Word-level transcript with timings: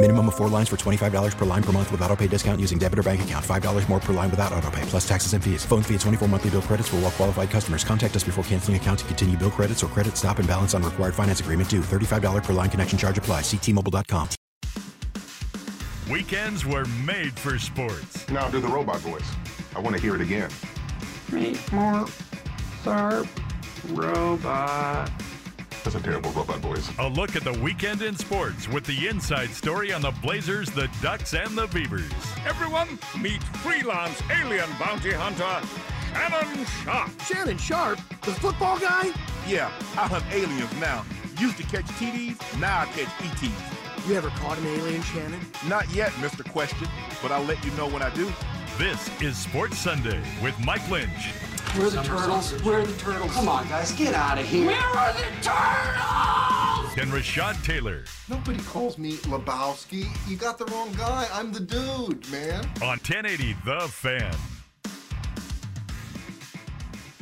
Minimum 0.00 0.28
of 0.28 0.36
four 0.36 0.48
lines 0.48 0.68
for 0.68 0.76
$25 0.76 1.36
per 1.36 1.44
line 1.44 1.62
per 1.62 1.72
month 1.72 1.90
with 1.90 2.00
auto 2.02 2.14
pay 2.14 2.28
discount 2.28 2.60
using 2.60 2.78
debit 2.78 3.00
or 3.00 3.02
bank 3.02 3.22
account. 3.22 3.44
$5 3.44 3.88
more 3.88 3.98
per 3.98 4.12
line 4.12 4.30
without 4.30 4.52
auto 4.52 4.70
pay, 4.70 4.82
plus 4.82 5.06
taxes 5.06 5.32
and 5.32 5.42
fees. 5.42 5.64
Phone 5.64 5.82
fee 5.82 5.94
at 5.96 6.00
24 6.02 6.28
monthly 6.28 6.50
bill 6.50 6.62
credits 6.62 6.88
for 6.88 6.96
all 6.96 7.02
well 7.02 7.10
qualified 7.10 7.50
customers. 7.50 7.82
Contact 7.82 8.14
us 8.14 8.22
before 8.22 8.44
canceling 8.44 8.76
account 8.76 9.00
to 9.00 9.04
continue 9.06 9.36
bill 9.36 9.50
credits 9.50 9.82
or 9.82 9.88
credit 9.88 10.16
stop 10.16 10.38
and 10.38 10.46
balance 10.46 10.72
on 10.72 10.84
required 10.84 11.16
finance 11.16 11.40
agreement 11.40 11.68
due. 11.68 11.80
$35 11.80 12.44
per 12.44 12.52
line 12.52 12.70
connection 12.70 12.96
charge 12.96 13.18
apply. 13.18 13.40
Ctmobile.com. 13.40 14.28
Weekends 16.08 16.64
were 16.64 16.84
made 17.04 17.36
for 17.36 17.58
sports. 17.58 18.28
Now 18.30 18.48
do 18.48 18.60
the 18.60 18.68
robot 18.68 19.00
voice. 19.00 19.28
I 19.74 19.80
want 19.80 19.96
to 19.96 20.00
hear 20.00 20.14
it 20.14 20.20
again. 20.20 20.50
Meet 21.32 21.72
more 21.72 22.06
sharp 22.84 23.26
robot. 23.88 25.10
That's 25.84 25.96
a 25.96 26.00
terrible 26.00 26.30
robot 26.32 26.58
voice. 26.58 26.90
A 26.98 27.08
look 27.08 27.36
at 27.36 27.44
the 27.44 27.52
weekend 27.60 28.02
in 28.02 28.16
sports 28.16 28.68
with 28.68 28.84
the 28.84 29.08
inside 29.08 29.50
story 29.50 29.92
on 29.92 30.02
the 30.02 30.12
Blazers, 30.22 30.70
the 30.70 30.88
Ducks, 31.00 31.34
and 31.34 31.56
the 31.56 31.66
Beavers. 31.68 32.10
Everyone, 32.46 32.98
meet 33.20 33.42
freelance 33.42 34.20
alien 34.30 34.68
bounty 34.78 35.12
hunter 35.12 35.66
Shannon 36.12 36.66
Sharpe. 36.84 37.22
Shannon 37.22 37.58
Sharpe? 37.58 38.00
The 38.22 38.32
football 38.32 38.78
guy? 38.78 39.12
Yeah, 39.46 39.70
I 39.96 40.06
hunt 40.08 40.24
aliens 40.32 40.74
now. 40.80 41.04
Used 41.38 41.56
to 41.58 41.62
catch 41.62 41.86
TDs, 41.96 42.60
now 42.60 42.80
I 42.80 42.86
catch 42.86 43.08
ETs. 43.24 44.08
You 44.08 44.14
ever 44.14 44.30
caught 44.30 44.58
an 44.58 44.66
alien, 44.66 45.02
Shannon? 45.02 45.40
Not 45.68 45.88
yet, 45.94 46.10
Mr. 46.12 46.48
Question, 46.50 46.88
but 47.22 47.30
I'll 47.30 47.44
let 47.44 47.64
you 47.64 47.70
know 47.72 47.88
when 47.88 48.02
I 48.02 48.12
do. 48.14 48.30
This 48.78 49.10
is 49.20 49.36
Sports 49.36 49.78
Sunday 49.78 50.20
with 50.42 50.58
Mike 50.64 50.88
Lynch. 50.90 51.32
Where 51.76 51.86
are 51.86 51.90
the 51.90 52.02
turtles? 52.02 52.52
Where 52.64 52.80
are 52.80 52.86
the 52.86 52.98
turtles? 52.98 53.32
Come 53.32 53.48
on, 53.48 53.68
guys, 53.68 53.92
get 53.92 54.14
out 54.14 54.38
of 54.38 54.46
here. 54.46 54.66
Where 54.66 54.76
are 54.76 55.12
the 55.12 55.24
turtles? 55.42 56.98
And 56.98 57.12
Rashad 57.12 57.62
Taylor. 57.64 58.04
Nobody 58.28 58.58
calls 58.64 58.98
me 58.98 59.12
Lebowski. 59.18 60.08
You 60.28 60.36
got 60.36 60.58
the 60.58 60.64
wrong 60.66 60.92
guy. 60.94 61.28
I'm 61.32 61.52
the 61.52 61.60
dude, 61.60 62.28
man. 62.30 62.64
On 62.82 62.98
1080 62.98 63.54
The 63.64 63.80
Fan. 63.88 64.34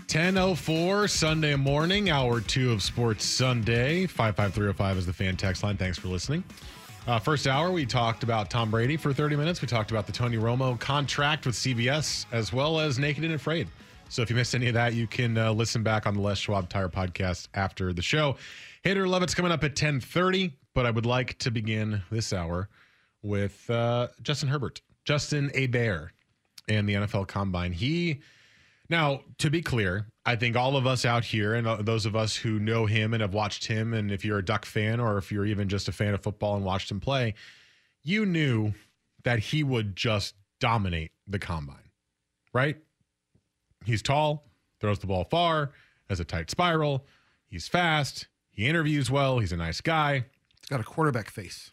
10.04 0.06 1.10
Sunday 1.10 1.54
morning, 1.56 2.08
hour 2.08 2.40
two 2.40 2.72
of 2.72 2.82
Sports 2.82 3.24
Sunday. 3.26 4.06
55305 4.06 4.96
is 4.96 5.04
the 5.04 5.12
fan 5.12 5.36
text 5.36 5.62
line. 5.62 5.76
Thanks 5.76 5.98
for 5.98 6.08
listening. 6.08 6.42
Uh, 7.06 7.18
first 7.18 7.46
hour, 7.46 7.70
we 7.70 7.84
talked 7.84 8.22
about 8.22 8.48
Tom 8.48 8.70
Brady 8.70 8.96
for 8.96 9.12
30 9.12 9.36
minutes. 9.36 9.60
We 9.60 9.68
talked 9.68 9.90
about 9.90 10.06
the 10.06 10.12
Tony 10.12 10.38
Romo 10.38 10.78
contract 10.80 11.44
with 11.44 11.54
CBS, 11.54 12.24
as 12.32 12.52
well 12.52 12.80
as 12.80 12.98
Naked 12.98 13.24
and 13.24 13.34
Afraid. 13.34 13.68
So 14.08 14.22
if 14.22 14.30
you 14.30 14.36
missed 14.36 14.54
any 14.54 14.68
of 14.68 14.74
that, 14.74 14.94
you 14.94 15.06
can 15.06 15.36
uh, 15.36 15.52
listen 15.52 15.82
back 15.82 16.06
on 16.06 16.14
the 16.14 16.20
Les 16.20 16.38
Schwab 16.38 16.68
Tire 16.68 16.88
podcast 16.88 17.48
after 17.54 17.92
the 17.92 18.02
show. 18.02 18.36
Hater 18.82 19.08
Love 19.08 19.22
It's 19.22 19.34
coming 19.34 19.50
up 19.50 19.64
at 19.64 19.74
10.30, 19.74 20.52
but 20.74 20.86
I 20.86 20.90
would 20.90 21.06
like 21.06 21.36
to 21.38 21.50
begin 21.50 22.02
this 22.10 22.32
hour 22.32 22.68
with 23.22 23.68
uh, 23.68 24.08
Justin 24.22 24.48
Herbert. 24.48 24.80
Justin 25.04 25.50
Bear 25.70 26.12
and 26.68 26.88
the 26.88 26.94
NFL 26.94 27.28
Combine. 27.28 27.72
He... 27.72 28.20
Now, 28.88 29.22
to 29.38 29.50
be 29.50 29.62
clear, 29.62 30.06
I 30.24 30.36
think 30.36 30.54
all 30.54 30.76
of 30.76 30.86
us 30.86 31.04
out 31.04 31.24
here 31.24 31.54
and 31.54 31.66
uh, 31.66 31.82
those 31.82 32.06
of 32.06 32.14
us 32.14 32.36
who 32.36 32.60
know 32.60 32.86
him 32.86 33.14
and 33.14 33.20
have 33.20 33.34
watched 33.34 33.66
him, 33.66 33.92
and 33.92 34.12
if 34.12 34.24
you're 34.24 34.38
a 34.38 34.44
Duck 34.44 34.64
fan 34.64 35.00
or 35.00 35.18
if 35.18 35.32
you're 35.32 35.44
even 35.44 35.68
just 35.68 35.88
a 35.88 35.92
fan 35.92 36.14
of 36.14 36.22
football 36.22 36.54
and 36.54 36.64
watched 36.64 36.92
him 36.92 37.00
play, 37.00 37.34
you 38.04 38.24
knew 38.24 38.72
that 39.24 39.40
he 39.40 39.64
would 39.64 39.96
just 39.96 40.36
dominate 40.60 41.10
the 41.26 41.40
combine, 41.40 41.90
right? 42.52 42.76
He's 43.86 44.02
tall, 44.02 44.44
throws 44.80 44.98
the 44.98 45.06
ball 45.06 45.24
far, 45.24 45.70
has 46.08 46.20
a 46.20 46.24
tight 46.24 46.50
spiral, 46.50 47.06
he's 47.48 47.68
fast, 47.68 48.26
he 48.50 48.66
interviews 48.66 49.10
well, 49.10 49.38
he's 49.38 49.52
a 49.52 49.56
nice 49.56 49.80
guy. 49.80 50.24
He's 50.60 50.68
got 50.68 50.80
a 50.80 50.84
quarterback 50.84 51.30
face. 51.30 51.70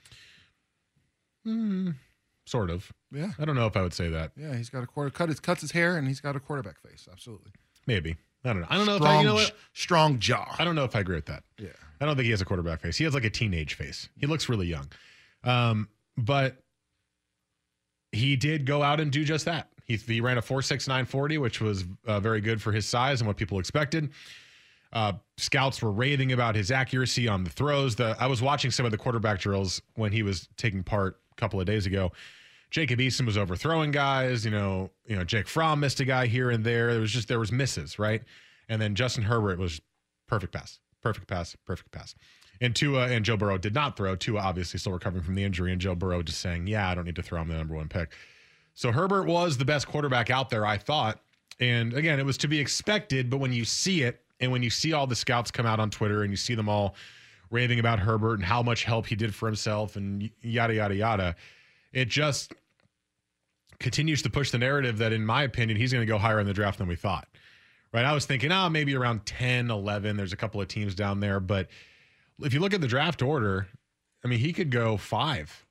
Hmm. 1.44 1.92
Sort 2.46 2.70
of. 2.70 2.92
Yeah. 3.12 3.32
I 3.40 3.46
don't 3.46 3.56
know 3.56 3.68
if 3.68 3.78
I 3.78 3.82
would 3.82 3.94
say 3.94 4.10
that. 4.10 4.32
Yeah, 4.36 4.56
he's 4.56 4.70
got 4.70 4.84
a 4.84 4.88
quarter 4.88 5.10
cut 5.10 5.30
his 5.30 5.40
cuts 5.40 5.62
his 5.62 5.72
hair 5.72 5.98
and 5.98 6.08
he's 6.08 6.20
got 6.20 6.36
a 6.36 6.40
quarterback 6.40 6.80
face. 6.80 7.08
Absolutely. 7.12 7.52
Maybe. 7.88 8.18
I 8.46 8.50
don't 8.50 8.62
know. 8.62 8.68
I 8.70 8.78
don't 8.78 8.86
know 8.86 8.98
strong, 8.98 9.14
if 9.14 9.18
I, 9.18 9.22
you 9.22 9.28
know 9.28 9.34
what? 9.36 9.52
strong 9.74 10.20
jaw. 10.20 10.56
I 10.60 10.66
don't 10.66 10.76
know 10.76 10.84
if 10.84 10.96
I 10.96 11.00
agree 11.00 11.16
with 11.16 11.28
that. 11.28 11.44
Yeah. 11.58 11.70
I 12.02 12.06
don't 12.06 12.16
think 12.16 12.26
he 12.26 12.32
has 12.32 12.42
a 12.42 12.46
quarterback 12.46 12.82
face. 12.82 12.98
He 12.98 13.06
has 13.06 13.14
like 13.14 13.24
a 13.24 13.30
teenage 13.30 13.76
face. 13.76 14.10
He 14.20 14.28
looks 14.28 14.50
really 14.50 14.68
young. 14.68 14.90
Um, 15.46 15.88
but 16.18 16.58
he 18.12 18.36
did 18.36 18.66
go 18.66 18.84
out 18.84 19.00
and 19.00 19.12
do 19.12 19.24
just 19.24 19.46
that. 19.46 19.70
He, 19.86 19.98
he 19.98 20.22
ran 20.22 20.38
a 20.38 20.42
4.6940, 20.42 21.40
which 21.40 21.62
was 21.62 21.86
uh, 22.06 22.20
very 22.20 22.42
good 22.42 22.62
for 22.62 22.72
his 22.72 22.88
size 22.88 23.22
and 23.22 23.28
what 23.28 23.38
people 23.38 23.60
expected. 23.60 24.10
Uh, 24.94 25.14
scouts 25.38 25.82
were 25.82 25.92
raving 25.92 26.32
about 26.32 26.56
his 26.56 26.72
accuracy 26.72 27.28
on 27.28 27.44
the 27.44 27.50
throws. 27.50 27.96
The 27.96 28.16
I 28.20 28.28
was 28.28 28.42
watching 28.42 28.70
some 28.70 28.86
of 28.86 28.92
the 28.92 28.98
quarterback 28.98 29.40
drills 29.40 29.82
when 29.96 30.12
he 30.12 30.22
was 30.22 30.48
taking 30.56 30.84
part 30.84 31.20
a 31.32 31.36
couple 31.36 31.60
of 31.60 31.66
days 31.66 31.88
ago. 31.88 32.12
Jacob 32.70 33.00
Eason 33.00 33.26
was 33.26 33.38
overthrowing 33.38 33.92
guys. 33.92 34.46
You 34.46 34.52
know, 34.52 34.92
you 35.08 35.16
know, 35.16 35.24
Jake 35.24 35.48
Fromm 35.48 35.80
missed 35.80 36.00
a 36.00 36.06
guy 36.06 36.28
here 36.28 36.52
and 36.52 36.64
there. 36.64 36.92
There 36.92 37.02
was 37.02 37.12
just 37.12 37.28
there 37.28 37.40
was 37.40 37.52
misses, 37.52 37.98
right? 37.98 38.22
And 38.70 38.80
then 38.82 38.94
Justin 38.94 39.24
Herbert 39.24 39.58
was 39.58 39.82
perfect 40.28 40.54
pass, 40.54 40.80
perfect 41.02 41.28
pass, 41.28 41.56
perfect 41.66 41.92
pass. 41.92 42.14
And 42.62 42.76
Tua 42.76 43.08
and 43.08 43.26
Joe 43.26 43.36
Burrow 43.36 43.58
did 43.58 43.74
not 43.74 43.98
throw. 43.98 44.16
Tua 44.16 44.40
obviously 44.40 44.80
still 44.80 44.94
recovering 44.94 45.24
from 45.24 45.36
the 45.36 45.44
injury, 45.44 45.72
and 45.72 45.82
Joe 45.82 45.96
Burrow 45.96 46.22
just 46.22 46.40
saying, 46.40 46.68
"Yeah, 46.68 46.88
I 46.88 46.96
don't 46.96 47.06
need 47.06 47.16
to 47.16 47.24
throw. 47.24 47.42
I'm 47.42 47.48
the 47.48 47.56
number 47.56 47.76
one 47.76 47.90
pick." 47.90 48.14
So 48.74 48.92
Herbert 48.92 49.26
was 49.26 49.58
the 49.58 49.66
best 49.66 49.88
quarterback 49.88 50.30
out 50.30 50.50
there, 50.50 50.66
I 50.66 50.78
thought. 50.78 51.20
And 51.60 51.94
again, 51.94 52.20
it 52.20 52.26
was 52.26 52.38
to 52.40 52.48
be 52.48 52.60
expected, 52.60 53.30
but 53.30 53.38
when 53.38 53.54
you 53.54 53.66
see 53.66 54.04
it, 54.04 54.22
and 54.40 54.52
when 54.52 54.64
you 54.64 54.70
see 54.70 54.94
all 54.94 55.08
the 55.08 55.16
scouts 55.16 55.52
come 55.52 55.66
out 55.66 55.80
on 55.80 55.90
Twitter, 55.90 56.24
and 56.24 56.32
you 56.32 56.38
see 56.38 56.56
them 56.56 56.68
all 56.68 56.96
raving 57.52 57.80
about 57.80 58.00
Herbert 58.00 58.36
and 58.36 58.44
how 58.44 58.64
much 58.64 58.84
help 58.84 59.06
he 59.06 59.16
did 59.16 59.34
for 59.34 59.46
himself, 59.46 59.96
and 59.96 60.30
yada 60.42 60.74
yada 60.74 60.96
yada, 60.96 61.36
it 61.94 62.10
just 62.10 62.54
continues 63.80 64.22
to 64.24 64.30
push 64.30 64.50
the 64.50 64.58
narrative 64.58 64.98
that, 64.98 65.14
in 65.14 65.26
my 65.26 65.44
opinion, 65.44 65.78
he's 65.78 65.94
going 65.94 66.02
to 66.02 66.12
go 66.12 66.18
higher 66.18 66.40
in 66.40 66.48
the 66.48 66.54
draft 66.54 66.80
than 66.80 66.88
we 66.88 66.96
thought. 66.96 67.28
Right? 67.94 68.06
I 68.06 68.14
was 68.14 68.26
thinking, 68.26 68.52
oh, 68.52 68.70
maybe 68.70 68.96
around 68.96 69.26
10, 69.28 69.70
11. 69.70 70.18
There's 70.18 70.34
a 70.34 70.38
couple 70.38 70.60
of 70.60 70.68
teams 70.68 70.96
down 70.96 71.20
there. 71.20 71.40
But 71.40 71.68
if 72.40 72.54
you 72.54 72.60
look 72.60 72.74
at 72.74 72.82
the 72.82 72.88
draft 72.88 73.22
order, 73.22 73.68
I 74.26 74.28
mean, 74.28 74.40
he 74.40 74.52
could 74.52 74.72
go 74.72 74.98
five 74.98 75.66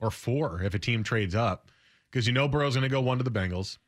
or 0.00 0.12
four 0.12 0.62
if 0.62 0.74
a 0.74 0.78
team 0.78 1.02
trades 1.02 1.34
up 1.34 1.70
because 2.14 2.28
you 2.28 2.32
know 2.32 2.46
Burrow's 2.46 2.74
going 2.74 2.84
to 2.84 2.88
go 2.88 3.00
one 3.00 3.18
to 3.18 3.24
the 3.24 3.30
Bengals. 3.30 3.78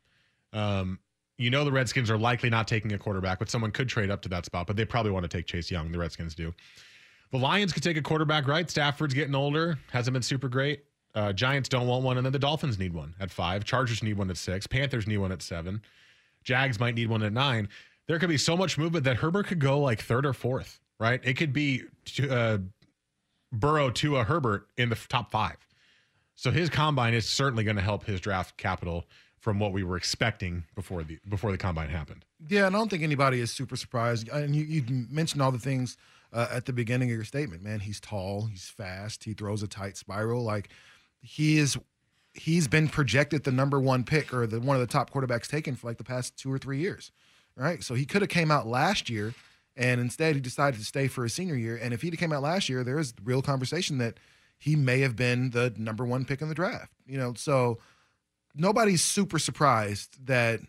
Um, 0.51 0.99
you 1.37 1.49
know 1.49 1.63
the 1.63 1.71
Redskins 1.71 2.11
are 2.11 2.17
likely 2.17 2.49
not 2.49 2.67
taking 2.67 2.91
a 2.91 2.97
quarterback, 2.97 3.39
but 3.39 3.49
someone 3.49 3.71
could 3.71 3.87
trade 3.87 4.11
up 4.11 4.21
to 4.23 4.29
that 4.29 4.45
spot, 4.45 4.67
but 4.67 4.75
they 4.75 4.83
probably 4.83 5.11
want 5.11 5.23
to 5.23 5.29
take 5.29 5.45
Chase 5.45 5.71
Young. 5.71 5.93
The 5.93 5.97
Redskins 5.97 6.35
do. 6.35 6.53
The 7.31 7.37
Lions 7.37 7.71
could 7.71 7.83
take 7.83 7.95
a 7.95 8.01
quarterback, 8.01 8.45
right? 8.45 8.69
Stafford's 8.69 9.13
getting 9.13 9.33
older, 9.33 9.79
hasn't 9.93 10.13
been 10.13 10.21
super 10.21 10.49
great. 10.49 10.83
Uh, 11.15 11.31
Giants 11.31 11.69
don't 11.69 11.87
want 11.87 12.03
one, 12.03 12.17
and 12.17 12.25
then 12.25 12.33
the 12.33 12.39
Dolphins 12.39 12.77
need 12.77 12.93
one 12.93 13.15
at 13.21 13.31
five. 13.31 13.63
Chargers 13.63 14.03
need 14.03 14.17
one 14.17 14.29
at 14.29 14.35
six. 14.35 14.67
Panthers 14.67 15.07
need 15.07 15.17
one 15.17 15.31
at 15.31 15.41
seven. 15.41 15.81
Jags 16.43 16.81
might 16.81 16.95
need 16.95 17.07
one 17.07 17.23
at 17.23 17.31
nine. 17.31 17.69
There 18.07 18.19
could 18.19 18.29
be 18.29 18.37
so 18.37 18.57
much 18.57 18.77
movement 18.77 19.05
that 19.05 19.17
Herbert 19.17 19.47
could 19.47 19.59
go 19.59 19.79
like 19.79 20.01
third 20.01 20.25
or 20.25 20.33
fourth, 20.33 20.81
right? 20.99 21.21
It 21.23 21.35
could 21.35 21.53
be 21.53 21.83
uh, 22.29 22.57
Burrow 23.53 23.89
to 23.91 24.17
a 24.17 24.25
Herbert 24.25 24.67
in 24.75 24.89
the 24.89 24.97
top 25.07 25.31
five. 25.31 25.57
So 26.37 26.51
his 26.51 26.69
combine 26.69 27.15
is 27.15 27.27
certainly 27.27 27.63
going 27.63 27.77
to 27.77 27.81
help 27.81 28.05
his 28.05 28.21
draft 28.21 28.57
capital 28.57 29.05
from 29.39 29.59
what 29.59 29.73
we 29.73 29.83
were 29.83 29.97
expecting 29.97 30.65
before 30.75 31.03
the 31.03 31.17
before 31.27 31.51
the 31.51 31.57
combine 31.57 31.89
happened. 31.89 32.25
Yeah, 32.47 32.67
I 32.67 32.69
don't 32.69 32.89
think 32.89 33.01
anybody 33.01 33.39
is 33.39 33.51
super 33.51 33.75
surprised. 33.75 34.29
And 34.29 34.55
you, 34.55 34.63
you 34.63 34.83
mentioned 35.09 35.41
all 35.41 35.51
the 35.51 35.57
things 35.57 35.97
uh, 36.31 36.47
at 36.51 36.65
the 36.65 36.73
beginning 36.73 37.09
of 37.09 37.15
your 37.15 37.23
statement, 37.25 37.63
man. 37.63 37.79
He's 37.79 37.99
tall, 37.99 38.45
he's 38.45 38.69
fast, 38.69 39.23
he 39.23 39.33
throws 39.33 39.63
a 39.63 39.67
tight 39.67 39.97
spiral. 39.97 40.43
Like 40.43 40.69
he 41.21 41.57
is, 41.57 41.75
he's 42.35 42.67
been 42.67 42.87
projected 42.87 43.43
the 43.43 43.51
number 43.51 43.79
one 43.79 44.03
pick 44.03 44.31
or 44.31 44.45
the 44.45 44.59
one 44.59 44.75
of 44.75 44.81
the 44.81 44.87
top 44.87 45.09
quarterbacks 45.11 45.47
taken 45.47 45.75
for 45.75 45.87
like 45.87 45.97
the 45.97 46.03
past 46.03 46.37
two 46.37 46.53
or 46.53 46.59
three 46.59 46.77
years. 46.79 47.11
right? 47.57 47.83
So 47.83 47.95
he 47.95 48.05
could 48.05 48.21
have 48.21 48.29
came 48.29 48.51
out 48.51 48.67
last 48.67 49.09
year, 49.09 49.33
and 49.75 49.99
instead 49.99 50.35
he 50.35 50.41
decided 50.41 50.79
to 50.79 50.85
stay 50.85 51.07
for 51.07 51.23
his 51.23 51.33
senior 51.33 51.55
year. 51.55 51.77
And 51.81 51.93
if 51.93 52.01
he'd 52.01 52.17
came 52.17 52.31
out 52.31 52.43
last 52.43 52.69
year, 52.69 52.83
there 52.83 52.99
is 52.99 53.13
real 53.23 53.41
conversation 53.41 53.97
that 53.97 54.19
he 54.57 54.75
may 54.75 55.01
have 55.01 55.15
been 55.15 55.51
the 55.51 55.73
number 55.77 56.05
one 56.05 56.25
pick 56.25 56.41
in 56.41 56.49
the 56.49 56.55
draft. 56.55 56.91
You 57.05 57.17
know, 57.17 57.33
so 57.35 57.79
nobody's 58.55 59.03
super 59.03 59.39
surprised 59.39 60.25
that 60.25 60.59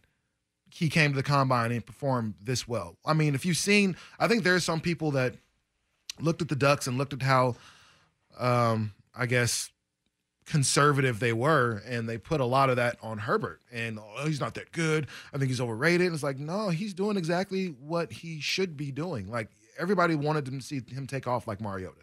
he 0.71 0.89
came 0.89 1.13
to 1.13 1.17
the 1.17 1.23
combine 1.23 1.73
and 1.73 1.85
performed 1.85 2.35
this 2.41 2.69
well. 2.69 2.97
I 3.05 3.15
mean, 3.15 3.35
if 3.35 3.45
you've 3.47 3.57
seen, 3.57 3.97
I 4.19 4.29
think 4.29 4.45
there's 4.45 4.65
some 4.65 4.81
people 4.81 5.13
that 5.13 5.35
looked 6.21 6.43
at 6.43 6.49
the 6.49 6.57
Ducks 6.57 6.87
and 6.87 6.99
looked 6.99 7.13
at 7.13 7.23
how, 7.23 7.57
um, 8.39 8.93
I 9.17 9.27
guess, 9.27 9.71
conservative 10.45 11.21
they 11.21 11.33
were, 11.33 11.83
and 11.87 12.09
they 12.09 12.19
put 12.19 12.41
a 12.41 12.45
lot 12.45 12.71
of 12.71 12.77
that 12.77 12.97
on 13.03 13.19
Herbert. 13.19 13.61
And 13.73 13.99
oh, 13.99 14.27
he's 14.27 14.41
not 14.41 14.55
that 14.55 14.73
good. 14.73 15.07
I 15.33 15.39
think 15.39 15.51
he's 15.51 15.61
overrated. 15.61 16.07
And 16.07 16.15
it's 16.15 16.23
like, 16.23 16.39
no, 16.39 16.71
he's 16.71 16.95
doing 16.95 17.17
exactly 17.17 17.69
what 17.69 18.13
he 18.13 18.41
should 18.41 18.77
be 18.77 18.91
doing. 18.91 19.31
Like 19.31 19.51
everybody 19.79 20.15
wanted 20.15 20.47
to 20.47 20.61
see 20.61 20.83
him 20.89 21.07
take 21.07 21.27
off 21.27 21.47
like 21.47 21.61
Mariota, 21.61 22.01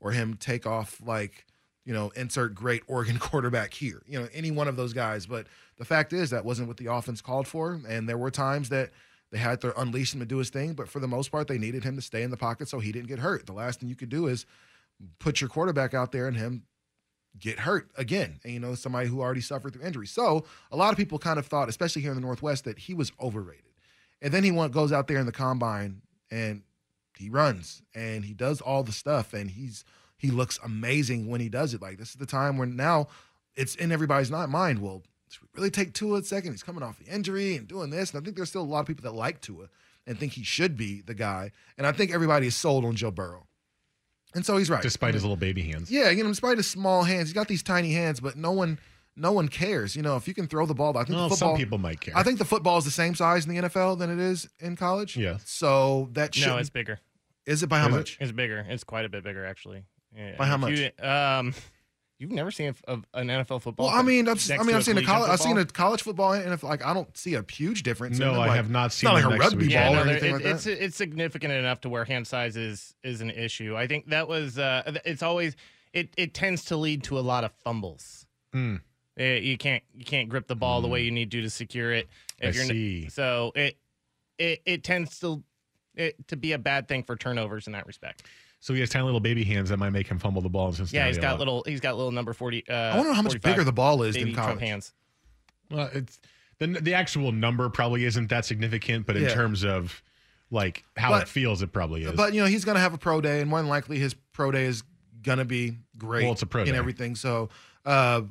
or 0.00 0.12
him 0.12 0.34
take 0.34 0.66
off 0.66 1.00
like 1.04 1.46
you 1.86 1.94
know, 1.94 2.10
insert 2.16 2.54
great 2.54 2.82
Oregon 2.88 3.18
quarterback 3.18 3.72
here. 3.72 4.02
You 4.06 4.20
know, 4.20 4.28
any 4.34 4.50
one 4.50 4.68
of 4.68 4.76
those 4.76 4.92
guys. 4.92 5.24
But 5.24 5.46
the 5.78 5.84
fact 5.84 6.12
is 6.12 6.30
that 6.30 6.44
wasn't 6.44 6.68
what 6.68 6.76
the 6.76 6.92
offense 6.92 7.22
called 7.22 7.46
for, 7.46 7.80
and 7.88 8.08
there 8.08 8.18
were 8.18 8.30
times 8.30 8.68
that 8.68 8.90
they 9.30 9.38
had 9.38 9.60
to 9.62 9.78
unleash 9.80 10.12
him 10.12 10.20
to 10.20 10.26
do 10.26 10.38
his 10.38 10.50
thing. 10.50 10.74
But 10.74 10.88
for 10.88 11.00
the 11.00 11.08
most 11.08 11.30
part, 11.30 11.48
they 11.48 11.58
needed 11.58 11.84
him 11.84 11.96
to 11.96 12.02
stay 12.02 12.22
in 12.22 12.30
the 12.30 12.36
pocket 12.36 12.68
so 12.68 12.80
he 12.80 12.92
didn't 12.92 13.08
get 13.08 13.20
hurt. 13.20 13.46
The 13.46 13.52
last 13.52 13.80
thing 13.80 13.88
you 13.88 13.96
could 13.96 14.08
do 14.08 14.26
is 14.26 14.46
put 15.18 15.40
your 15.40 15.48
quarterback 15.48 15.94
out 15.94 16.12
there 16.12 16.26
and 16.26 16.36
him 16.36 16.64
get 17.38 17.60
hurt 17.60 17.90
again. 17.96 18.40
And 18.44 18.52
you 18.52 18.60
know, 18.60 18.74
somebody 18.74 19.08
who 19.08 19.20
already 19.20 19.40
suffered 19.40 19.72
through 19.72 19.84
injury. 19.84 20.06
So 20.06 20.44
a 20.70 20.76
lot 20.76 20.92
of 20.92 20.96
people 20.96 21.18
kind 21.18 21.38
of 21.38 21.46
thought, 21.46 21.68
especially 21.68 22.02
here 22.02 22.12
in 22.12 22.16
the 22.16 22.22
Northwest, 22.22 22.64
that 22.64 22.78
he 22.78 22.94
was 22.94 23.12
overrated. 23.20 23.64
And 24.22 24.32
then 24.32 24.44
he 24.44 24.50
went, 24.50 24.72
goes 24.72 24.92
out 24.92 25.06
there 25.06 25.18
in 25.18 25.26
the 25.26 25.32
combine 25.32 26.00
and 26.30 26.62
he 27.18 27.28
runs 27.28 27.82
and 27.94 28.24
he 28.24 28.34
does 28.34 28.60
all 28.60 28.82
the 28.82 28.92
stuff 28.92 29.32
and 29.32 29.50
he's 29.50 29.84
he 30.18 30.30
looks 30.30 30.58
amazing 30.64 31.28
when 31.28 31.40
he 31.40 31.48
does 31.48 31.74
it. 31.74 31.82
Like 31.82 31.98
this 31.98 32.10
is 32.10 32.16
the 32.16 32.26
time 32.26 32.58
when 32.58 32.76
now 32.76 33.08
it's 33.54 33.74
in 33.74 33.92
everybody's 33.92 34.30
not 34.30 34.48
mind. 34.48 34.80
Well, 34.80 35.02
should 35.30 35.42
we 35.42 35.48
really 35.54 35.70
take 35.70 35.92
Tua 35.92 36.18
a 36.18 36.22
second? 36.22 36.52
He's 36.52 36.62
coming 36.62 36.82
off 36.82 36.98
the 36.98 37.12
injury 37.12 37.56
and 37.56 37.66
doing 37.66 37.90
this. 37.90 38.12
And 38.12 38.20
I 38.20 38.24
think 38.24 38.36
there's 38.36 38.48
still 38.48 38.62
a 38.62 38.64
lot 38.64 38.80
of 38.80 38.86
people 38.86 39.02
that 39.02 39.16
like 39.16 39.40
Tua 39.40 39.68
and 40.06 40.18
think 40.18 40.32
he 40.32 40.44
should 40.44 40.76
be 40.76 41.02
the 41.02 41.14
guy. 41.14 41.50
And 41.76 41.86
I 41.86 41.92
think 41.92 42.12
everybody 42.12 42.46
is 42.46 42.56
sold 42.56 42.84
on 42.84 42.94
Joe 42.94 43.10
Burrow. 43.10 43.46
And 44.34 44.44
so 44.44 44.56
he's 44.56 44.70
right. 44.70 44.82
Despite 44.82 45.14
his 45.14 45.24
little 45.24 45.36
baby 45.36 45.62
hands. 45.62 45.90
Yeah, 45.90 46.10
you 46.10 46.22
know, 46.22 46.28
despite 46.28 46.58
his 46.58 46.68
small 46.68 47.02
hands, 47.04 47.28
he's 47.28 47.34
got 47.34 47.48
these 47.48 47.62
tiny 47.62 47.92
hands, 47.92 48.20
but 48.20 48.36
no 48.36 48.52
one 48.52 48.78
no 49.16 49.32
one 49.32 49.48
cares. 49.48 49.96
You 49.96 50.02
know, 50.02 50.16
if 50.16 50.28
you 50.28 50.34
can 50.34 50.46
throw 50.46 50.66
the 50.66 50.74
ball, 50.74 50.96
I 50.96 51.04
think 51.04 51.16
well, 51.16 51.28
the 51.28 51.34
football, 51.34 51.50
some 51.52 51.56
people 51.56 51.78
might 51.78 52.00
care. 52.00 52.16
I 52.16 52.22
think 52.22 52.38
the 52.38 52.44
football 52.44 52.76
is 52.78 52.84
the 52.84 52.90
same 52.90 53.14
size 53.14 53.46
in 53.46 53.54
the 53.54 53.62
NFL 53.62 53.98
than 53.98 54.10
it 54.10 54.18
is 54.18 54.48
in 54.60 54.76
college. 54.76 55.16
Yeah. 55.16 55.38
So 55.44 56.10
that 56.12 56.36
no, 56.38 56.58
it's 56.58 56.70
bigger. 56.70 57.00
Is 57.46 57.62
it 57.62 57.68
by 57.68 57.78
how 57.78 57.88
Is 57.88 57.94
it? 57.94 57.96
much? 57.98 58.18
It's 58.20 58.32
bigger. 58.32 58.64
It's 58.68 58.84
quite 58.84 59.04
a 59.04 59.08
bit 59.08 59.22
bigger, 59.24 59.44
actually. 59.46 59.84
Yeah. 60.16 60.36
By 60.36 60.46
how 60.46 60.56
much? 60.56 60.78
you- 60.78 60.90
um, 61.06 61.54
you've 62.18 62.32
never 62.32 62.50
seen 62.50 62.74
a, 62.88 62.92
a- 62.94 63.02
an 63.20 63.28
NFL 63.28 63.62
football. 63.62 63.86
Well, 63.86 63.94
I 63.94 64.02
mean, 64.02 64.26
I've, 64.28 64.42
I 64.50 64.62
mean, 64.62 64.74
I've 64.74 64.84
seen 64.84 64.98
a 64.98 65.02
college, 65.02 65.30
I've 65.30 65.38
seen 65.40 65.56
football? 65.56 65.62
a 65.62 65.66
college 65.86 66.02
football, 66.02 66.32
and 66.32 66.52
if 66.52 66.62
like 66.62 66.84
I 66.84 66.92
don't 66.94 67.14
see 67.16 67.34
a 67.34 67.44
huge 67.50 67.82
difference. 67.82 68.18
in 68.18 68.24
No, 68.24 68.32
them, 68.32 68.42
I 68.42 68.46
like, 68.48 68.56
have 68.56 68.70
not 68.70 68.86
it's 68.86 68.94
seen 68.96 69.08
not 69.08 69.14
like 69.22 69.24
a 69.24 69.36
rugby 69.38 69.66
each 69.66 69.72
Yeah, 69.72 69.86
ball 69.86 69.94
no, 69.94 70.00
or 70.00 70.04
there- 70.04 70.12
anything 70.14 70.30
it- 70.30 70.34
like 70.34 70.42
that. 70.44 70.50
it's 70.54 70.66
it's 70.66 70.96
significant 70.96 71.52
enough 71.52 71.80
to 71.82 71.88
where 71.88 72.04
hand 72.04 72.26
size 72.26 72.56
is 72.56 72.94
is 73.04 73.20
an 73.20 73.30
issue. 73.30 73.76
I 73.76 73.86
think 73.86 74.08
that 74.10 74.26
was 74.28 74.58
uh, 74.58 74.98
it's 75.04 75.22
always 75.22 75.54
it 75.92 76.08
it 76.16 76.34
tends 76.34 76.64
to 76.66 76.76
lead 76.76 77.02
to 77.04 77.18
a 77.18 77.20
lot 77.20 77.44
of 77.44 77.52
fumbles. 77.52 78.26
Mm. 78.54 78.80
Uh, 79.18 79.22
you 79.24 79.56
can't 79.58 79.82
you 79.94 80.04
can't 80.04 80.28
grip 80.28 80.46
the 80.46 80.56
ball 80.56 80.80
the 80.80 80.88
way 80.88 81.02
you 81.02 81.10
need 81.10 81.30
to 81.30 81.42
to 81.42 81.50
secure 81.50 81.92
it. 81.92 82.08
I 82.42 82.46
n- 82.46 82.52
see. 82.54 83.08
so 83.10 83.52
it 83.54 83.78
it 84.38 84.62
it 84.66 84.84
tends 84.84 85.20
to 85.20 85.42
it, 85.96 86.28
to 86.28 86.36
be 86.36 86.52
a 86.52 86.58
bad 86.58 86.88
thing 86.88 87.02
for 87.02 87.16
turnovers 87.16 87.66
in 87.66 87.72
that 87.72 87.86
respect. 87.86 88.22
So 88.60 88.74
he 88.74 88.80
has 88.80 88.90
tiny 88.90 89.04
little 89.04 89.20
baby 89.20 89.44
hands 89.44 89.68
that 89.70 89.76
might 89.76 89.90
make 89.90 90.06
him 90.08 90.18
fumble 90.18 90.42
the 90.42 90.48
ball 90.48 90.68
in 90.68 90.74
Cincinnati. 90.74 91.04
Yeah, 91.04 91.08
he's 91.08 91.18
got 91.18 91.32
lot. 91.32 91.38
little 91.40 91.62
he's 91.66 91.80
got 91.80 91.96
little 91.96 92.10
number 92.12 92.32
forty. 92.32 92.64
Uh, 92.68 92.72
I 92.74 92.96
wonder 92.96 93.12
how 93.12 93.22
much 93.22 93.40
bigger 93.40 93.64
the 93.64 93.72
ball 93.72 94.02
is 94.02 94.14
baby 94.16 94.32
than 94.32 94.42
Trump 94.42 94.60
hands. 94.60 94.92
Well, 95.70 95.90
it's 95.92 96.18
the 96.58 96.66
the 96.68 96.94
actual 96.94 97.32
number 97.32 97.68
probably 97.68 98.04
isn't 98.04 98.28
that 98.30 98.44
significant, 98.44 99.06
but 99.06 99.16
in 99.16 99.24
Yeah. 99.24 99.34
terms 99.34 99.64
of 99.64 100.02
like 100.50 100.84
how 100.96 101.10
But- 101.10 101.22
it 101.22 101.28
feels, 101.28 101.60
it 101.62 101.72
probably 101.72 102.04
is. 102.04 102.12
But 102.12 102.32
you 102.34 102.40
know, 102.40 102.46
he's 102.46 102.64
going 102.64 102.76
to 102.76 102.80
have 102.80 102.94
a 102.94 102.98
pro 102.98 103.20
day, 103.20 103.40
and 103.40 103.50
more 103.50 103.58
than 103.60 103.68
likely, 103.68 103.98
his 103.98 104.14
pro 104.32 104.50
day 104.52 104.64
is 104.64 104.82
going 105.22 105.38
to 105.38 105.44
be 105.44 105.78
great. 105.98 106.22
Well, 106.24 106.32
it's 106.32 106.42
a 106.42 106.46
pro 106.46 106.62
in 106.62 106.68
day. 106.72 106.76
everything. 106.76 107.14
So, 107.16 107.48
uh, 107.84 108.22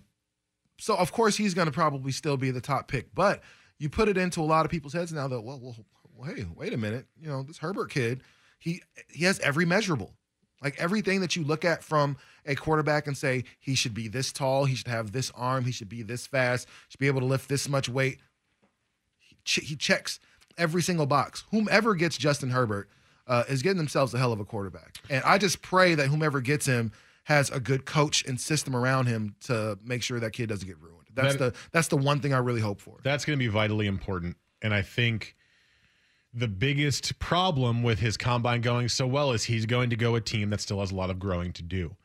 so 0.80 0.96
of 0.96 1.12
course, 1.12 1.36
he's 1.38 1.54
going 1.54 1.68
to 1.68 1.72
probably 1.74 2.12
still 2.12 2.38
be 2.38 2.52
the 2.52 2.62
top 2.62 2.88
pick. 2.88 3.14
But 3.14 3.42
you 3.78 3.90
put 3.90 4.08
it 4.08 4.18
into 4.18 4.40
a 4.42 4.44
lot 4.44 4.66
of 4.66 4.72
people's 4.72 4.94
heads 4.94 5.12
now 5.14 5.28
that 5.28 5.42
well, 5.42 5.60
well, 5.62 5.76
well, 6.16 6.34
hey, 6.34 6.46
wait 6.56 6.74
a 6.74 6.78
minute, 6.78 7.06
you 7.20 7.28
know, 7.28 7.44
this 7.44 7.58
Herbert 7.60 7.90
kid, 7.92 8.22
he 8.60 8.82
he 9.10 9.26
has 9.26 9.40
every 9.40 9.66
measurable, 9.66 10.14
like 10.64 10.80
everything 10.80 11.22
that 11.22 11.36
you 11.36 11.44
look 11.44 11.66
at 11.66 11.84
from 11.84 12.18
a 12.46 12.56
quarterback 12.56 13.08
and 13.08 13.18
say 13.18 13.44
he 13.60 13.76
should 13.76 13.94
be 13.94 14.08
this 14.08 14.32
tall, 14.32 14.66
he 14.66 14.76
should 14.76 14.88
have 14.88 15.12
this 15.12 15.32
arm, 15.36 15.66
he 15.66 15.72
should 15.72 15.90
be 15.90 16.02
this 16.04 16.26
fast, 16.28 16.68
should 16.90 17.00
be 17.00 17.08
able 17.08 17.20
to 17.22 17.26
lift 17.28 17.50
this 17.50 17.68
much 17.68 17.90
weight. 17.90 18.20
He, 19.20 19.36
ch- 19.44 19.66
he 19.66 19.76
checks 19.76 20.20
every 20.58 20.82
single 20.82 21.06
box. 21.06 21.44
Whomever 21.52 21.96
gets 21.96 22.18
Justin 22.18 22.50
Herbert 22.52 22.90
uh, 23.28 23.44
is 23.50 23.62
getting 23.62 23.78
themselves 23.78 24.14
a 24.14 24.18
hell 24.18 24.32
of 24.32 24.40
a 24.40 24.46
quarterback. 24.46 24.98
And 25.10 25.24
I 25.24 25.38
just 25.38 25.62
pray 25.62 25.96
that 25.96 26.08
whomever 26.08 26.40
gets 26.42 26.66
him 26.66 26.92
has 27.24 27.50
a 27.50 27.60
good 27.60 27.86
coach 27.86 28.24
and 28.26 28.40
system 28.40 28.76
around 28.76 29.08
him 29.08 29.36
to 29.42 29.78
make 29.84 30.04
sure 30.04 30.20
that 30.20 30.32
kid 30.32 30.48
doesn't 30.50 30.68
get 30.68 30.80
ruined. 30.80 31.08
That's 31.14 31.36
That- 31.38 31.54
the 31.54 31.60
that's 31.72 31.88
the 31.88 31.98
one 31.98 32.20
thing 32.20 32.34
I 32.34 32.38
really 32.38 32.62
hope 32.62 32.80
for. 32.80 32.98
That's 33.04 33.26
going 33.26 33.38
to 33.38 33.44
be 33.44 33.48
vitally 33.50 33.88
important. 33.88 34.38
And 34.62 34.74
I 34.74 34.82
think 34.84 35.36
the 36.36 36.48
biggest 36.50 37.18
problem 37.18 37.82
with 37.82 38.00
his 38.00 38.18
combine 38.18 38.60
going 38.60 38.90
so 38.90 39.08
well 39.08 39.32
is 39.32 39.46
he's 39.46 39.66
going 39.66 39.90
to 39.90 39.96
go 39.96 40.16
a 40.16 40.22
team 40.22 40.50
that 40.50 40.60
still 40.60 40.82
has 40.82 40.92
a 40.92 40.96
lot 40.96 41.10
of 41.10 41.18
growing 41.18 41.54
to 41.54 41.64
do. 41.64 41.96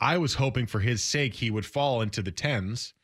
I 0.00 0.16
was 0.16 0.34
hoping 0.34 0.66
for 0.66 0.80
his 0.80 1.02
sake 1.02 1.34
he 1.34 1.50
would 1.50 1.66
fall 1.66 2.00
into 2.00 2.22
the 2.22 2.30
tens 2.30 2.94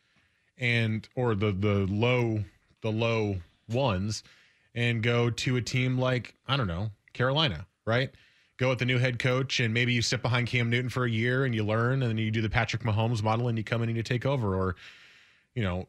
and 0.58 1.06
or 1.14 1.34
the 1.34 1.52
the 1.52 1.86
low 1.90 2.44
the 2.80 2.90
low 2.90 3.36
ones 3.68 4.22
and 4.74 5.02
go 5.02 5.30
to 5.30 5.56
a 5.56 5.62
team 5.62 5.98
like 5.98 6.34
I 6.48 6.56
don't 6.56 6.66
know 6.66 6.90
Carolina, 7.12 7.66
right? 7.84 8.10
Go 8.56 8.70
with 8.70 8.78
the 8.78 8.84
new 8.86 8.98
head 8.98 9.18
coach 9.18 9.60
and 9.60 9.74
maybe 9.74 9.92
you 9.92 10.00
sit 10.00 10.22
behind 10.22 10.46
Cam 10.46 10.70
Newton 10.70 10.88
for 10.88 11.04
a 11.04 11.10
year 11.10 11.44
and 11.44 11.54
you 11.54 11.64
learn 11.64 12.02
and 12.02 12.10
then 12.10 12.18
you 12.18 12.30
do 12.30 12.40
the 12.42 12.50
Patrick 12.50 12.82
Mahomes 12.82 13.22
model 13.22 13.48
and 13.48 13.58
you 13.58 13.64
come 13.64 13.82
in 13.82 13.90
and 13.90 13.96
you 13.96 14.02
take 14.02 14.24
over 14.24 14.54
or 14.54 14.76
you 15.54 15.62
know 15.62 15.86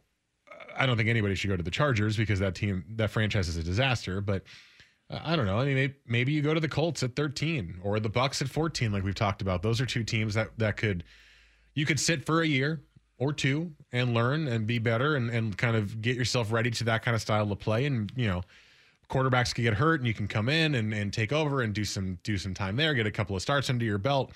I 0.76 0.86
don't 0.86 0.98
think 0.98 1.10
anybody 1.10 1.36
should 1.36 1.50
go 1.50 1.58
to 1.58 1.64
the 1.64 1.72
Chargers 1.72 2.18
because 2.18 2.40
that 2.40 2.56
team, 2.56 2.84
that 2.96 3.10
franchise 3.12 3.48
is 3.48 3.58
a 3.58 3.64
disaster. 3.64 4.22
But 4.22 4.44
Uh, 5.10 5.20
I 5.24 5.36
don't 5.36 5.46
know. 5.46 5.60
I 5.60 5.66
mean, 5.66 5.76
maybe, 5.76 5.94
maybe 6.08 6.32
you 6.32 6.42
go 6.42 6.54
to 6.54 6.60
the 6.60 6.70
Colts 6.70 7.04
at 7.04 7.16
13 7.16 7.80
or 7.84 8.00
the 8.00 8.10
Bucs 8.10 8.42
at 8.42 8.50
14, 8.50 8.92
like 8.92 9.04
we've 9.04 9.16
talked 9.16 9.42
about. 9.42 9.62
Those 9.62 9.82
are 9.82 9.86
two 9.86 10.04
teams 10.04 10.34
that 10.34 10.50
that 10.58 10.78
could 10.78 11.04
you 11.76 11.86
could 11.86 12.00
sit 12.00 12.26
for 12.26 12.42
a 12.42 12.48
year 12.48 12.82
or 13.18 13.34
two 13.34 13.72
and 13.92 14.14
learn 14.14 14.48
and 14.48 14.68
be 14.68 14.80
better 14.80 15.16
and, 15.16 15.30
and 15.30 15.58
kind 15.58 15.76
of 15.76 16.02
get 16.02 16.16
yourself 16.16 16.52
ready 16.52 16.72
to 16.72 16.84
that 16.86 17.04
kind 17.04 17.16
of 17.16 17.22
style 17.22 17.52
of 17.52 17.60
play. 17.60 17.86
And 17.86 18.12
you 18.16 18.28
know, 18.28 18.44
quarterbacks 19.10 19.54
can 19.54 19.64
get 19.64 19.74
hurt 19.74 20.00
and 20.00 20.08
you 20.08 20.14
can 20.14 20.28
come 20.28 20.50
in 20.50 20.76
and, 20.76 20.94
and 20.94 21.14
take 21.14 21.32
over 21.32 21.62
and 21.62 21.74
do 21.74 21.86
some 21.86 22.20
do 22.24 22.38
some 22.38 22.54
time 22.54 22.76
there, 22.76 22.94
get 22.94 23.08
a 23.08 23.12
couple 23.12 23.36
of 23.36 23.42
starts 23.42 23.70
under 23.70 23.86
your 23.86 23.98
belt. 23.98 24.32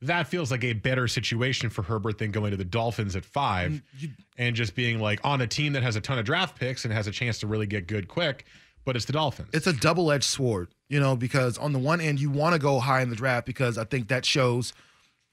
That 0.00 0.28
feels 0.28 0.52
like 0.52 0.62
a 0.62 0.74
better 0.74 1.08
situation 1.08 1.70
for 1.70 1.82
Herbert 1.82 2.18
than 2.18 2.30
going 2.30 2.52
to 2.52 2.56
the 2.56 2.64
Dolphins 2.64 3.16
at 3.16 3.24
five 3.24 3.82
mm, 4.00 4.14
and 4.36 4.54
just 4.54 4.76
being 4.76 5.00
like 5.00 5.20
on 5.24 5.40
a 5.40 5.46
team 5.46 5.72
that 5.72 5.82
has 5.82 5.96
a 5.96 6.00
ton 6.00 6.20
of 6.20 6.24
draft 6.24 6.56
picks 6.56 6.84
and 6.84 6.94
has 6.94 7.08
a 7.08 7.10
chance 7.10 7.40
to 7.40 7.48
really 7.48 7.66
get 7.66 7.88
good 7.88 8.06
quick, 8.06 8.46
but 8.84 8.96
it's 8.96 9.04
the 9.04 9.12
Dolphins. 9.12 9.48
It's 9.52 9.66
a 9.66 9.72
double 9.72 10.10
edged 10.10 10.24
sword, 10.24 10.68
you 10.88 10.98
know, 11.00 11.16
because 11.16 11.58
on 11.58 11.72
the 11.72 11.78
one 11.78 12.00
end 12.00 12.20
you 12.20 12.30
want 12.30 12.54
to 12.54 12.58
go 12.58 12.80
high 12.80 13.02
in 13.02 13.10
the 13.10 13.16
draft 13.16 13.46
because 13.46 13.78
I 13.78 13.84
think 13.84 14.08
that 14.08 14.24
shows 14.24 14.72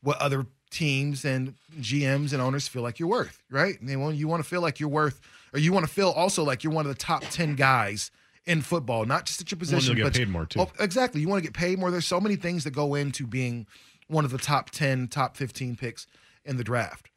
what 0.01 0.17
other 0.19 0.45
teams 0.71 1.23
and 1.25 1.55
GMs 1.79 2.33
and 2.33 2.41
owners 2.41 2.67
feel 2.67 2.81
like 2.81 2.99
you're 2.99 3.09
worth, 3.09 3.41
right? 3.49 3.79
And 3.79 3.87
they 3.87 3.95
want 3.95 4.15
you 4.17 4.27
want 4.27 4.43
to 4.43 4.49
feel 4.49 4.61
like 4.61 4.79
you're 4.79 4.89
worth, 4.89 5.21
or 5.53 5.59
you 5.59 5.71
want 5.71 5.85
to 5.85 5.91
feel 5.91 6.09
also 6.09 6.43
like 6.43 6.63
you're 6.63 6.73
one 6.73 6.85
of 6.85 6.89
the 6.89 6.99
top 6.99 7.23
ten 7.29 7.55
guys 7.55 8.11
in 8.45 8.61
football, 8.61 9.05
not 9.05 9.25
just 9.25 9.41
at 9.41 9.51
your 9.51 9.57
Well, 9.57 9.61
position, 9.61 9.97
you'll 9.97 10.05
get 10.05 10.13
but 10.13 10.19
paid 10.19 10.29
more, 10.29 10.45
too. 10.45 10.59
Oh, 10.59 10.71
exactly, 10.79 11.21
you 11.21 11.27
want 11.27 11.43
to 11.43 11.49
get 11.49 11.55
paid 11.55 11.79
more. 11.79 11.89
There's 11.91 12.05
so 12.05 12.19
many 12.19 12.35
things 12.35 12.63
that 12.65 12.71
go 12.71 12.93
into 12.93 13.25
being 13.25 13.65
one 14.07 14.25
of 14.25 14.31
the 14.31 14.37
top 14.37 14.69
ten, 14.69 15.07
top 15.07 15.35
fifteen 15.37 15.75
picks 15.75 16.07
in 16.43 16.57
the 16.57 16.63
draft. 16.63 17.09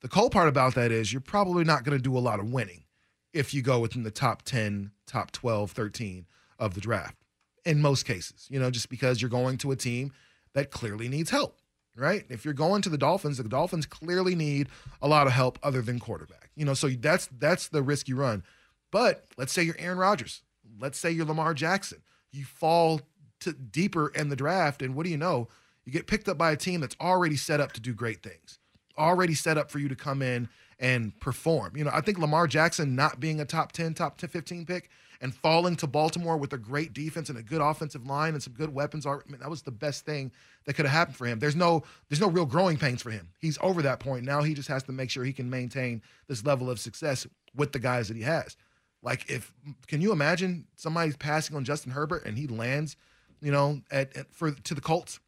The 0.00 0.08
cool 0.08 0.30
part 0.30 0.48
about 0.48 0.74
that 0.74 0.90
is 0.90 1.12
you're 1.12 1.20
probably 1.20 1.62
not 1.62 1.84
going 1.84 1.96
to 1.96 2.02
do 2.02 2.16
a 2.16 2.20
lot 2.20 2.40
of 2.40 2.50
winning 2.50 2.82
if 3.32 3.54
you 3.54 3.62
go 3.62 3.80
within 3.80 4.02
the 4.02 4.10
top 4.10 4.42
10, 4.42 4.90
top 5.06 5.30
12, 5.30 5.70
13 5.70 6.26
of 6.58 6.74
the 6.74 6.80
draft 6.80 7.16
in 7.64 7.80
most 7.80 8.04
cases, 8.04 8.46
you 8.50 8.58
know, 8.58 8.70
just 8.70 8.88
because 8.88 9.22
you're 9.22 9.30
going 9.30 9.58
to 9.58 9.70
a 9.70 9.76
team 9.76 10.12
that 10.54 10.70
clearly 10.70 11.08
needs 11.08 11.30
help, 11.30 11.58
right? 11.96 12.24
If 12.28 12.44
you're 12.44 12.54
going 12.54 12.82
to 12.82 12.88
the 12.88 12.98
Dolphins, 12.98 13.38
the 13.38 13.44
Dolphins 13.44 13.86
clearly 13.86 14.34
need 14.34 14.68
a 15.00 15.08
lot 15.08 15.26
of 15.26 15.32
help 15.32 15.58
other 15.62 15.82
than 15.82 15.98
quarterback. 15.98 16.50
You 16.54 16.64
know, 16.64 16.74
so 16.74 16.88
that's 16.88 17.28
that's 17.38 17.68
the 17.68 17.82
risk 17.82 18.08
you 18.08 18.16
run. 18.16 18.42
But 18.90 19.24
let's 19.38 19.52
say 19.52 19.62
you're 19.62 19.76
Aaron 19.78 19.98
Rodgers. 19.98 20.42
Let's 20.78 20.98
say 20.98 21.10
you're 21.10 21.26
Lamar 21.26 21.54
Jackson. 21.54 22.02
You 22.30 22.44
fall 22.44 23.00
to 23.40 23.52
deeper 23.52 24.08
in 24.08 24.28
the 24.28 24.36
draft 24.36 24.82
and 24.82 24.94
what 24.94 25.04
do 25.04 25.10
you 25.10 25.16
know? 25.16 25.48
You 25.84 25.92
get 25.92 26.06
picked 26.06 26.28
up 26.28 26.38
by 26.38 26.52
a 26.52 26.56
team 26.56 26.80
that's 26.80 26.96
already 27.00 27.36
set 27.36 27.60
up 27.60 27.72
to 27.72 27.80
do 27.80 27.92
great 27.92 28.22
things. 28.22 28.58
Already 28.96 29.34
set 29.34 29.58
up 29.58 29.70
for 29.70 29.78
you 29.78 29.88
to 29.88 29.96
come 29.96 30.22
in 30.22 30.48
and 30.82 31.18
perform. 31.20 31.76
You 31.76 31.84
know, 31.84 31.92
I 31.94 32.00
think 32.00 32.18
Lamar 32.18 32.46
Jackson 32.48 32.94
not 32.96 33.20
being 33.20 33.40
a 33.40 33.44
top 33.44 33.70
10, 33.72 33.94
top 33.94 34.18
10, 34.18 34.28
15 34.28 34.66
pick 34.66 34.90
and 35.20 35.32
falling 35.32 35.76
to 35.76 35.86
Baltimore 35.86 36.36
with 36.36 36.52
a 36.52 36.58
great 36.58 36.92
defense 36.92 37.28
and 37.28 37.38
a 37.38 37.42
good 37.42 37.60
offensive 37.60 38.04
line 38.04 38.34
and 38.34 38.42
some 38.42 38.52
good 38.52 38.74
weapons 38.74 39.06
are 39.06 39.22
I 39.26 39.30
mean, 39.30 39.40
that 39.40 39.48
was 39.48 39.62
the 39.62 39.70
best 39.70 40.04
thing 40.04 40.32
that 40.64 40.74
could 40.74 40.84
have 40.84 40.92
happened 40.92 41.16
for 41.16 41.26
him. 41.26 41.38
There's 41.38 41.54
no 41.54 41.84
there's 42.10 42.20
no 42.20 42.28
real 42.28 42.44
growing 42.44 42.76
pains 42.76 43.00
for 43.00 43.10
him. 43.10 43.28
He's 43.38 43.56
over 43.62 43.80
that 43.82 44.00
point. 44.00 44.24
Now 44.24 44.42
he 44.42 44.54
just 44.54 44.68
has 44.68 44.82
to 44.84 44.92
make 44.92 45.08
sure 45.08 45.24
he 45.24 45.32
can 45.32 45.48
maintain 45.48 46.02
this 46.26 46.44
level 46.44 46.68
of 46.68 46.80
success 46.80 47.26
with 47.54 47.70
the 47.70 47.78
guys 47.78 48.08
that 48.08 48.16
he 48.16 48.24
has. 48.24 48.56
Like 49.04 49.30
if 49.30 49.52
can 49.86 50.00
you 50.00 50.10
imagine 50.10 50.66
somebody's 50.74 51.16
passing 51.16 51.54
on 51.54 51.64
Justin 51.64 51.92
Herbert 51.92 52.24
and 52.26 52.36
he 52.36 52.48
lands, 52.48 52.96
you 53.40 53.52
know, 53.52 53.80
at, 53.92 54.16
at 54.16 54.34
for 54.34 54.50
to 54.50 54.74
the 54.74 54.80
Colts 54.80 55.20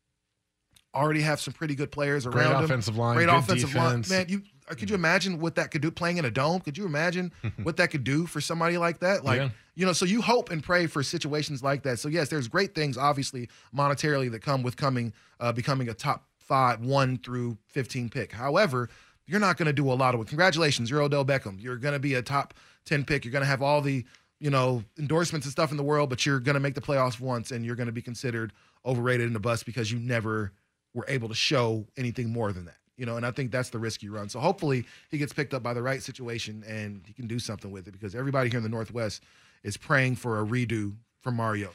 already 0.92 1.20
have 1.22 1.40
some 1.40 1.52
pretty 1.54 1.74
good 1.74 1.90
players 1.90 2.26
around 2.26 2.34
Great 2.34 2.58
him. 2.58 2.64
offensive 2.64 2.96
line, 2.96 3.16
Great 3.16 3.28
offensive 3.28 3.70
defense. 3.70 4.10
line. 4.10 4.18
Man, 4.18 4.28
you 4.28 4.42
could 4.68 4.88
you 4.88 4.94
imagine 4.94 5.38
what 5.40 5.54
that 5.56 5.70
could 5.70 5.82
do 5.82 5.90
playing 5.90 6.16
in 6.16 6.24
a 6.24 6.30
dome? 6.30 6.60
Could 6.60 6.78
you 6.78 6.86
imagine 6.86 7.32
what 7.62 7.76
that 7.76 7.90
could 7.90 8.04
do 8.04 8.26
for 8.26 8.40
somebody 8.40 8.78
like 8.78 9.00
that? 9.00 9.24
Like, 9.24 9.40
Yeah. 9.40 9.48
you 9.74 9.84
know, 9.86 9.92
so 9.92 10.04
you 10.04 10.22
hope 10.22 10.50
and 10.50 10.62
pray 10.62 10.86
for 10.86 11.02
situations 11.02 11.62
like 11.62 11.82
that. 11.82 11.98
So 11.98 12.08
yes, 12.08 12.28
there's 12.28 12.48
great 12.48 12.74
things 12.74 12.96
obviously 12.96 13.48
monetarily 13.76 14.30
that 14.30 14.40
come 14.42 14.62
with 14.62 14.76
coming 14.76 15.12
uh, 15.40 15.52
becoming 15.52 15.88
a 15.88 15.94
top 15.94 16.24
5 16.38 16.80
1 16.80 17.18
through 17.18 17.58
15 17.68 18.08
pick. 18.08 18.32
However, 18.32 18.88
you're 19.26 19.40
not 19.40 19.56
going 19.56 19.66
to 19.66 19.72
do 19.72 19.90
a 19.90 19.94
lot 19.94 20.14
of 20.14 20.20
it. 20.20 20.28
Congratulations, 20.28 20.90
you're 20.90 21.00
Odell 21.02 21.24
Beckham. 21.24 21.62
You're 21.62 21.76
going 21.76 21.94
to 21.94 21.98
be 22.00 22.14
a 22.14 22.22
top 22.22 22.54
10 22.86 23.04
pick. 23.04 23.24
You're 23.24 23.32
going 23.32 23.42
to 23.42 23.48
have 23.48 23.62
all 23.62 23.80
the 23.80 24.04
you 24.40 24.50
know, 24.50 24.82
endorsements 24.98 25.46
and 25.46 25.52
stuff 25.52 25.70
in 25.70 25.78
the 25.78 25.82
world, 25.82 26.10
but 26.10 26.26
you're 26.26 26.40
going 26.40 26.54
to 26.54 26.60
make 26.60 26.74
the 26.74 26.80
playoffs 26.80 27.18
once 27.18 27.50
and 27.50 27.64
you're 27.64 27.76
going 27.76 27.86
to 27.86 27.92
be 27.92 28.02
considered 28.02 28.52
overrated 28.84 29.26
in 29.26 29.32
the 29.32 29.40
bus 29.40 29.62
because 29.62 29.90
you 29.90 29.98
never 29.98 30.52
were 30.92 31.06
able 31.08 31.28
to 31.28 31.34
show 31.34 31.86
anything 31.96 32.30
more 32.30 32.52
than 32.52 32.66
that. 32.66 32.76
You 32.96 33.06
know, 33.06 33.16
and 33.16 33.26
I 33.26 33.32
think 33.32 33.50
that's 33.50 33.70
the 33.70 33.78
risk 33.78 34.02
you 34.02 34.14
run. 34.14 34.28
So 34.28 34.38
hopefully 34.38 34.86
he 35.10 35.18
gets 35.18 35.32
picked 35.32 35.52
up 35.52 35.62
by 35.62 35.74
the 35.74 35.82
right 35.82 36.02
situation 36.02 36.62
and 36.66 37.02
he 37.06 37.12
can 37.12 37.26
do 37.26 37.38
something 37.38 37.72
with 37.72 37.88
it 37.88 37.92
because 37.92 38.14
everybody 38.14 38.50
here 38.50 38.58
in 38.58 38.62
the 38.62 38.68
Northwest 38.68 39.22
is 39.64 39.76
praying 39.76 40.16
for 40.16 40.40
a 40.40 40.44
redo 40.44 40.94
from 41.20 41.36
Mariota. 41.36 41.74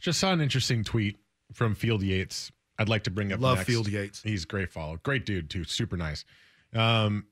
Just 0.00 0.18
saw 0.18 0.32
an 0.32 0.40
interesting 0.40 0.82
tweet 0.82 1.18
from 1.52 1.74
Field 1.74 2.02
Yates. 2.02 2.50
I'd 2.78 2.88
like 2.88 3.04
to 3.04 3.10
bring 3.10 3.32
up 3.32 3.40
Love 3.40 3.58
next. 3.58 3.68
Field 3.68 3.88
Yates. 3.88 4.22
He's 4.22 4.44
a 4.44 4.46
great 4.46 4.72
follow. 4.72 4.98
Great 5.02 5.26
dude, 5.26 5.50
too. 5.50 5.64
Super 5.64 5.96
nice. 5.96 6.24
Um, 6.74 7.26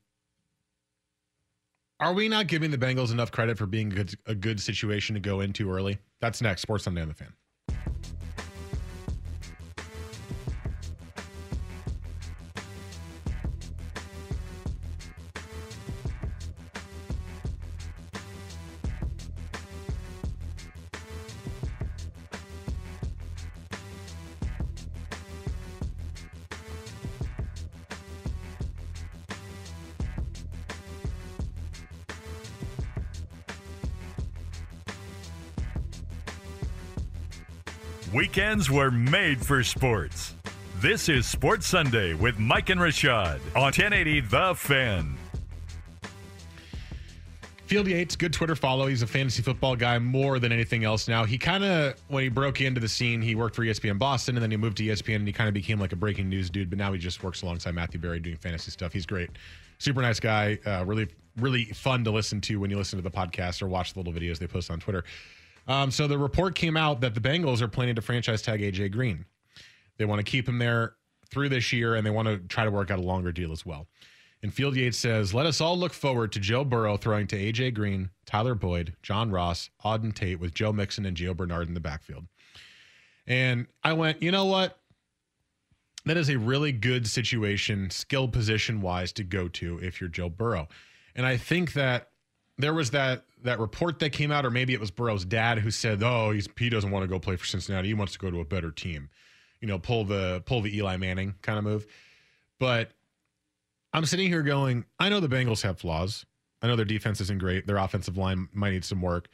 are 2.00 2.12
we 2.12 2.28
not 2.28 2.46
giving 2.46 2.70
the 2.70 2.78
Bengals 2.78 3.10
enough 3.10 3.32
credit 3.32 3.58
for 3.58 3.66
being 3.66 3.90
a 3.92 3.96
good, 3.96 4.14
a 4.26 4.34
good 4.34 4.60
situation 4.60 5.14
to 5.14 5.20
go 5.20 5.40
into 5.40 5.70
early? 5.72 5.98
That's 6.20 6.42
next. 6.42 6.62
Sports 6.62 6.84
Sunday 6.84 7.00
on 7.02 7.08
the 7.08 7.14
fan. 7.14 7.32
Weekends 38.48 38.70
were 38.70 38.90
made 38.90 39.44
for 39.44 39.62
sports. 39.62 40.34
This 40.78 41.10
is 41.10 41.26
Sports 41.26 41.66
Sunday 41.66 42.14
with 42.14 42.38
Mike 42.38 42.70
and 42.70 42.80
Rashad 42.80 43.40
on 43.54 43.64
1080 43.64 44.20
The 44.20 44.54
Fan. 44.56 45.18
Field 47.66 47.88
Yates, 47.88 48.16
good 48.16 48.32
Twitter 48.32 48.56
follow. 48.56 48.86
He's 48.86 49.02
a 49.02 49.06
fantasy 49.06 49.42
football 49.42 49.76
guy 49.76 49.98
more 49.98 50.38
than 50.38 50.50
anything 50.50 50.82
else 50.82 51.08
now. 51.08 51.26
He 51.26 51.36
kind 51.36 51.62
of, 51.62 51.94
when 52.08 52.22
he 52.22 52.30
broke 52.30 52.62
into 52.62 52.80
the 52.80 52.88
scene, 52.88 53.20
he 53.20 53.34
worked 53.34 53.54
for 53.54 53.66
ESPN 53.66 53.98
Boston 53.98 54.34
and 54.34 54.42
then 54.42 54.50
he 54.50 54.56
moved 54.56 54.78
to 54.78 54.82
ESPN 54.82 55.16
and 55.16 55.26
he 55.26 55.32
kind 55.34 55.48
of 55.48 55.52
became 55.52 55.78
like 55.78 55.92
a 55.92 55.96
breaking 55.96 56.30
news 56.30 56.48
dude. 56.48 56.70
But 56.70 56.78
now 56.78 56.90
he 56.94 56.98
just 56.98 57.22
works 57.22 57.42
alongside 57.42 57.74
Matthew 57.74 58.00
Berry 58.00 58.18
doing 58.18 58.38
fantasy 58.38 58.70
stuff. 58.70 58.94
He's 58.94 59.04
great. 59.04 59.28
Super 59.76 60.00
nice 60.00 60.20
guy. 60.20 60.58
Uh, 60.64 60.86
really, 60.86 61.08
really 61.36 61.66
fun 61.66 62.02
to 62.04 62.10
listen 62.10 62.40
to 62.40 62.58
when 62.58 62.70
you 62.70 62.78
listen 62.78 62.96
to 62.98 63.02
the 63.02 63.14
podcast 63.14 63.60
or 63.60 63.68
watch 63.68 63.92
the 63.92 64.00
little 64.00 64.14
videos 64.14 64.38
they 64.38 64.46
post 64.46 64.70
on 64.70 64.80
Twitter. 64.80 65.04
Um, 65.68 65.90
so 65.90 66.08
the 66.08 66.18
report 66.18 66.54
came 66.54 66.76
out 66.76 67.02
that 67.02 67.14
the 67.14 67.20
Bengals 67.20 67.60
are 67.60 67.68
planning 67.68 67.94
to 67.94 68.02
franchise 68.02 68.42
tag 68.42 68.60
AJ 68.60 68.90
Green. 68.90 69.26
They 69.98 70.06
want 70.06 70.18
to 70.18 70.28
keep 70.28 70.48
him 70.48 70.58
there 70.58 70.94
through 71.30 71.50
this 71.50 71.72
year 71.72 71.94
and 71.94 72.06
they 72.06 72.10
want 72.10 72.26
to 72.26 72.38
try 72.48 72.64
to 72.64 72.70
work 72.70 72.90
out 72.90 72.98
a 72.98 73.02
longer 73.02 73.32
deal 73.32 73.52
as 73.52 73.66
well. 73.66 73.86
And 74.42 74.54
Field 74.54 74.76
Yates 74.76 74.96
says, 74.96 75.34
Let 75.34 75.46
us 75.46 75.60
all 75.60 75.76
look 75.76 75.92
forward 75.92 76.32
to 76.32 76.40
Joe 76.40 76.64
Burrow 76.64 76.96
throwing 76.96 77.26
to 77.28 77.36
AJ 77.36 77.74
Green, 77.74 78.10
Tyler 78.24 78.54
Boyd, 78.54 78.94
John 79.02 79.30
Ross, 79.30 79.68
Auden 79.84 80.14
Tate 80.14 80.40
with 80.40 80.54
Joe 80.54 80.72
Mixon 80.72 81.04
and 81.04 81.16
Gio 81.16 81.36
Bernard 81.36 81.68
in 81.68 81.74
the 81.74 81.80
backfield. 81.80 82.24
And 83.26 83.66
I 83.82 83.92
went, 83.92 84.22
you 84.22 84.30
know 84.30 84.46
what? 84.46 84.78
That 86.06 86.16
is 86.16 86.30
a 86.30 86.38
really 86.38 86.72
good 86.72 87.06
situation, 87.06 87.90
skill 87.90 88.28
position 88.28 88.80
wise, 88.80 89.12
to 89.14 89.24
go 89.24 89.48
to 89.48 89.78
if 89.82 90.00
you're 90.00 90.08
Joe 90.08 90.30
Burrow. 90.30 90.68
And 91.14 91.26
I 91.26 91.36
think 91.36 91.72
that 91.74 92.10
there 92.58 92.74
was 92.74 92.90
that 92.90 93.24
that 93.42 93.60
report 93.60 94.00
that 94.00 94.10
came 94.10 94.32
out, 94.32 94.44
or 94.44 94.50
maybe 94.50 94.74
it 94.74 94.80
was 94.80 94.90
Burrow's 94.90 95.24
dad 95.24 95.58
who 95.58 95.70
said, 95.70 96.02
"Oh, 96.02 96.30
he's, 96.32 96.48
he 96.58 96.68
doesn't 96.68 96.90
want 96.90 97.04
to 97.04 97.08
go 97.08 97.18
play 97.18 97.36
for 97.36 97.46
Cincinnati. 97.46 97.88
He 97.88 97.94
wants 97.94 98.12
to 98.14 98.18
go 98.18 98.30
to 98.30 98.40
a 98.40 98.44
better 98.44 98.70
team." 98.70 99.08
You 99.60 99.68
know, 99.68 99.78
pull 99.78 100.04
the 100.04 100.42
pull 100.44 100.60
the 100.60 100.76
Eli 100.76 100.96
Manning 100.96 101.34
kind 101.42 101.58
of 101.58 101.64
move. 101.64 101.86
But 102.58 102.92
I'm 103.92 104.04
sitting 104.04 104.28
here 104.28 104.42
going, 104.42 104.84
I 104.98 105.08
know 105.08 105.20
the 105.20 105.28
Bengals 105.28 105.62
have 105.62 105.78
flaws. 105.78 106.26
I 106.60 106.66
know 106.66 106.76
their 106.76 106.84
defense 106.84 107.20
isn't 107.20 107.38
great. 107.38 107.66
Their 107.66 107.76
offensive 107.76 108.16
line 108.16 108.48
might 108.52 108.70
need 108.70 108.84
some 108.84 109.00
work, 109.00 109.28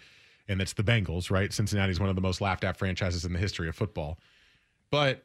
and 0.46 0.60
it's 0.60 0.74
the 0.74 0.82
Bengals, 0.84 1.30
right? 1.30 1.52
Cincinnati's 1.52 1.98
one 1.98 2.10
of 2.10 2.14
the 2.16 2.22
most 2.22 2.40
laughed 2.40 2.64
at 2.64 2.76
franchises 2.76 3.24
in 3.24 3.32
the 3.32 3.38
history 3.38 3.68
of 3.68 3.74
football. 3.74 4.18
But 4.90 5.22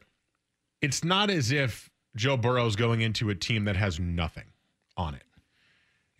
it's 0.80 1.04
not 1.04 1.30
as 1.30 1.52
if 1.52 1.90
Joe 2.16 2.36
Burrow's 2.36 2.76
going 2.76 3.02
into 3.02 3.28
a 3.30 3.34
team 3.34 3.64
that 3.64 3.76
has 3.76 4.00
nothing 4.00 4.46
on 4.96 5.14
it. 5.14 5.24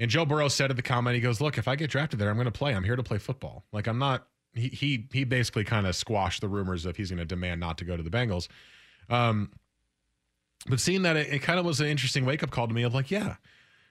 And 0.00 0.10
Joe 0.10 0.24
Burrow 0.24 0.48
said 0.48 0.70
at 0.70 0.76
the 0.76 0.82
comment, 0.82 1.14
he 1.14 1.20
goes, 1.20 1.40
"Look, 1.42 1.58
if 1.58 1.68
I 1.68 1.76
get 1.76 1.90
drafted 1.90 2.18
there, 2.18 2.30
I'm 2.30 2.36
going 2.36 2.46
to 2.46 2.50
play. 2.50 2.74
I'm 2.74 2.82
here 2.82 2.96
to 2.96 3.02
play 3.02 3.18
football. 3.18 3.64
Like 3.72 3.86
I'm 3.86 3.98
not." 3.98 4.26
He 4.54 4.68
he 4.68 5.06
he 5.12 5.24
basically 5.24 5.62
kind 5.62 5.86
of 5.86 5.94
squashed 5.94 6.40
the 6.40 6.48
rumors 6.48 6.86
of 6.86 6.96
he's 6.96 7.10
going 7.10 7.18
to 7.18 7.24
demand 7.26 7.60
not 7.60 7.78
to 7.78 7.84
go 7.84 7.96
to 7.96 8.02
the 8.02 8.10
Bengals. 8.10 8.48
Um, 9.10 9.52
but 10.66 10.80
seeing 10.80 11.02
that, 11.02 11.16
it, 11.16 11.28
it 11.28 11.38
kind 11.40 11.60
of 11.60 11.66
was 11.66 11.80
an 11.80 11.86
interesting 11.86 12.24
wake 12.24 12.42
up 12.42 12.50
call 12.50 12.66
to 12.66 12.74
me 12.74 12.82
of 12.82 12.94
like, 12.94 13.10
yeah, 13.10 13.36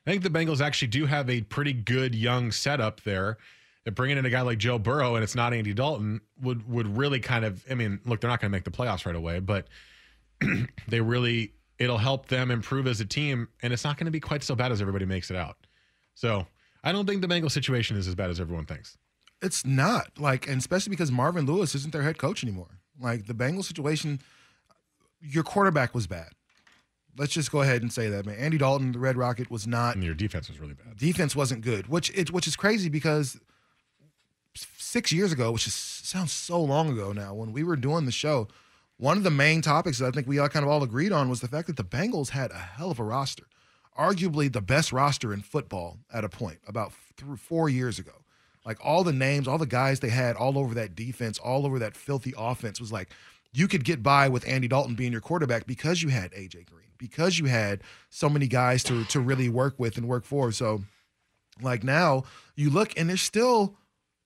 I 0.06 0.10
think 0.10 0.24
the 0.24 0.30
Bengals 0.30 0.62
actually 0.62 0.90
do 0.90 1.06
have 1.06 1.30
a 1.30 1.42
pretty 1.42 1.74
good 1.74 2.16
young 2.16 2.52
setup 2.52 3.02
there. 3.04 3.38
That 3.86 3.92
bringing 3.92 4.18
in 4.18 4.26
a 4.26 4.30
guy 4.30 4.42
like 4.42 4.58
Joe 4.58 4.78
Burrow 4.78 5.16
and 5.16 5.24
it's 5.24 5.36
not 5.36 5.54
Andy 5.54 5.74
Dalton 5.74 6.20
would 6.42 6.68
would 6.68 6.98
really 6.98 7.20
kind 7.20 7.46
of. 7.46 7.64
I 7.70 7.76
mean, 7.76 8.00
look, 8.04 8.20
they're 8.20 8.30
not 8.30 8.42
going 8.42 8.52
to 8.52 8.56
make 8.56 8.66
the 8.66 8.72
playoffs 8.72 9.06
right 9.06 9.16
away, 9.16 9.40
but 9.40 9.68
they 10.88 11.02
really 11.02 11.54
it'll 11.78 11.98
help 12.00 12.28
them 12.28 12.52
improve 12.52 12.88
as 12.88 13.00
a 13.00 13.06
team, 13.06 13.48
and 13.62 13.72
it's 13.72 13.84
not 13.84 13.98
going 13.98 14.06
to 14.06 14.12
be 14.12 14.20
quite 14.20 14.44
so 14.44 14.56
bad 14.56 14.72
as 14.72 14.82
everybody 14.82 15.06
makes 15.06 15.30
it 15.30 15.38
out. 15.38 15.56
So 16.20 16.46
I 16.84 16.92
don't 16.92 17.06
think 17.06 17.22
the 17.22 17.30
Bengals 17.30 17.52
situation 17.52 17.96
is 17.96 18.06
as 18.06 18.14
bad 18.14 18.30
as 18.30 18.42
everyone 18.42 18.66
thinks. 18.66 18.98
It's 19.42 19.66
not 19.66 20.12
like, 20.20 20.50
and 20.50 20.60
especially 20.60 20.90
because 20.90 21.14
Marvin 21.14 21.46
Lewis 21.46 21.74
isn't 21.76 21.94
their 21.94 22.02
head 22.02 22.18
coach 22.18 22.44
anymore. 22.44 22.82
Like 23.00 23.28
the 23.28 23.34
Bengals 23.34 23.64
situation, 23.64 24.20
your 25.22 25.44
quarterback 25.44 25.96
was 25.96 26.08
bad. 26.08 26.32
Let's 27.18 27.32
just 27.32 27.54
go 27.54 27.62
ahead 27.62 27.84
and 27.84 27.92
say 27.92 28.10
that, 28.10 28.26
man. 28.26 28.36
Andy 28.36 28.58
Dalton, 28.58 28.92
the 28.92 29.00
Red 29.00 29.16
Rocket, 29.16 29.50
was 29.50 29.66
not. 29.66 29.96
And 29.96 30.04
your 30.04 30.14
defense 30.14 30.50
was 30.50 30.60
really 30.60 30.74
bad. 30.74 30.98
Defense 30.98 31.38
wasn't 31.38 31.62
good, 31.62 31.88
which 31.88 32.12
it 32.14 32.32
which 32.32 32.48
is 32.48 32.58
crazy 32.58 32.90
because 32.90 33.40
six 34.56 35.14
years 35.14 35.32
ago, 35.32 35.54
which 35.54 35.68
is, 35.68 35.74
sounds 35.74 36.34
so 36.34 36.62
long 36.62 36.90
ago 36.90 37.14
now, 37.14 37.34
when 37.34 37.54
we 37.54 37.64
were 37.64 37.78
doing 37.78 38.06
the 38.06 38.12
show, 38.12 38.50
one 38.98 39.18
of 39.18 39.24
the 39.24 39.32
main 39.32 39.62
topics 39.62 40.00
that 40.00 40.08
I 40.08 40.12
think 40.12 40.28
we 40.28 40.38
all 40.38 40.50
kind 40.50 40.66
of 40.66 40.70
all 40.70 40.84
agreed 40.84 41.14
on 41.14 41.30
was 41.30 41.40
the 41.40 41.48
fact 41.48 41.68
that 41.68 41.78
the 41.78 41.84
Bengals 41.86 42.32
had 42.32 42.52
a 42.52 42.58
hell 42.58 42.92
of 42.92 43.00
a 43.00 43.06
roster, 43.06 43.46
arguably 44.00 44.52
the 44.52 44.62
best 44.62 44.94
roster 44.94 45.34
in 45.34 45.42
football 45.42 45.98
at 46.12 46.24
a 46.24 46.30
point 46.30 46.60
about 46.66 46.94
four 47.38 47.68
years 47.68 48.00
ago. 48.00 48.14
Like 48.66 48.78
all 48.84 49.04
the 49.04 49.14
names, 49.14 49.48
all 49.48 49.58
the 49.58 49.66
guys 49.66 50.00
they 50.00 50.10
had 50.10 50.36
all 50.36 50.58
over 50.58 50.74
that 50.76 50.96
defense, 50.96 51.38
all 51.38 51.66
over 51.66 51.80
that 51.80 51.96
filthy 51.96 52.34
offense 52.38 52.80
was 52.80 52.92
like 52.92 53.10
you 53.52 53.68
could 53.68 53.84
get 53.84 54.04
by 54.04 54.30
with 54.30 54.48
Andy 54.48 54.68
Dalton 54.68 54.96
being 54.96 55.12
your 55.12 55.22
quarterback 55.22 55.66
because 55.66 56.02
you 56.02 56.10
had 56.10 56.32
AJ 56.32 56.68
Green, 56.68 56.92
because 56.98 57.40
you 57.40 57.46
had 57.46 57.82
so 58.10 58.30
many 58.30 58.48
guys 58.48 58.84
to 58.84 59.04
to 59.06 59.20
really 59.20 59.50
work 59.50 59.76
with 59.78 59.98
and 59.98 60.08
work 60.08 60.24
for. 60.24 60.52
So, 60.52 60.84
like 61.62 61.84
now 61.84 62.24
you 62.56 62.70
look 62.70 62.98
and 62.98 63.10
there's 63.10 63.22
still 63.22 63.76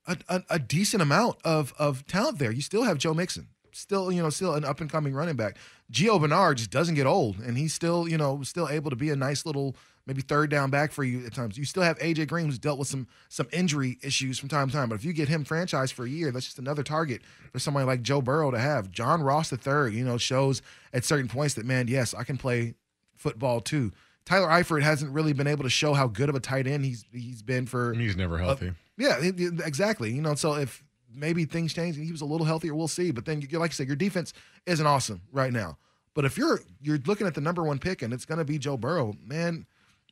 a, 0.08 0.18
a, 0.28 0.44
a 0.52 0.60
decent 0.60 1.02
amount 1.02 1.38
of 1.44 1.74
of 1.80 2.06
talent 2.06 2.40
there. 2.40 2.52
You 2.52 2.62
still 2.62 2.84
have 2.84 2.98
Joe 2.98 3.14
Mixon, 3.14 3.48
still 3.74 4.12
you 4.12 4.22
know 4.22 4.30
still 4.30 4.56
an 4.56 4.66
up 4.66 4.82
and 4.82 4.90
coming 4.90 5.14
running 5.14 5.36
back. 5.36 5.58
Gio 5.92 6.20
Bernard 6.20 6.58
just 6.58 6.72
doesn't 6.72 6.96
get 6.96 7.06
old, 7.06 7.38
and 7.40 7.58
he's 7.58 7.74
still 7.74 8.08
you 8.08 8.18
know 8.18 8.42
still 8.44 8.70
able 8.70 8.90
to 8.90 8.96
be 8.96 9.10
a 9.10 9.16
nice 9.16 9.46
little 9.46 9.76
maybe 10.06 10.22
third 10.22 10.50
down 10.50 10.70
back 10.70 10.92
for 10.92 11.04
you 11.04 11.26
at 11.26 11.34
times. 11.34 11.58
You 11.58 11.66
still 11.66 11.84
have 11.84 11.98
AJ 12.00 12.28
Green 12.28 12.46
who's 12.46 12.60
dealt 12.60 12.80
with 12.80 12.88
some 12.88 13.08
some 13.30 13.48
injury 13.52 13.98
issues 14.02 14.40
from 14.40 14.50
time 14.50 14.68
to 14.70 14.74
time, 14.74 14.90
but 14.90 14.96
if 14.96 15.06
you 15.06 15.14
get 15.14 15.30
him 15.30 15.44
franchised 15.46 15.94
for 15.94 16.06
a 16.06 16.10
year, 16.10 16.32
that's 16.32 16.46
just 16.46 16.60
another 16.60 16.84
target 16.84 17.22
for 17.52 17.60
somebody 17.60 17.86
like 17.86 18.02
Joe 18.02 18.22
Burrow 18.22 18.52
to 18.52 18.60
have. 18.60 18.92
John 18.92 19.22
Ross 19.22 19.50
the 19.50 19.58
third, 19.58 19.94
you 19.94 20.04
know, 20.04 20.18
shows 20.18 20.62
at 20.94 21.06
certain 21.06 21.28
points 21.28 21.56
that 21.56 21.66
man, 21.66 21.88
yes, 21.88 22.14
I 22.14 22.24
can 22.24 22.38
play 22.38 22.76
football 23.16 23.62
too. 23.62 23.92
Tyler 24.26 24.48
Eifert 24.48 24.84
hasn't 24.84 25.12
really 25.12 25.34
been 25.34 25.48
able 25.48 25.64
to 25.64 25.70
show 25.70 25.94
how 25.94 26.08
good 26.08 26.30
of 26.30 26.36
a 26.36 26.40
tight 26.40 26.68
end 26.68 26.86
he's 26.86 27.06
he's 27.12 27.42
been 27.42 27.66
for. 27.66 27.94
He's 27.94 28.16
never 28.16 28.38
healthy. 28.38 28.70
Uh, 28.70 28.74
yeah, 28.98 29.18
exactly. 29.66 30.12
You 30.12 30.22
know, 30.22 30.36
so 30.36 30.56
if 30.56 30.84
maybe 31.16 31.46
things 31.46 31.74
change 31.74 31.96
and 31.96 32.06
he 32.06 32.12
was 32.12 32.22
a 32.22 32.26
little 32.26 32.46
healthier, 32.46 32.76
we'll 32.76 32.88
see. 32.88 33.12
But 33.12 33.26
then, 33.26 33.42
you 33.42 33.60
like 33.60 33.72
I 33.72 33.74
said, 33.74 33.88
your 33.88 33.96
defense 33.96 34.34
isn't 34.66 34.86
awesome 34.86 35.22
right 35.32 35.52
now. 35.52 35.78
But 36.14 36.26
if 36.26 36.38
you're 36.38 36.60
you're 36.82 37.00
looking 37.06 37.28
at 37.28 37.34
the 37.34 37.42
number 37.42 37.64
one 37.64 37.80
pick 37.80 38.02
and 38.02 38.14
it's 38.14 38.26
going 38.26 38.38
to 38.38 38.46
be 38.46 38.58
Joe 38.58 38.78
Burrow, 38.78 39.16
man, 39.26 39.66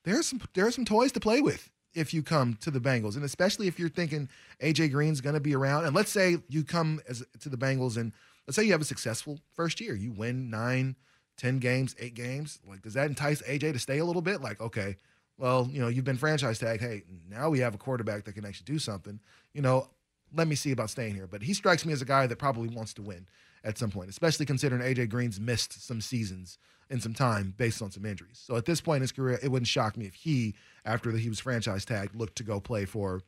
there's 0.03 0.27
some 0.27 0.41
there's 0.53 0.75
some 0.75 0.85
toys 0.85 1.11
to 1.13 1.19
play 1.19 1.41
with 1.41 1.69
if 1.93 2.13
you 2.13 2.23
come 2.23 2.57
to 2.61 2.71
the 2.71 2.79
Bengals, 2.79 3.15
and 3.15 3.23
especially 3.23 3.67
if 3.67 3.77
you're 3.77 3.89
thinking 3.89 4.29
AJ 4.61 4.91
Green's 4.91 5.21
going 5.21 5.35
to 5.35 5.41
be 5.41 5.55
around. 5.55 5.85
And 5.85 5.95
let's 5.95 6.11
say 6.11 6.37
you 6.49 6.63
come 6.63 7.01
as 7.07 7.23
to 7.41 7.49
the 7.49 7.57
Bengals, 7.57 7.97
and 7.97 8.13
let's 8.47 8.55
say 8.55 8.63
you 8.63 8.71
have 8.71 8.81
a 8.81 8.85
successful 8.85 9.39
first 9.53 9.81
year, 9.81 9.95
you 9.95 10.11
win 10.11 10.49
nine, 10.49 10.95
ten 11.37 11.59
games, 11.59 11.95
eight 11.99 12.15
games. 12.15 12.59
Like, 12.67 12.81
does 12.81 12.93
that 12.93 13.07
entice 13.07 13.41
AJ 13.43 13.73
to 13.73 13.79
stay 13.79 13.99
a 13.99 14.05
little 14.05 14.21
bit? 14.21 14.41
Like, 14.41 14.61
okay, 14.61 14.95
well, 15.37 15.67
you 15.71 15.81
know, 15.81 15.87
you've 15.87 16.05
been 16.05 16.17
franchise 16.17 16.59
tagged. 16.59 16.81
Hey, 16.81 17.03
now 17.29 17.49
we 17.49 17.59
have 17.59 17.75
a 17.75 17.77
quarterback 17.77 18.23
that 18.25 18.33
can 18.33 18.45
actually 18.45 18.65
do 18.65 18.79
something. 18.79 19.19
You 19.53 19.61
know, 19.61 19.89
let 20.33 20.47
me 20.47 20.55
see 20.55 20.71
about 20.71 20.89
staying 20.89 21.15
here. 21.15 21.27
But 21.27 21.43
he 21.43 21.53
strikes 21.53 21.85
me 21.85 21.93
as 21.93 22.01
a 22.01 22.05
guy 22.05 22.27
that 22.27 22.37
probably 22.37 22.69
wants 22.69 22.93
to 22.95 23.01
win 23.01 23.27
at 23.63 23.77
some 23.77 23.91
point, 23.91 24.09
especially 24.09 24.45
considering 24.45 24.81
AJ 24.81 25.09
Green's 25.09 25.39
missed 25.39 25.85
some 25.85 26.01
seasons 26.01 26.57
and 26.89 27.01
some 27.01 27.13
time 27.13 27.53
based 27.57 27.81
on 27.81 27.91
some 27.91 28.05
injuries. 28.05 28.41
So 28.45 28.55
at 28.55 28.65
this 28.65 28.81
point 28.81 28.97
in 28.97 29.01
his 29.01 29.11
career, 29.11 29.39
it 29.41 29.49
wouldn't 29.49 29.67
shock 29.67 29.97
me 29.97 30.05
if 30.05 30.13
he, 30.13 30.55
after 30.83 31.11
he 31.11 31.29
was 31.29 31.39
franchise 31.39 31.85
tagged, 31.85 32.15
looked 32.15 32.37
to 32.37 32.43
go 32.43 32.59
play 32.59 32.85
for 32.85 33.21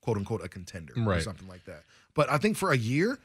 quote 0.00 0.16
unquote 0.16 0.44
a 0.44 0.48
contender 0.48 0.94
right. 0.96 1.18
or 1.18 1.20
something 1.20 1.48
like 1.48 1.64
that. 1.64 1.84
But 2.14 2.30
I 2.30 2.38
think 2.38 2.56
for 2.56 2.72
a 2.72 2.76
year, 2.76 3.18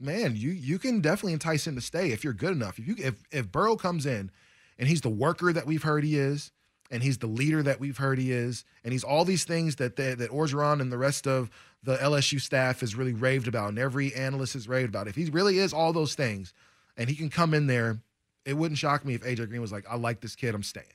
man, 0.00 0.36
you 0.36 0.50
you 0.50 0.78
can 0.78 1.00
definitely 1.00 1.34
entice 1.34 1.66
him 1.66 1.74
to 1.74 1.80
stay 1.80 2.10
if 2.10 2.24
you're 2.24 2.32
good 2.32 2.52
enough. 2.52 2.78
If 2.78 2.88
you 2.88 2.94
if 2.98 3.14
if 3.30 3.50
Burrow 3.50 3.76
comes 3.76 4.06
in 4.06 4.30
and 4.78 4.88
he's 4.88 5.00
the 5.00 5.08
worker 5.08 5.52
that 5.52 5.66
we've 5.66 5.82
heard 5.82 6.04
he 6.04 6.18
is, 6.18 6.52
and 6.90 7.02
he's 7.02 7.18
the 7.18 7.26
leader 7.26 7.62
that 7.62 7.80
we've 7.80 7.98
heard 7.98 8.18
he 8.18 8.32
is, 8.32 8.64
and 8.84 8.92
he's 8.92 9.04
all 9.04 9.24
these 9.24 9.44
things 9.44 9.76
that 9.76 9.96
they, 9.96 10.14
that 10.14 10.30
Orgeron 10.30 10.80
and 10.80 10.90
the 10.90 10.98
rest 10.98 11.26
of 11.26 11.50
the 11.82 11.96
LSU 11.96 12.40
staff 12.40 12.80
has 12.80 12.94
really 12.94 13.12
raved 13.12 13.46
about, 13.48 13.68
and 13.68 13.78
every 13.78 14.14
analyst 14.14 14.54
has 14.54 14.66
raved 14.68 14.88
about. 14.88 15.06
If 15.06 15.14
he 15.14 15.26
really 15.26 15.58
is 15.58 15.72
all 15.72 15.92
those 15.92 16.14
things, 16.14 16.52
and 16.96 17.08
he 17.08 17.14
can 17.14 17.30
come 17.30 17.54
in 17.54 17.66
there, 17.66 18.00
it 18.44 18.54
wouldn't 18.54 18.78
shock 18.78 19.04
me 19.04 19.14
if 19.14 19.22
AJ 19.22 19.48
Green 19.48 19.60
was 19.60 19.70
like, 19.72 19.84
"I 19.88 19.96
like 19.96 20.20
this 20.20 20.34
kid, 20.34 20.54
I'm 20.54 20.62
staying." 20.62 20.86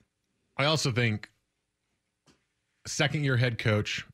I 0.58 0.66
also 0.66 0.92
think 0.92 1.30
second 2.86 3.24
year 3.24 3.38
head 3.38 3.58
coach. 3.58 4.06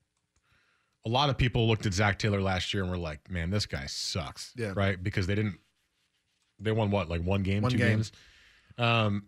A 1.05 1.09
lot 1.09 1.29
of 1.29 1.37
people 1.37 1.67
looked 1.67 1.85
at 1.85 1.93
Zac 1.93 2.19
Taylor 2.19 2.41
last 2.41 2.73
year 2.73 2.83
and 2.83 2.91
were 2.91 2.97
like, 2.97 3.31
"Man, 3.31 3.49
this 3.49 3.65
guy 3.65 3.85
sucks." 3.87 4.53
Yeah. 4.55 4.73
Right, 4.75 5.01
because 5.01 5.27
they 5.27 5.35
didn't. 5.35 5.57
They 6.59 6.73
won 6.73 6.91
what, 6.91 7.09
like 7.09 7.21
one 7.23 7.41
game, 7.41 7.61
One 7.63 7.71
two 7.71 7.77
game. 7.77 7.87
games. 7.97 8.11
Um, 8.77 9.25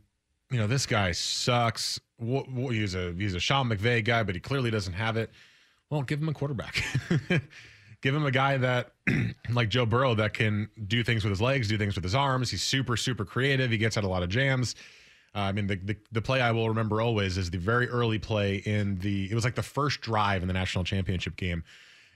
you 0.52 0.60
know, 0.60 0.68
this 0.68 0.86
guy 0.86 1.14
sucks. 1.14 2.00
He's 2.20 2.94
a 2.94 3.14
he's 3.14 3.34
a 3.34 3.40
Sean 3.40 3.70
McVay 3.70 4.04
guy, 4.04 4.24
but 4.24 4.36
he 4.36 4.42
clearly 4.42 4.70
doesn't 4.70 4.94
have 4.94 5.18
it. 5.18 5.32
Well, 5.90 6.04
give 6.04 6.22
him 6.22 6.30
a 6.30 6.34
quarterback. 6.34 6.84
give 8.02 8.16
him 8.16 8.26
a 8.26 8.32
guy 8.32 8.58
that, 8.58 8.94
like 9.52 9.70
Joe 9.70 9.86
Burrow, 9.86 10.16
that 10.16 10.34
can 10.34 10.70
do 10.88 11.04
things 11.04 11.24
with 11.24 11.32
his 11.32 11.42
legs, 11.42 11.68
do 11.68 11.78
things 11.78 11.96
with 11.96 12.04
his 12.04 12.16
arms. 12.16 12.52
He's 12.52 12.64
super 12.64 12.98
super 12.98 13.26
creative. 13.26 13.72
He 13.72 13.78
gets 13.78 13.98
out 13.98 14.04
a 14.04 14.08
lot 14.08 14.24
of 14.24 14.30
jams. 14.30 14.76
Uh, 15.34 15.40
I 15.40 15.52
mean, 15.54 15.68
the, 15.68 15.76
the 15.78 15.98
the 16.12 16.22
play 16.22 16.42
I 16.42 16.52
will 16.52 16.68
remember 16.68 17.02
always 17.02 17.38
is 17.38 17.50
the 17.50 17.58
very 17.58 17.88
early 17.88 18.20
play 18.20 18.58
in 18.58 18.98
the. 19.00 19.32
It 19.32 19.36
was 19.36 19.46
like 19.46 19.56
the 19.56 19.64
first 19.64 20.02
drive 20.02 20.42
in 20.42 20.48
the 20.48 20.54
national 20.54 20.84
championship 20.84 21.38
game, 21.38 21.64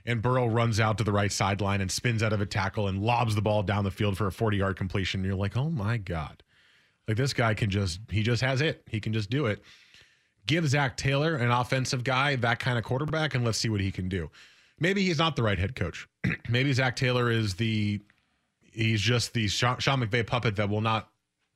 and 0.06 0.22
Burrow 0.22 0.46
runs 0.48 0.82
out 0.82 0.98
to 0.98 1.06
the 1.06 1.14
right 1.14 1.32
sideline 1.32 1.80
and 1.80 1.90
spins 1.90 2.22
out 2.22 2.34
of 2.34 2.42
a 2.42 2.46
tackle 2.46 2.90
and 2.90 3.02
lobs 3.02 3.34
the 3.34 3.42
ball 3.42 3.64
down 3.64 3.86
the 3.86 3.92
field 3.92 4.18
for 4.18 4.28
a 4.28 4.32
forty 4.32 4.58
yard 4.58 4.76
completion. 4.76 5.22
And 5.22 5.26
you're 5.26 5.36
like, 5.36 5.56
oh 5.56 5.70
my 5.70 5.96
god, 5.96 6.44
like 7.08 7.18
this 7.18 7.34
guy 7.34 7.54
can 7.54 7.70
just 7.70 8.00
he 8.10 8.24
just 8.24 8.42
has 8.42 8.62
it. 8.62 8.84
He 8.90 9.00
can 9.00 9.14
just 9.14 9.30
do 9.30 9.46
it. 9.46 9.62
Give 10.48 10.68
Zac 10.68 10.96
Taylor, 10.98 11.36
an 11.36 11.52
offensive 11.52 12.04
guy, 12.04 12.36
that 12.38 12.60
kind 12.60 12.78
of 12.78 12.84
quarterback, 12.84 13.34
and 13.34 13.44
let's 13.44 13.58
see 13.58 13.70
what 13.70 13.82
he 13.82 13.92
can 13.92 14.08
do. 14.10 14.30
Maybe 14.80 15.04
he's 15.04 15.18
not 15.18 15.36
the 15.36 15.44
right 15.44 15.58
head 15.58 15.76
coach. 15.76 16.08
Maybe 16.50 16.72
Zac 16.74 16.96
Taylor 16.96 17.32
is 17.32 17.56
the 17.56 18.02
he's 18.76 19.02
just 19.02 19.34
the 19.34 19.48
Sean, 19.48 19.78
McVay 19.78 20.26
puppet 20.26 20.56
that 20.58 20.70
will 20.70 20.82
not 20.82 21.10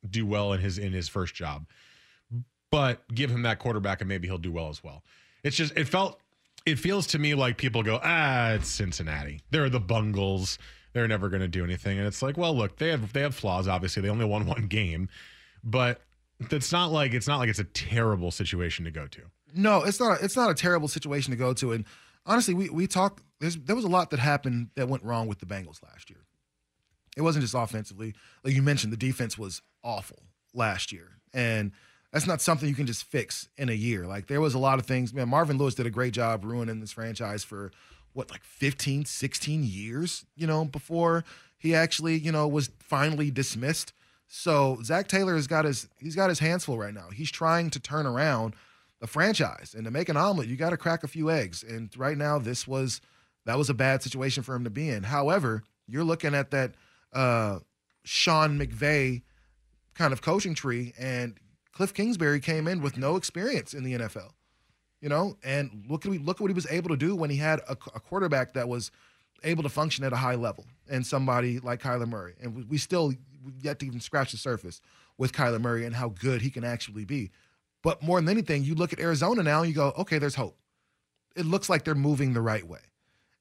do 0.08 0.26
well 0.26 0.52
in 0.52 0.60
his 0.60 0.78
in 0.78 0.92
his 0.92 1.08
first 1.08 1.34
job. 1.34 1.66
But 2.70 3.02
give 3.14 3.30
him 3.30 3.42
that 3.42 3.58
quarterback 3.58 4.00
and 4.00 4.08
maybe 4.08 4.28
he'll 4.28 4.38
do 4.38 4.52
well 4.52 4.68
as 4.68 4.82
well. 4.82 5.02
It's 5.42 5.56
just 5.56 5.76
it 5.76 5.88
felt 5.88 6.20
it 6.66 6.78
feels 6.78 7.06
to 7.08 7.18
me 7.18 7.34
like 7.34 7.56
people 7.56 7.82
go, 7.82 8.00
ah, 8.02 8.52
it's 8.52 8.68
Cincinnati. 8.68 9.40
They're 9.50 9.68
the 9.70 9.80
Bungles. 9.80 10.58
They're 10.92 11.08
never 11.08 11.28
going 11.28 11.42
to 11.42 11.48
do 11.48 11.64
anything. 11.64 11.98
And 11.98 12.06
it's 12.06 12.22
like, 12.22 12.36
well, 12.36 12.54
look, 12.56 12.76
they 12.76 12.88
have 12.88 13.12
they 13.12 13.20
have 13.20 13.34
flaws. 13.34 13.68
Obviously, 13.68 14.02
they 14.02 14.08
only 14.08 14.24
won 14.24 14.46
one 14.46 14.66
game, 14.68 15.08
but 15.62 16.00
it's 16.50 16.72
not 16.72 16.90
like 16.90 17.12
it's 17.12 17.28
not 17.28 17.38
like 17.38 17.48
it's 17.48 17.58
a 17.58 17.64
terrible 17.64 18.30
situation 18.30 18.84
to 18.84 18.90
go 18.90 19.06
to. 19.08 19.22
No, 19.54 19.82
it's 19.82 20.00
not. 20.00 20.20
A, 20.20 20.24
it's 20.24 20.36
not 20.36 20.50
a 20.50 20.54
terrible 20.54 20.88
situation 20.88 21.30
to 21.32 21.36
go 21.36 21.52
to. 21.54 21.72
And 21.72 21.84
honestly, 22.26 22.54
we 22.54 22.70
we 22.70 22.86
talk. 22.86 23.22
There 23.40 23.76
was 23.76 23.84
a 23.84 23.88
lot 23.88 24.10
that 24.10 24.20
happened 24.20 24.68
that 24.76 24.88
went 24.88 25.02
wrong 25.02 25.26
with 25.26 25.38
the 25.38 25.46
Bengals 25.46 25.82
last 25.82 26.10
year. 26.10 26.26
It 27.16 27.22
wasn't 27.22 27.42
just 27.42 27.54
offensively, 27.54 28.14
like 28.44 28.54
you 28.54 28.62
mentioned. 28.62 28.92
The 28.92 28.98
defense 28.98 29.36
was 29.38 29.62
awful 29.82 30.22
last 30.54 30.92
year, 30.92 31.18
and 31.32 31.72
that's 32.12 32.26
not 32.26 32.40
something 32.40 32.68
you 32.68 32.74
can 32.74 32.86
just 32.86 33.04
fix 33.04 33.48
in 33.56 33.68
a 33.68 33.74
year. 33.74 34.06
Like 34.06 34.26
there 34.26 34.40
was 34.40 34.54
a 34.54 34.58
lot 34.58 34.78
of 34.78 34.86
things. 34.86 35.12
Man, 35.12 35.28
Marvin 35.28 35.58
Lewis 35.58 35.74
did 35.74 35.86
a 35.86 35.90
great 35.90 36.12
job 36.12 36.44
ruining 36.44 36.80
this 36.80 36.92
franchise 36.92 37.44
for 37.44 37.72
what 38.12 38.30
like 38.30 38.44
15, 38.44 39.04
16 39.04 39.64
years. 39.64 40.24
You 40.36 40.46
know, 40.46 40.64
before 40.64 41.24
he 41.58 41.74
actually 41.74 42.18
you 42.18 42.32
know 42.32 42.46
was 42.46 42.70
finally 42.78 43.30
dismissed. 43.30 43.92
So 44.32 44.78
Zac 44.84 45.08
Taylor 45.08 45.34
has 45.34 45.48
got 45.48 45.64
his 45.64 45.88
he's 45.98 46.14
got 46.14 46.28
his 46.28 46.38
hands 46.38 46.64
full 46.64 46.78
right 46.78 46.94
now. 46.94 47.08
He's 47.12 47.32
trying 47.32 47.68
to 47.70 47.80
turn 47.80 48.06
around 48.06 48.54
the 49.00 49.08
franchise 49.08 49.74
and 49.76 49.84
to 49.84 49.90
make 49.90 50.08
an 50.08 50.16
omelet, 50.16 50.46
you 50.46 50.56
got 50.56 50.70
to 50.70 50.76
crack 50.76 51.02
a 51.02 51.08
few 51.08 51.30
eggs. 51.30 51.64
And 51.64 51.90
right 51.96 52.16
now, 52.16 52.38
this 52.38 52.66
was 52.66 53.00
that 53.44 53.58
was 53.58 53.68
a 53.68 53.74
bad 53.74 54.04
situation 54.04 54.44
for 54.44 54.54
him 54.54 54.62
to 54.62 54.70
be 54.70 54.88
in. 54.88 55.02
However, 55.02 55.64
you're 55.88 56.04
looking 56.04 56.32
at 56.32 56.52
that 56.52 56.74
uh, 57.12 57.58
Sean 58.04 58.56
McVay 58.56 59.22
kind 59.94 60.12
of 60.12 60.22
coaching 60.22 60.54
tree, 60.54 60.94
and 60.96 61.36
Cliff 61.72 61.92
Kingsbury 61.92 62.38
came 62.38 62.68
in 62.68 62.82
with 62.82 62.96
no 62.96 63.16
experience 63.16 63.74
in 63.74 63.82
the 63.82 63.94
NFL. 63.94 64.30
You 65.00 65.08
know, 65.08 65.38
and 65.42 65.86
look 65.88 66.06
at 66.06 66.12
look 66.12 66.36
at 66.36 66.40
what 66.40 66.50
he 66.50 66.54
was 66.54 66.70
able 66.70 66.90
to 66.90 66.96
do 66.96 67.16
when 67.16 67.30
he 67.30 67.36
had 67.36 67.58
a, 67.68 67.72
a 67.72 67.98
quarterback 67.98 68.54
that 68.54 68.68
was 68.68 68.92
able 69.42 69.64
to 69.64 69.68
function 69.68 70.04
at 70.04 70.12
a 70.12 70.16
high 70.16 70.36
level, 70.36 70.66
and 70.88 71.04
somebody 71.04 71.58
like 71.58 71.82
Kyler 71.82 72.08
Murray. 72.08 72.34
And 72.40 72.54
we, 72.54 72.62
we 72.62 72.78
still 72.78 73.12
yet 73.60 73.78
to 73.80 73.86
even 73.86 74.00
scratch 74.00 74.32
the 74.32 74.38
surface 74.38 74.80
with 75.18 75.32
Kyler 75.32 75.60
Murray 75.60 75.84
and 75.84 75.94
how 75.94 76.08
good 76.08 76.42
he 76.42 76.50
can 76.50 76.64
actually 76.64 77.04
be. 77.04 77.30
But 77.82 78.02
more 78.02 78.20
than 78.20 78.28
anything, 78.28 78.64
you 78.64 78.74
look 78.74 78.92
at 78.92 79.00
Arizona 79.00 79.42
now 79.42 79.60
and 79.60 79.68
you 79.68 79.74
go, 79.74 79.92
okay, 79.98 80.18
there's 80.18 80.34
hope. 80.34 80.58
It 81.36 81.46
looks 81.46 81.68
like 81.68 81.84
they're 81.84 81.94
moving 81.94 82.32
the 82.34 82.40
right 82.40 82.66
way. 82.66 82.80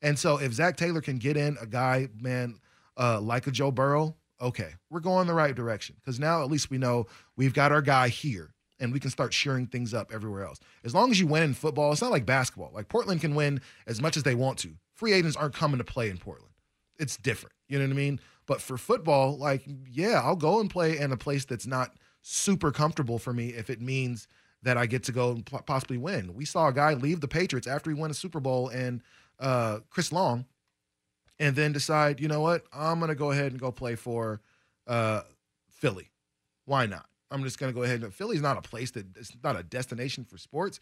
And 0.01 0.17
so 0.17 0.37
if 0.37 0.53
Zac 0.53 0.77
Taylor 0.77 1.01
can 1.01 1.17
get 1.17 1.35
in 1.35 1.57
a 1.59 1.65
guy, 1.65 2.07
man, 2.19 2.59
uh, 2.97 3.19
like 3.19 3.47
a 3.47 3.51
Joe 3.51 3.71
Burrow, 3.71 4.15
okay, 4.41 4.69
we're 4.89 5.01
going 5.01 5.27
the 5.27 5.33
right 5.33 5.55
direction. 5.55 5.95
Because 5.99 6.19
now 6.19 6.41
at 6.41 6.49
least 6.49 6.69
we 6.69 6.77
know 6.77 7.07
we've 7.35 7.53
got 7.53 7.71
our 7.71 7.81
guy 7.81 8.07
here 8.07 8.53
and 8.79 8.93
we 8.93 8.99
can 8.99 9.11
start 9.11 9.33
shearing 9.33 9.67
things 9.67 9.93
up 9.93 10.11
everywhere 10.13 10.45
else. 10.45 10.59
As 10.83 10.95
long 10.95 11.11
as 11.11 11.19
you 11.19 11.27
win 11.27 11.43
in 11.43 11.53
football, 11.53 11.91
it's 11.91 12.01
not 12.01 12.11
like 12.11 12.25
basketball. 12.25 12.71
Like 12.73 12.87
Portland 12.87 13.21
can 13.21 13.35
win 13.35 13.61
as 13.87 14.01
much 14.01 14.15
as 14.15 14.23
they 14.23 14.35
want 14.35 14.57
to. 14.59 14.75
Free 14.95 15.11
agents 15.11 15.35
aren't 15.35 15.53
coming 15.55 15.79
to 15.79 15.83
play 15.83 16.09
in 16.09 16.17
Portland. 16.17 16.53
It's 16.97 17.17
different. 17.17 17.53
You 17.67 17.79
know 17.79 17.85
what 17.85 17.91
I 17.91 17.95
mean? 17.95 18.19
But 18.49 18.61
for 18.63 18.79
football, 18.79 19.37
like, 19.37 19.61
yeah, 19.87 20.21
I'll 20.23 20.35
go 20.35 20.59
and 20.59 20.71
play 20.71 20.97
in 20.97 21.11
a 21.11 21.17
place 21.17 21.45
that's 21.45 21.67
not 21.67 21.93
super 22.23 22.71
comfortable 22.71 23.19
for 23.19 23.31
me 23.31 23.49
if 23.49 23.69
it 23.69 23.79
means 23.79 24.27
that 24.63 24.75
I 24.75 24.87
get 24.87 25.03
to 25.03 25.11
go 25.11 25.33
and 25.33 25.45
possibly 25.45 25.99
win. 25.99 26.33
We 26.33 26.45
saw 26.45 26.67
a 26.67 26.73
guy 26.73 26.95
leave 26.95 27.21
the 27.21 27.27
Patriots 27.27 27.67
after 27.67 27.91
he 27.91 27.93
won 27.93 28.09
a 28.09 28.15
Super 28.15 28.39
Bowl 28.39 28.69
and 28.69 29.03
uh, 29.39 29.81
Chris 29.91 30.11
Long, 30.11 30.47
and 31.37 31.55
then 31.55 31.73
decide, 31.73 32.19
you 32.19 32.27
know 32.27 32.41
what, 32.41 32.63
I'm 32.73 32.99
gonna 32.99 33.13
go 33.13 33.29
ahead 33.29 33.51
and 33.51 33.61
go 33.61 33.71
play 33.71 33.93
for 33.93 34.41
uh, 34.87 35.21
Philly. 35.69 36.09
Why 36.65 36.87
not? 36.87 37.05
I'm 37.29 37.43
just 37.43 37.59
gonna 37.59 37.71
go 37.71 37.83
ahead 37.83 38.01
and 38.01 38.11
Philly's 38.11 38.41
not 38.41 38.57
a 38.57 38.67
place 38.67 38.89
that 38.91 39.15
it's 39.15 39.31
not 39.43 39.59
a 39.59 39.63
destination 39.63 40.25
for 40.25 40.39
sports. 40.39 40.79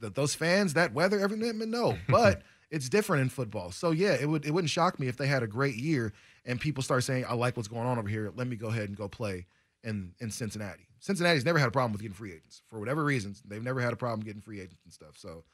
those 0.00 0.36
fans, 0.36 0.74
that 0.74 0.94
weather, 0.94 1.18
everything, 1.18 1.58
no, 1.68 1.98
but 2.08 2.42
it's 2.70 2.88
different 2.88 3.22
in 3.22 3.28
football. 3.28 3.70
So 3.70 3.90
yeah, 3.90 4.14
it 4.14 4.28
would 4.28 4.44
it 4.44 4.52
wouldn't 4.52 4.70
shock 4.70 4.98
me 4.98 5.08
if 5.08 5.16
they 5.16 5.26
had 5.26 5.42
a 5.42 5.46
great 5.46 5.76
year 5.76 6.12
and 6.44 6.60
people 6.60 6.82
start 6.82 7.04
saying, 7.04 7.24
I 7.28 7.34
like 7.34 7.56
what's 7.56 7.68
going 7.68 7.86
on 7.86 7.98
over 7.98 8.08
here. 8.08 8.32
Let 8.34 8.46
me 8.46 8.56
go 8.56 8.68
ahead 8.68 8.88
and 8.88 8.96
go 8.96 9.08
play 9.08 9.46
in 9.82 10.12
in 10.20 10.30
Cincinnati. 10.30 10.86
Cincinnati's 11.00 11.44
never 11.44 11.58
had 11.58 11.68
a 11.68 11.72
problem 11.72 11.92
with 11.92 12.00
getting 12.00 12.14
free 12.14 12.32
agents 12.32 12.62
for 12.68 12.78
whatever 12.78 13.04
reasons. 13.04 13.42
They've 13.46 13.62
never 13.62 13.80
had 13.80 13.92
a 13.92 13.96
problem 13.96 14.20
getting 14.20 14.40
free 14.40 14.60
agents 14.60 14.84
and 14.84 14.92
stuff. 14.92 15.16
So, 15.16 15.44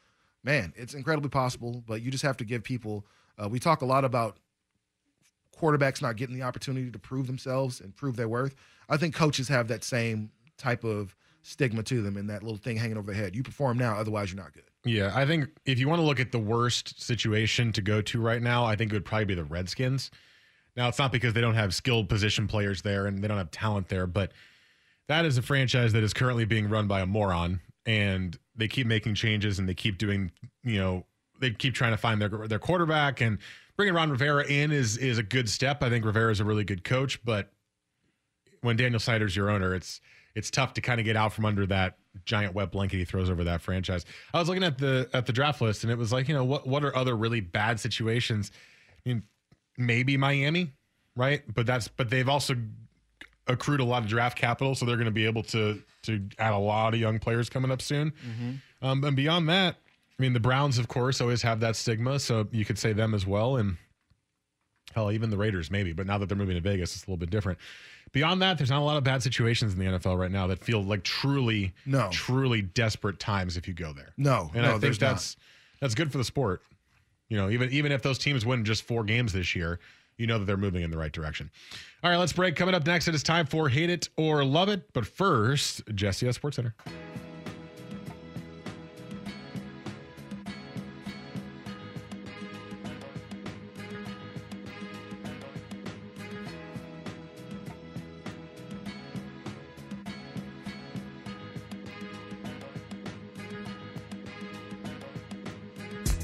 man, 0.44 0.72
it's 0.76 0.94
incredibly 0.94 1.30
possible. 1.30 1.82
But 1.86 2.02
you 2.02 2.10
just 2.10 2.22
have 2.22 2.36
to 2.38 2.44
give 2.44 2.62
people. 2.62 3.04
Uh, 3.36 3.48
we 3.48 3.58
talk 3.58 3.82
a 3.82 3.86
lot 3.86 4.04
about 4.04 4.36
quarterbacks 5.60 6.00
not 6.00 6.16
getting 6.16 6.34
the 6.34 6.42
opportunity 6.42 6.90
to 6.90 6.98
prove 6.98 7.26
themselves 7.26 7.80
and 7.80 7.94
prove 7.94 8.16
their 8.16 8.28
worth. 8.28 8.54
I 8.88 8.96
think 8.96 9.14
coaches 9.14 9.48
have 9.48 9.68
that 9.68 9.84
same 9.84 10.30
type 10.56 10.84
of 10.84 11.16
stigma 11.42 11.82
to 11.84 12.02
them 12.02 12.16
and 12.16 12.28
that 12.30 12.42
little 12.42 12.58
thing 12.58 12.76
hanging 12.76 12.96
over 12.96 13.12
their 13.12 13.20
head. 13.20 13.34
You 13.34 13.42
perform 13.42 13.78
now, 13.78 13.94
otherwise 13.96 14.32
you're 14.32 14.42
not 14.42 14.52
good. 14.52 14.64
Yeah, 14.84 15.12
I 15.14 15.26
think 15.26 15.48
if 15.66 15.78
you 15.78 15.88
want 15.88 16.00
to 16.00 16.06
look 16.06 16.20
at 16.20 16.32
the 16.32 16.38
worst 16.38 17.02
situation 17.02 17.72
to 17.72 17.82
go 17.82 18.00
to 18.02 18.20
right 18.20 18.40
now, 18.40 18.64
I 18.64 18.76
think 18.76 18.92
it 18.92 18.96
would 18.96 19.04
probably 19.04 19.26
be 19.26 19.34
the 19.34 19.44
Redskins. 19.44 20.10
Now, 20.76 20.88
it's 20.88 20.98
not 20.98 21.12
because 21.12 21.34
they 21.34 21.40
don't 21.40 21.54
have 21.54 21.74
skilled 21.74 22.08
position 22.08 22.46
players 22.46 22.82
there 22.82 23.06
and 23.06 23.22
they 23.22 23.28
don't 23.28 23.38
have 23.38 23.50
talent 23.50 23.88
there, 23.88 24.06
but 24.06 24.32
that 25.08 25.24
is 25.24 25.36
a 25.36 25.42
franchise 25.42 25.92
that 25.92 26.02
is 26.02 26.14
currently 26.14 26.44
being 26.44 26.68
run 26.68 26.86
by 26.86 27.00
a 27.00 27.06
moron, 27.06 27.60
and 27.84 28.38
they 28.54 28.68
keep 28.68 28.86
making 28.86 29.16
changes 29.16 29.58
and 29.58 29.68
they 29.68 29.74
keep 29.74 29.98
doing, 29.98 30.30
you 30.62 30.78
know, 30.78 31.04
they 31.40 31.50
keep 31.50 31.74
trying 31.74 31.92
to 31.92 31.96
find 31.96 32.20
their 32.20 32.28
their 32.28 32.58
quarterback 32.58 33.20
and 33.20 33.38
bringing 33.76 33.94
Ron 33.94 34.10
Rivera 34.10 34.44
in 34.46 34.70
is 34.70 34.96
is 34.98 35.18
a 35.18 35.22
good 35.22 35.48
step. 35.48 35.82
I 35.82 35.88
think 35.88 36.04
Rivera 36.04 36.30
is 36.30 36.38
a 36.38 36.44
really 36.44 36.64
good 36.64 36.84
coach, 36.84 37.22
but 37.24 37.50
when 38.60 38.76
Daniel 38.76 39.00
Snyder's 39.00 39.34
your 39.34 39.50
owner, 39.50 39.74
it's 39.74 40.00
it's 40.34 40.50
tough 40.50 40.74
to 40.74 40.80
kind 40.80 41.00
of 41.00 41.04
get 41.04 41.16
out 41.16 41.32
from 41.32 41.44
under 41.44 41.66
that 41.66 41.96
giant 42.24 42.54
web 42.54 42.70
blanket 42.70 42.96
he 42.98 43.04
throws 43.04 43.30
over 43.30 43.44
that 43.44 43.62
franchise. 43.62 44.04
I 44.32 44.38
was 44.38 44.48
looking 44.48 44.64
at 44.64 44.78
the 44.78 45.08
at 45.12 45.26
the 45.26 45.32
draft 45.32 45.60
list 45.60 45.84
and 45.84 45.92
it 45.92 45.98
was 45.98 46.12
like, 46.12 46.28
you 46.28 46.34
know, 46.34 46.44
what 46.44 46.66
what 46.66 46.84
are 46.84 46.94
other 46.96 47.16
really 47.16 47.40
bad 47.40 47.80
situations? 47.80 48.50
I 48.90 49.08
mean, 49.08 49.22
maybe 49.76 50.16
Miami, 50.16 50.72
right? 51.16 51.42
But 51.52 51.66
that's 51.66 51.88
but 51.88 52.10
they've 52.10 52.28
also 52.28 52.56
accrued 53.46 53.80
a 53.80 53.84
lot 53.84 54.02
of 54.02 54.08
draft 54.08 54.38
capital, 54.38 54.74
so 54.74 54.86
they're 54.86 54.96
going 54.96 55.06
to 55.06 55.10
be 55.10 55.26
able 55.26 55.42
to 55.44 55.82
to 56.02 56.28
add 56.38 56.52
a 56.52 56.58
lot 56.58 56.94
of 56.94 57.00
young 57.00 57.18
players 57.18 57.48
coming 57.48 57.70
up 57.70 57.82
soon. 57.82 58.10
Mm-hmm. 58.10 58.86
Um, 58.86 59.04
and 59.04 59.16
beyond 59.16 59.48
that, 59.48 59.76
I 60.18 60.22
mean, 60.22 60.32
the 60.32 60.40
Browns, 60.40 60.78
of 60.78 60.88
course, 60.88 61.20
always 61.20 61.42
have 61.42 61.60
that 61.60 61.76
stigma, 61.76 62.18
so 62.18 62.48
you 62.52 62.64
could 62.64 62.78
say 62.78 62.92
them 62.92 63.14
as 63.14 63.26
well, 63.26 63.56
and 63.56 63.76
hell, 64.94 65.12
even 65.12 65.30
the 65.30 65.36
Raiders, 65.36 65.70
maybe. 65.70 65.92
But 65.92 66.06
now 66.06 66.18
that 66.18 66.28
they're 66.28 66.38
moving 66.38 66.56
to 66.56 66.60
Vegas, 66.60 66.94
it's 66.94 67.04
a 67.04 67.06
little 67.06 67.18
bit 67.18 67.30
different. 67.30 67.58
Beyond 68.12 68.42
that, 68.42 68.58
there's 68.58 68.70
not 68.70 68.80
a 68.80 68.84
lot 68.84 68.96
of 68.96 69.04
bad 69.04 69.22
situations 69.22 69.72
in 69.72 69.78
the 69.78 69.84
NFL 69.84 70.18
right 70.18 70.30
now 70.30 70.46
that 70.48 70.58
feel 70.58 70.82
like 70.82 71.04
truly, 71.04 71.72
No. 71.86 72.08
truly 72.10 72.60
desperate 72.62 73.18
times 73.20 73.56
if 73.56 73.68
you 73.68 73.74
go 73.74 73.92
there. 73.92 74.12
No, 74.16 74.50
and 74.54 74.62
no, 74.64 74.74
I 74.74 74.78
think 74.78 74.98
that's 74.98 75.36
that's 75.80 75.94
good 75.94 76.10
for 76.10 76.18
the 76.18 76.24
sport. 76.24 76.62
You 77.28 77.36
know, 77.36 77.50
even 77.50 77.70
even 77.70 77.92
if 77.92 78.02
those 78.02 78.18
teams 78.18 78.44
win 78.44 78.64
just 78.64 78.82
four 78.82 79.04
games 79.04 79.32
this 79.32 79.54
year, 79.54 79.78
you 80.18 80.26
know 80.26 80.38
that 80.40 80.44
they're 80.46 80.56
moving 80.56 80.82
in 80.82 80.90
the 80.90 80.98
right 80.98 81.12
direction. 81.12 81.50
All 82.02 82.10
right, 82.10 82.16
let's 82.16 82.32
break. 82.32 82.56
Coming 82.56 82.74
up 82.74 82.84
next, 82.84 83.06
it 83.06 83.14
is 83.14 83.22
time 83.22 83.46
for 83.46 83.68
Hate 83.68 83.90
It 83.90 84.08
or 84.16 84.44
Love 84.44 84.68
It. 84.68 84.92
But 84.92 85.06
first, 85.06 85.82
Jesse 85.94 86.26
at 86.26 86.34
Sports 86.34 86.56
Center. 86.56 86.74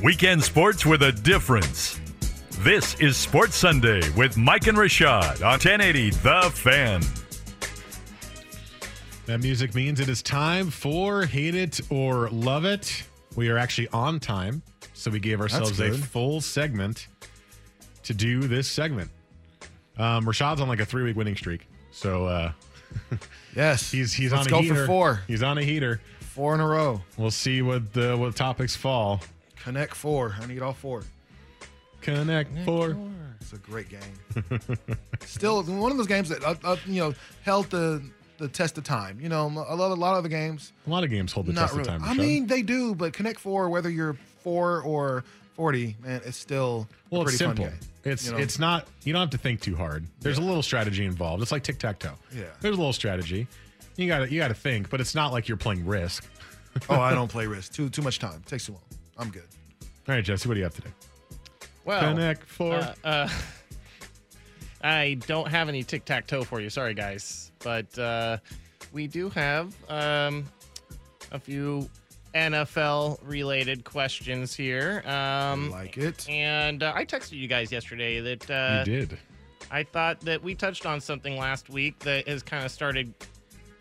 Weekend 0.06 0.40
sports 0.40 0.86
with 0.86 1.02
a 1.02 1.10
difference. 1.10 1.98
This 2.60 2.94
is 3.00 3.16
Sports 3.16 3.56
Sunday 3.56 4.00
with 4.10 4.36
Mike 4.36 4.68
and 4.68 4.78
Rashad 4.78 5.38
on 5.38 5.58
1080 5.58 6.10
The 6.10 6.48
Fan. 6.54 7.02
That 9.26 9.40
music 9.40 9.74
means 9.74 9.98
it 9.98 10.08
is 10.08 10.22
time 10.22 10.70
for 10.70 11.26
Hate 11.26 11.56
It 11.56 11.80
or 11.90 12.28
Love 12.30 12.64
It. 12.64 13.02
We 13.34 13.48
are 13.48 13.58
actually 13.58 13.88
on 13.88 14.20
time, 14.20 14.62
so 14.94 15.10
we 15.10 15.18
gave 15.18 15.40
ourselves 15.40 15.80
a 15.80 15.92
full 15.92 16.40
segment 16.40 17.08
to 18.04 18.14
do 18.14 18.42
this 18.42 18.68
segment. 18.68 19.10
Um, 19.98 20.24
Rashad's 20.24 20.60
on 20.60 20.68
like 20.68 20.78
a 20.78 20.86
three 20.86 21.02
week 21.02 21.16
winning 21.16 21.34
streak, 21.34 21.66
so 21.90 22.26
uh, 22.26 22.52
yes, 23.56 23.90
he's 23.90 24.12
he's 24.12 24.30
Let's 24.30 24.46
on 24.46 24.46
a 24.46 24.50
go 24.50 24.68
for 24.68 24.74
heater. 24.74 24.86
four. 24.86 25.22
He's 25.26 25.42
on 25.42 25.58
a 25.58 25.62
heater. 25.64 26.00
Four 26.20 26.54
in 26.54 26.60
a 26.60 26.66
row. 26.68 27.02
We'll 27.16 27.32
see 27.32 27.60
what 27.60 27.92
the 27.92 28.16
what 28.16 28.36
topics 28.36 28.76
fall. 28.76 29.20
Connect 29.66 29.96
four. 29.96 30.32
I 30.40 30.46
need 30.46 30.62
all 30.62 30.72
four. 30.72 31.02
Connect 32.00 32.56
four. 32.64 32.96
It's 33.40 33.52
a 33.52 33.56
great 33.56 33.88
game. 33.88 34.60
Still, 35.24 35.60
one 35.64 35.90
of 35.90 35.98
those 35.98 36.06
games 36.06 36.28
that 36.28 36.44
uh, 36.44 36.54
uh, 36.62 36.76
you 36.86 37.02
know 37.02 37.14
held 37.42 37.68
the 37.70 38.00
the 38.38 38.46
test 38.46 38.78
of 38.78 38.84
time. 38.84 39.18
You 39.20 39.28
know, 39.28 39.46
a 39.46 39.74
lot, 39.74 39.90
a 39.90 39.94
lot 39.94 40.16
of 40.16 40.22
the 40.22 40.28
games. 40.28 40.72
A 40.86 40.90
lot 40.90 41.02
of 41.02 41.10
games 41.10 41.32
hold 41.32 41.46
the 41.46 41.52
test 41.52 41.72
really. 41.72 41.80
of 41.80 41.88
time. 41.88 42.04
I 42.04 42.14
Rashad. 42.14 42.18
mean, 42.18 42.46
they 42.46 42.62
do, 42.62 42.94
but 42.94 43.12
Connect 43.12 43.40
Four, 43.40 43.68
whether 43.68 43.90
you're 43.90 44.16
four 44.44 44.82
or 44.82 45.24
forty, 45.54 45.96
man, 46.00 46.20
it's 46.24 46.36
still 46.36 46.86
well, 47.10 47.22
a 47.22 47.24
it's 47.24 47.32
pretty 47.32 47.38
simple. 47.38 47.64
fun 47.64 47.74
game. 47.74 48.12
It's 48.12 48.26
you 48.26 48.32
know? 48.34 48.38
it's 48.38 48.60
not. 48.60 48.86
You 49.02 49.14
don't 49.14 49.20
have 49.22 49.30
to 49.30 49.38
think 49.38 49.62
too 49.62 49.74
hard. 49.74 50.06
There's 50.20 50.38
a 50.38 50.42
little 50.42 50.62
strategy 50.62 51.04
involved. 51.04 51.42
It's 51.42 51.50
like 51.50 51.64
tic 51.64 51.80
tac 51.80 51.98
toe. 51.98 52.14
Yeah. 52.32 52.44
There's 52.60 52.76
a 52.76 52.78
little 52.78 52.92
strategy. 52.92 53.48
You 53.96 54.06
got 54.06 54.20
to 54.20 54.30
you 54.30 54.38
got 54.38 54.48
to 54.48 54.54
think, 54.54 54.90
but 54.90 55.00
it's 55.00 55.16
not 55.16 55.32
like 55.32 55.48
you're 55.48 55.56
playing 55.56 55.84
Risk. 55.84 56.24
oh, 56.88 57.00
I 57.00 57.14
don't 57.16 57.28
play 57.28 57.48
Risk. 57.48 57.72
Too 57.72 57.88
too 57.88 58.02
much 58.02 58.20
time. 58.20 58.44
takes 58.46 58.66
too 58.66 58.72
long. 58.74 58.82
I'm 59.18 59.30
good. 59.30 59.44
All 60.08 60.14
right, 60.14 60.24
Jesse, 60.24 60.48
what 60.48 60.54
do 60.54 60.58
you 60.58 60.64
have 60.64 60.74
today? 60.74 60.90
Well, 61.84 62.00
Connect 62.00 62.44
four. 62.44 62.74
Uh, 62.74 62.94
uh, 63.04 63.28
I 64.82 65.14
don't 65.26 65.48
have 65.48 65.68
any 65.68 65.82
tic 65.82 66.04
tac 66.04 66.26
toe 66.26 66.44
for 66.44 66.60
you. 66.60 66.70
Sorry, 66.70 66.94
guys, 66.94 67.50
but 67.60 67.98
uh, 67.98 68.38
we 68.92 69.06
do 69.06 69.30
have 69.30 69.74
um, 69.88 70.44
a 71.32 71.38
few 71.38 71.88
NFL 72.34 73.18
related 73.24 73.84
questions 73.84 74.54
here. 74.54 75.02
Um, 75.06 75.70
like 75.70 75.96
it. 75.96 76.28
And 76.28 76.82
uh, 76.82 76.92
I 76.94 77.04
texted 77.04 77.32
you 77.32 77.48
guys 77.48 77.72
yesterday 77.72 78.20
that 78.20 78.50
uh, 78.50 78.84
you 78.86 79.06
did. 79.06 79.18
I 79.70 79.82
thought 79.82 80.20
that 80.20 80.42
we 80.42 80.54
touched 80.54 80.86
on 80.86 81.00
something 81.00 81.36
last 81.36 81.70
week 81.70 81.98
that 82.00 82.28
has 82.28 82.42
kind 82.42 82.64
of 82.64 82.70
started 82.70 83.12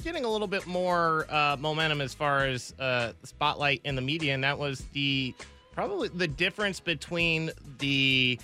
getting 0.06 0.24
a 0.24 0.30
little 0.30 0.48
bit 0.48 0.68
more 0.68 1.26
uh, 1.34 1.58
momentum 1.60 2.00
as 2.00 2.14
far 2.14 2.46
as 2.46 2.76
uh, 2.80 3.12
spotlight 3.24 3.82
in 3.84 3.96
the 3.96 4.02
media, 4.04 4.36
and 4.36 4.44
that 4.44 4.58
was 4.58 4.86
the 4.94 5.34
probably 5.74 6.08
the 6.10 6.28
difference 6.28 6.80
between 6.80 7.50
the 7.80 8.40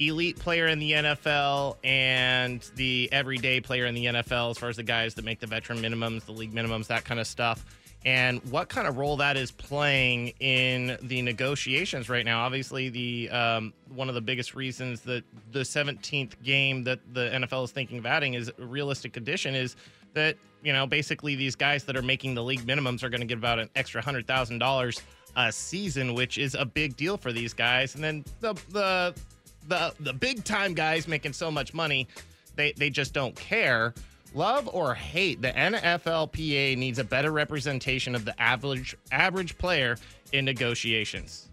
elite 0.00 0.36
player 0.40 0.66
in 0.66 0.80
the 0.80 0.90
NFL 0.90 1.76
and 1.84 2.68
the 2.74 3.08
everyday 3.12 3.60
player 3.60 3.86
in 3.86 3.94
the 3.94 4.06
NFL, 4.06 4.50
as 4.50 4.58
far 4.58 4.68
as 4.68 4.76
the 4.76 4.82
guys 4.82 5.14
that 5.14 5.24
make 5.24 5.38
the 5.38 5.46
veteran 5.46 5.78
minimums, 5.78 6.26
the 6.26 6.32
league 6.32 6.52
minimums, 6.52 6.88
that 6.88 7.04
kind 7.04 7.20
of 7.20 7.28
stuff. 7.28 7.64
And 8.04 8.40
what 8.50 8.68
kind 8.68 8.88
of 8.88 8.96
role 8.96 9.18
that 9.18 9.36
is 9.36 9.52
playing 9.52 10.32
in 10.40 10.98
the 11.02 11.22
negotiations 11.22 12.08
right 12.08 12.24
now? 12.24 12.40
Obviously, 12.40 12.88
the 12.88 13.30
um, 13.30 13.72
one 13.94 14.08
of 14.08 14.16
the 14.16 14.20
biggest 14.20 14.56
reasons 14.56 15.02
that 15.02 15.22
the 15.52 15.60
17th 15.60 16.32
game 16.42 16.82
that 16.82 16.98
the 17.14 17.30
NFL 17.30 17.62
is 17.62 17.70
thinking 17.70 17.98
of 17.98 18.06
adding 18.06 18.34
is 18.34 18.50
a 18.58 18.66
realistic 18.66 19.12
condition 19.12 19.54
is 19.54 19.76
that 20.14 20.36
you 20.62 20.72
know 20.72 20.86
basically 20.86 21.34
these 21.34 21.56
guys 21.56 21.84
that 21.84 21.96
are 21.96 22.02
making 22.02 22.34
the 22.34 22.42
league 22.42 22.62
minimums 22.62 23.02
are 23.02 23.08
going 23.08 23.20
to 23.20 23.26
get 23.26 23.38
about 23.38 23.58
an 23.58 23.68
extra 23.74 24.02
hundred 24.02 24.26
thousand 24.26 24.58
dollars 24.58 25.00
a 25.36 25.52
season, 25.52 26.14
which 26.14 26.38
is 26.38 26.54
a 26.54 26.64
big 26.64 26.96
deal 26.96 27.16
for 27.16 27.32
these 27.32 27.54
guys. 27.54 27.94
And 27.94 28.04
then 28.04 28.24
the 28.40 28.54
the 28.70 29.14
the 29.68 29.94
the 30.00 30.12
big 30.12 30.44
time 30.44 30.74
guys 30.74 31.08
making 31.08 31.32
so 31.32 31.50
much 31.50 31.74
money, 31.74 32.08
they 32.56 32.72
they 32.72 32.90
just 32.90 33.12
don't 33.12 33.34
care. 33.36 33.94
Love 34.34 34.68
or 34.72 34.94
hate, 34.94 35.42
the 35.42 35.52
NFLPA 35.52 36.78
needs 36.78 36.98
a 36.98 37.04
better 37.04 37.32
representation 37.32 38.14
of 38.14 38.24
the 38.24 38.40
average 38.40 38.96
average 39.10 39.58
player 39.58 39.98
in 40.32 40.44
negotiations. 40.44 41.48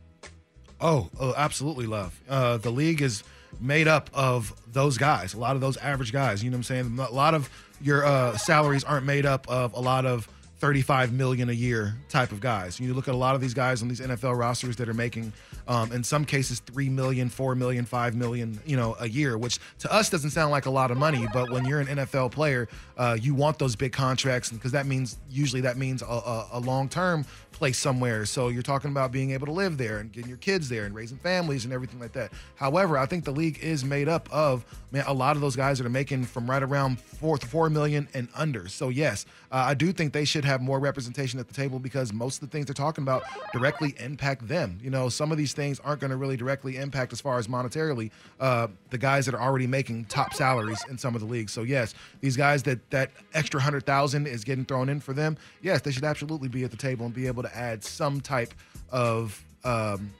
Oh, 0.79 1.09
oh 1.19 1.33
absolutely 1.35 1.87
love. 1.87 2.19
Uh, 2.29 2.57
the 2.57 2.71
league 2.71 3.01
is 3.01 3.23
made 3.59 3.87
up 3.87 4.09
of 4.13 4.53
those 4.71 4.97
guys, 4.97 5.33
a 5.33 5.37
lot 5.39 5.55
of 5.55 5.61
those 5.61 5.77
average 5.77 6.11
guys. 6.11 6.43
You 6.43 6.49
know 6.49 6.55
what 6.55 6.69
I'm 6.69 6.97
saying? 6.97 6.99
A 6.99 7.11
lot 7.11 7.33
of 7.33 7.49
your 7.81 8.05
uh, 8.05 8.37
salaries 8.37 8.83
aren't 8.83 9.05
made 9.05 9.25
up 9.25 9.47
of 9.47 9.73
a 9.73 9.79
lot 9.79 10.05
of 10.05 10.27
35 10.59 11.13
million 11.13 11.49
a 11.49 11.53
year 11.53 11.95
type 12.09 12.31
of 12.31 12.41
guys. 12.41 12.79
You 12.79 12.93
look 12.93 13.07
at 13.07 13.13
a 13.13 13.17
lot 13.17 13.33
of 13.33 13.41
these 13.41 13.53
guys 13.53 13.81
on 13.81 13.87
these 13.87 14.01
NFL 14.01 14.37
rosters 14.37 14.75
that 14.75 14.89
are 14.89 14.93
making, 14.93 15.31
um, 15.67 15.91
in 15.93 16.03
some 16.03 16.25
cases, 16.25 16.59
3 16.59 16.89
million, 16.89 17.29
4 17.29 17.55
million, 17.55 17.85
5 17.85 18.15
million, 18.15 18.59
you 18.65 18.75
know, 18.75 18.95
a 18.99 19.07
year, 19.07 19.37
which 19.37 19.59
to 19.79 19.93
us 19.93 20.09
doesn't 20.09 20.31
sound 20.31 20.51
like 20.51 20.65
a 20.65 20.69
lot 20.69 20.91
of 20.91 20.97
money. 20.97 21.27
But 21.33 21.49
when 21.49 21.65
you're 21.65 21.79
an 21.79 21.87
NFL 21.87 22.31
player, 22.31 22.67
uh, 22.97 23.17
you 23.19 23.33
want 23.33 23.57
those 23.57 23.75
big 23.77 23.93
contracts 23.93 24.51
because 24.51 24.73
that 24.73 24.85
means 24.85 25.17
usually 25.31 25.61
that 25.61 25.77
means 25.77 26.01
a, 26.01 26.05
a, 26.05 26.49
a 26.53 26.59
long 26.59 26.89
term 26.89 27.25
place 27.51 27.77
somewhere. 27.77 28.25
So 28.25 28.47
you're 28.47 28.61
talking 28.61 28.91
about 28.91 29.11
being 29.11 29.31
able 29.31 29.45
to 29.47 29.51
live 29.51 29.77
there 29.77 29.99
and 29.99 30.11
getting 30.11 30.29
your 30.29 30.37
kids 30.37 30.69
there 30.69 30.85
and 30.85 30.95
raising 30.95 31.17
families 31.17 31.65
and 31.65 31.73
everything 31.73 31.99
like 31.99 32.13
that. 32.13 32.31
However, 32.55 32.97
I 32.97 33.05
think 33.05 33.25
the 33.25 33.31
league 33.31 33.59
is 33.61 33.83
made 33.83 34.07
up 34.07 34.29
of 34.31 34.65
man 34.91 35.03
a 35.07 35.13
lot 35.13 35.35
of 35.35 35.41
those 35.41 35.55
guys 35.55 35.77
that 35.77 35.85
are 35.85 35.89
making 35.89 36.25
from 36.25 36.49
right 36.49 36.63
around 36.63 36.99
four 36.99 37.37
four 37.37 37.69
million 37.69 38.07
and 38.13 38.29
under. 38.35 38.67
So 38.67 38.89
yes, 38.89 39.25
uh, 39.51 39.55
I 39.67 39.73
do 39.73 39.91
think 39.91 40.13
they 40.13 40.25
should 40.25 40.45
have 40.49 40.61
more 40.61 40.79
representation 40.79 41.39
at 41.39 41.47
the 41.47 41.53
table 41.53 41.79
because 41.79 42.11
most 42.11 42.41
of 42.41 42.49
the 42.49 42.51
things 42.51 42.65
they're 42.65 42.73
talking 42.73 43.03
about 43.03 43.23
directly 43.53 43.95
impact 43.99 44.47
them. 44.47 44.79
You 44.81 44.89
know, 44.89 45.09
some 45.09 45.31
of 45.31 45.37
these 45.37 45.53
things 45.53 45.79
aren't 45.79 46.01
going 46.01 46.11
to 46.11 46.17
really 46.17 46.37
directly 46.37 46.77
impact 46.77 47.13
as 47.13 47.21
far 47.21 47.37
as 47.37 47.47
monetarily 47.47 48.11
uh, 48.39 48.67
the 48.89 48.97
guys 48.97 49.25
that 49.25 49.35
are 49.35 49.41
already 49.41 49.67
making 49.67 50.05
top 50.05 50.33
salaries 50.33 50.83
in 50.89 50.97
some 50.97 51.15
of 51.15 51.21
the 51.21 51.27
leagues. 51.27 51.53
So 51.53 51.63
yes, 51.63 51.93
these 52.21 52.35
guys 52.35 52.63
that 52.63 52.89
that 52.89 53.11
extra 53.33 53.61
hundred 53.61 53.85
thousand 53.85 54.27
is 54.27 54.43
getting 54.43 54.65
thrown 54.65 54.89
in 54.89 54.99
for 54.99 55.13
them. 55.13 55.37
Yes, 55.61 55.81
they 55.81 55.91
should 55.91 56.03
absolutely 56.03 56.49
be 56.49 56.63
at 56.63 56.71
the 56.71 56.77
table 56.77 57.05
and 57.05 57.13
be 57.13 57.27
able 57.27 57.43
to 57.43 57.55
add 57.55 57.83
some 57.83 58.19
type 58.19 58.53
of 58.91 59.43
um, 59.63 60.11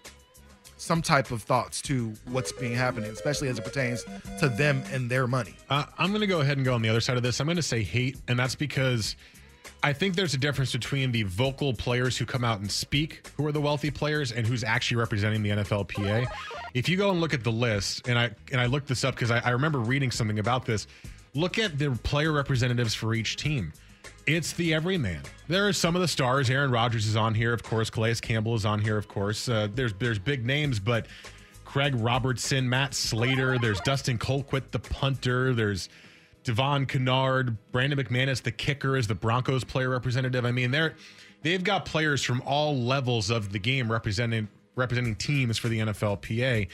some 0.78 1.02
type 1.02 1.32
of 1.32 1.44
thoughts 1.44 1.82
to 1.82 2.14
what's 2.32 2.52
being 2.54 2.74
happening, 2.74 3.12
especially 3.12 3.50
as 3.50 3.60
it 3.60 3.66
pertains 3.66 4.06
to 4.40 4.48
them 4.48 4.82
and 4.92 5.10
their 5.10 5.28
money. 5.28 5.54
Uh, 5.70 5.86
I'm 5.98 6.10
going 6.10 6.22
to 6.22 6.28
go 6.28 6.40
ahead 6.40 6.58
and 6.58 6.66
go 6.66 6.74
on 6.74 6.82
the 6.82 6.90
other 6.90 7.02
side 7.02 7.18
of 7.18 7.24
this. 7.24 7.40
I'm 7.40 7.48
going 7.48 7.58
to 7.58 7.62
say 7.62 7.84
hate, 7.84 8.18
and 8.28 8.40
that's 8.40 8.56
because 8.56 9.16
I 9.82 9.94
think 9.94 10.16
there's 10.16 10.34
a 10.34 10.38
difference 10.38 10.74
between 10.74 11.12
the 11.12 11.24
vocal 11.24 11.74
players 11.74 12.18
who 12.18 12.26
come 12.26 12.44
out 12.44 12.60
and 12.60 12.70
speak, 12.70 13.30
who 13.38 13.46
are 13.48 13.52
the 13.52 13.62
wealthy 13.62 13.90
players, 13.90 14.32
and 14.32 14.46
who's 14.46 14.64
actually 14.64 14.98
representing 14.98 15.42
the 15.42 15.50
NFLPA. 15.52 16.28
If 16.74 16.90
you 16.90 16.98
go 16.98 17.12
and 17.12 17.22
look 17.22 17.34
at 17.34 17.44
the 17.44 17.52
list, 17.52 18.08
and 18.08 18.20
I 18.20 18.32
and 18.52 18.60
I 18.60 18.66
looked 18.66 18.88
this 18.88 19.04
up 19.04 19.16
because 19.16 19.32
I, 19.32 19.40
I 19.40 19.52
remember 19.52 19.80
reading 19.80 20.12
something 20.12 20.40
about 20.40 20.66
this. 20.66 20.88
Look 21.34 21.58
at 21.58 21.78
the 21.80 21.92
player 22.04 22.32
representatives 22.32 22.94
for 22.94 23.14
each 23.14 23.38
team. 23.38 23.72
it's 24.26 24.52
the 24.54 24.74
everyman. 24.74 25.22
There 25.48 25.68
are 25.68 25.74
some 25.74 25.96
of 25.96 26.02
the 26.02 26.08
stars. 26.08 26.50
Aaron 26.50 26.72
Rodgers 26.72 27.06
is 27.06 27.16
on 27.16 27.34
here, 27.34 27.54
of 27.54 27.64
course. 27.64 27.90
Calais 27.90 28.16
Campbell 28.16 28.56
is 28.56 28.66
on 28.66 28.80
here, 28.80 28.98
of 28.98 29.08
course. 29.08 29.48
Uh, 29.48 29.70
there's 29.74 29.94
there's 29.94 30.20
big 30.20 30.46
names, 30.46 30.80
but 30.80 31.08
Craig 31.64 31.94
Robertson, 31.96 32.68
Matt 32.68 32.94
Slater. 32.94 33.58
There's 33.60 33.80
Dustin 33.82 34.18
Colquitt, 34.18 34.72
the 34.72 34.80
punter. 34.80 35.54
There's 35.54 35.88
Devon 36.50 36.88
Kennard, 36.88 37.56
Brandon 37.72 38.00
McManus, 38.00 38.42
the 38.42 38.52
kicker, 38.52 38.98
is 38.98 39.06
the 39.06 39.14
Broncos 39.14 39.64
player 39.64 39.90
representative. 39.90 40.46
I 40.46 40.52
mean, 40.52 40.72
they're 40.72 40.96
they've 41.44 41.64
got 41.64 41.86
players 41.86 42.24
from 42.24 42.42
all 42.44 42.76
levels 42.76 43.30
of 43.30 43.52
the 43.52 43.60
game 43.60 43.92
representing 43.92 44.48
representing 44.76 45.14
teams 45.14 45.60
for 45.60 45.68
the 45.68 45.78
NFLPA. 45.78 46.68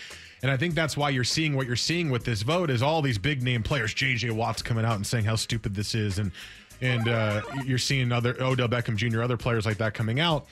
And 0.43 0.51
I 0.51 0.55
think 0.55 0.75
that's 0.75 0.95
why 0.95 1.09
you're 1.09 1.25
seeing 1.25 1.57
what 1.57 1.67
you're 1.67 1.75
seeing 1.75 2.09
with 2.09 2.23
this 2.23 2.41
vote 2.41 2.69
is 2.69 2.81
all 2.81 3.01
these 3.01 3.17
big 3.17 3.43
name 3.43 3.63
players, 3.63 3.93
JJ 3.93 4.31
Watt's 4.31 4.61
coming 4.61 4.85
out 4.85 4.95
and 4.95 5.05
saying 5.05 5.25
how 5.25 5.35
stupid 5.35 5.75
this 5.75 5.93
is 5.93 6.19
and 6.19 6.31
and 6.79 7.09
uh, 7.09 7.41
you're 7.65 7.77
seeing 7.77 8.13
other 8.13 8.41
Odell 8.41 8.69
Beckham 8.69 8.95
Jr., 8.95 9.23
other 9.23 9.37
players 9.37 9.65
like 9.65 9.77
that 9.79 9.93
coming 9.93 10.21
out, 10.21 10.45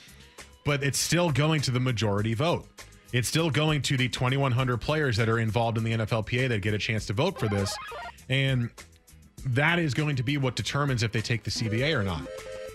but 0.65 0.83
it's 0.83 0.99
still 0.99 1.31
going 1.31 1.61
to 1.61 1.71
the 1.71 1.79
majority 1.79 2.33
vote. 2.33 2.67
It's 3.13 3.29
still 3.29 3.49
going 3.49 3.83
to 3.83 3.95
the 3.95 4.09
2,100 4.09 4.77
players 4.77 5.15
that 5.15 5.29
are 5.29 5.39
involved 5.39 5.77
in 5.77 5.85
the 5.85 5.93
NFLPA 5.93 6.49
that 6.49 6.61
get 6.61 6.73
a 6.73 6.77
chance 6.77 7.05
to 7.05 7.13
vote 7.13 7.39
for 7.39 7.47
this. 7.47 7.73
And 8.27 8.69
that 9.47 9.79
is 9.79 9.93
going 9.93 10.15
to 10.15 10.23
be 10.23 10.37
what 10.37 10.55
determines 10.55 11.03
if 11.03 11.11
they 11.11 11.21
take 11.21 11.43
the 11.43 11.51
CBA 11.51 11.97
or 11.97 12.03
not. 12.03 12.27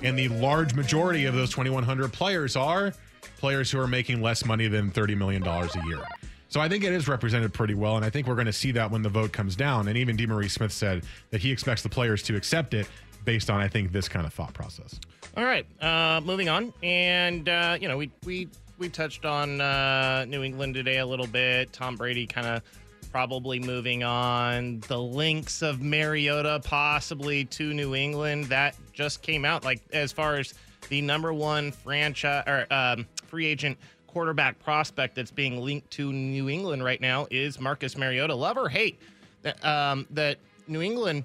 And 0.02 0.18
the 0.18 0.28
large 0.28 0.74
majority 0.74 1.24
of 1.24 1.34
those 1.34 1.50
2,100 1.50 2.12
players 2.12 2.56
are 2.56 2.92
players 3.38 3.70
who 3.70 3.80
are 3.80 3.86
making 3.86 4.22
less 4.22 4.44
money 4.44 4.68
than 4.68 4.90
$30 4.90 5.16
million 5.16 5.46
a 5.46 5.86
year. 5.86 6.02
So 6.48 6.60
I 6.60 6.68
think 6.68 6.84
it 6.84 6.92
is 6.92 7.08
represented 7.08 7.52
pretty 7.52 7.74
well, 7.74 7.96
and 7.96 8.04
I 8.04 8.10
think 8.10 8.26
we're 8.26 8.34
going 8.34 8.46
to 8.46 8.52
see 8.52 8.72
that 8.72 8.90
when 8.90 9.02
the 9.02 9.08
vote 9.08 9.32
comes 9.32 9.54
down. 9.54 9.88
And 9.88 9.98
even 9.98 10.16
DeMaurice 10.16 10.52
Smith 10.52 10.72
said 10.72 11.04
that 11.30 11.42
he 11.42 11.50
expects 11.52 11.82
the 11.82 11.90
players 11.90 12.22
to 12.24 12.36
accept 12.36 12.72
it 12.72 12.88
based 13.24 13.50
on, 13.50 13.60
I 13.60 13.68
think, 13.68 13.92
this 13.92 14.08
kind 14.08 14.24
of 14.24 14.32
thought 14.32 14.54
process. 14.54 14.98
All 15.36 15.44
right, 15.44 15.66
uh, 15.82 16.20
moving 16.24 16.48
on, 16.48 16.72
and 16.82 17.48
uh, 17.48 17.76
you 17.78 17.86
know 17.86 17.96
we 17.96 18.10
we 18.24 18.48
we 18.78 18.88
touched 18.88 19.24
on 19.24 19.60
uh, 19.60 20.24
New 20.26 20.42
England 20.42 20.74
today 20.74 20.98
a 20.98 21.06
little 21.06 21.26
bit. 21.26 21.72
Tom 21.72 21.96
Brady 21.96 22.26
kind 22.26 22.46
of 22.46 22.62
probably 23.10 23.58
moving 23.58 24.02
on. 24.04 24.80
The 24.88 24.98
links 24.98 25.62
of 25.62 25.80
Mariota 25.80 26.60
possibly 26.64 27.44
to 27.46 27.74
New 27.74 27.94
England 27.94 28.46
that 28.46 28.76
just 28.92 29.22
came 29.22 29.44
out. 29.44 29.64
Like 29.64 29.80
as 29.92 30.12
far 30.12 30.36
as 30.36 30.54
the 30.88 31.02
number 31.02 31.32
one 31.32 31.72
franchise 31.72 32.44
or 32.46 32.66
um, 32.70 33.06
free 33.26 33.46
agent 33.46 33.78
quarterback 34.06 34.58
prospect 34.58 35.14
that's 35.14 35.30
being 35.30 35.60
linked 35.60 35.90
to 35.92 36.12
New 36.12 36.48
England 36.48 36.82
right 36.84 37.00
now 37.00 37.26
is 37.30 37.60
Marcus 37.60 37.96
Mariota. 37.96 38.34
Love 38.34 38.56
or 38.56 38.68
hate 38.68 39.00
that 39.42 39.64
um, 39.64 40.06
that 40.10 40.38
New 40.66 40.82
England 40.82 41.24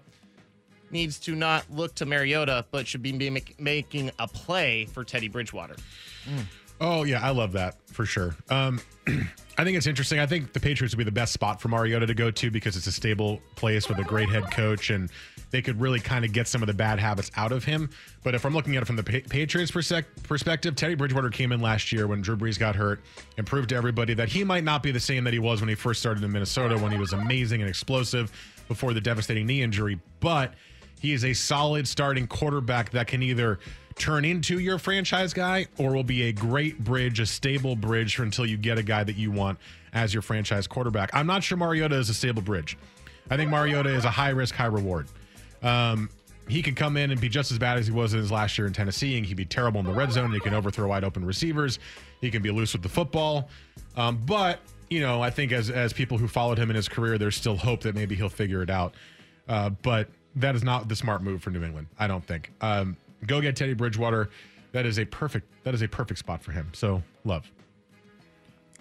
needs 0.92 1.18
to 1.20 1.36
not 1.36 1.66
look 1.72 1.96
to 1.96 2.06
Mariota, 2.06 2.66
but 2.72 2.88
should 2.88 3.02
be 3.02 3.12
make, 3.30 3.60
making 3.60 4.12
a 4.20 4.28
play 4.28 4.86
for 4.86 5.04
Teddy 5.04 5.28
Bridgewater. 5.28 5.76
Mm. 6.26 6.46
Oh 6.80 7.04
yeah, 7.04 7.22
I 7.22 7.32
love 7.32 7.54
that 7.54 7.76
for 7.88 8.06
sure. 8.06 8.36
Um, 8.50 8.80
I 9.56 9.64
think 9.64 9.78
it's 9.78 9.86
interesting. 9.86 10.20
I 10.20 10.26
think 10.26 10.54
the 10.54 10.60
Patriots 10.60 10.96
would 10.96 10.98
be 10.98 11.04
the 11.04 11.12
best 11.12 11.32
spot 11.32 11.62
for 11.62 11.68
Mariota 11.68 12.08
to 12.08 12.16
go 12.16 12.32
to 12.32 12.50
because 12.50 12.76
it's 12.76 12.88
a 12.88 12.92
stable 12.92 13.40
place 13.56 13.88
with 13.88 14.00
a 14.00 14.04
great 14.04 14.28
head 14.28 14.50
coach, 14.50 14.90
and 14.90 15.12
they 15.52 15.62
could 15.62 15.80
really 15.80 16.00
kind 16.00 16.26
of 16.26 16.34
get 16.34 16.48
some 16.48 16.64
of 16.64 16.68
the 16.68 16.74
bad 16.74 17.00
habits 17.00 17.30
out 17.36 17.52
of 17.52 17.64
him. 17.64 17.92
But 18.24 18.34
if 18.34 18.46
I'm 18.46 18.54
looking 18.54 18.76
at 18.76 18.82
it 18.82 18.86
from 18.86 18.96
the 18.96 19.04
pa- 19.04 19.28
Patriots 19.30 19.72
perspective, 19.72 20.76
Teddy 20.76 20.96
Bridgewater 20.96 21.30
came 21.30 21.52
in 21.52 21.62
last 21.62 21.92
year 21.92 22.08
when 22.08 22.22
Drew 22.22 22.36
Brees 22.36 22.58
got 22.58 22.76
hurt 22.76 23.02
and 23.38 23.46
proved 23.46 23.70
to 23.70 23.76
everybody 23.76 24.16
that 24.16 24.30
he 24.30 24.44
might 24.44 24.64
not 24.64 24.82
be 24.82 24.92
the 24.92 25.00
same 25.00 25.24
that 25.26 25.34
he 25.34 25.40
was 25.40 25.62
when 25.62 25.70
he 25.70 25.76
first 25.76 26.00
started 26.00 26.24
in 26.24 26.32
Minnesota, 26.32 26.76
when 26.76 26.92
he 26.92 26.98
was 26.98 27.14
amazing 27.14 27.62
and 27.62 27.70
explosive 27.70 28.32
before 28.68 28.94
the 28.94 29.02
devastating 29.02 29.46
knee 29.46 29.62
injury. 29.62 30.00
But 30.20 30.56
he 31.00 31.14
is 31.14 31.26
a 31.26 31.34
solid 31.34 31.88
starting 31.88 32.26
quarterback 32.26 32.90
that 32.92 33.06
can 33.06 33.22
either 33.22 33.60
turn 33.98 34.26
into 34.26 34.60
your 34.60 34.78
franchise 34.78 35.34
guy 35.34 35.68
or 35.78 35.94
will 35.94 36.04
be 36.04 36.24
a 36.24 36.32
great 36.32 36.84
bridge, 36.84 37.20
a 37.20 37.26
stable 37.26 37.76
bridge 37.76 38.18
until 38.20 38.46
you 38.46 38.58
get 38.58 38.78
a 38.78 38.84
guy 38.84 39.04
that 39.04 39.16
you 39.16 39.32
want 39.32 39.60
as 39.94 40.14
your 40.14 40.22
franchise 40.22 40.68
quarterback. 40.68 41.10
I'm 41.14 41.28
not 41.28 41.44
sure 41.44 41.58
Mariota 41.58 41.96
is 41.96 42.10
a 42.10 42.14
stable 42.14 42.42
bridge. 42.42 42.78
I 43.30 43.38
think 43.38 43.50
Mariota 43.50 43.90
is 43.90 44.06
a 44.06 44.10
high 44.10 44.30
risk, 44.30 44.56
high 44.56 44.66
reward. 44.66 45.08
Um, 45.62 46.10
he 46.48 46.62
could 46.62 46.76
come 46.76 46.98
in 46.98 47.12
and 47.12 47.22
be 47.22 47.30
just 47.30 47.52
as 47.52 47.58
bad 47.58 47.78
as 47.78 47.88
he 47.88 47.94
was 47.94 48.14
in 48.14 48.20
his 48.20 48.32
last 48.32 48.58
year 48.58 48.68
in 48.68 48.74
Tennessee, 48.74 49.18
and 49.18 49.26
he'd 49.26 49.38
be 49.38 49.46
terrible 49.46 49.80
in 49.80 49.86
the 49.86 49.94
red 49.94 50.12
zone. 50.12 50.32
He 50.34 50.40
can 50.40 50.54
overthrow 50.54 50.90
wide 50.90 51.04
open 51.04 51.24
receivers. 51.26 51.80
He 52.20 52.30
can 52.30 52.42
be 52.42 52.52
loose 52.52 52.74
with 52.74 52.82
the 52.82 52.90
football. 52.90 53.50
Um, 53.96 54.22
but 54.26 54.60
you 54.90 55.00
know, 55.00 55.22
I 55.22 55.30
think 55.30 55.52
as 55.52 55.70
as 55.70 55.94
people 55.94 56.18
who 56.18 56.28
followed 56.28 56.58
him 56.58 56.70
in 56.70 56.76
his 56.76 56.90
career, 56.90 57.18
there's 57.18 57.36
still 57.36 57.56
hope 57.56 57.82
that 57.82 57.96
maybe 57.96 58.16
he'll 58.16 58.30
figure 58.30 58.62
it 58.62 58.70
out. 58.70 58.94
Uh, 59.48 59.70
but 59.70 60.10
that 60.36 60.56
is 60.56 60.64
not 60.64 60.88
the 60.90 60.96
smart 60.96 61.22
move 61.22 61.42
for 61.42 61.50
New 61.50 61.64
England. 61.64 61.88
I 61.98 62.08
don't 62.08 62.26
think. 62.26 62.52
Um, 62.62 62.98
go 63.26 63.42
get 63.42 63.56
Teddy 63.56 63.74
Bridgewater. 63.74 64.30
That 64.72 64.86
is 64.86 64.98
a 65.00 65.06
perfect. 65.06 65.48
That 65.64 65.74
is 65.74 65.82
a 65.82 65.88
perfect 65.88 66.20
spot 66.20 66.44
for 66.44 66.52
him. 66.52 66.70
So 66.74 67.04
love. 67.24 67.50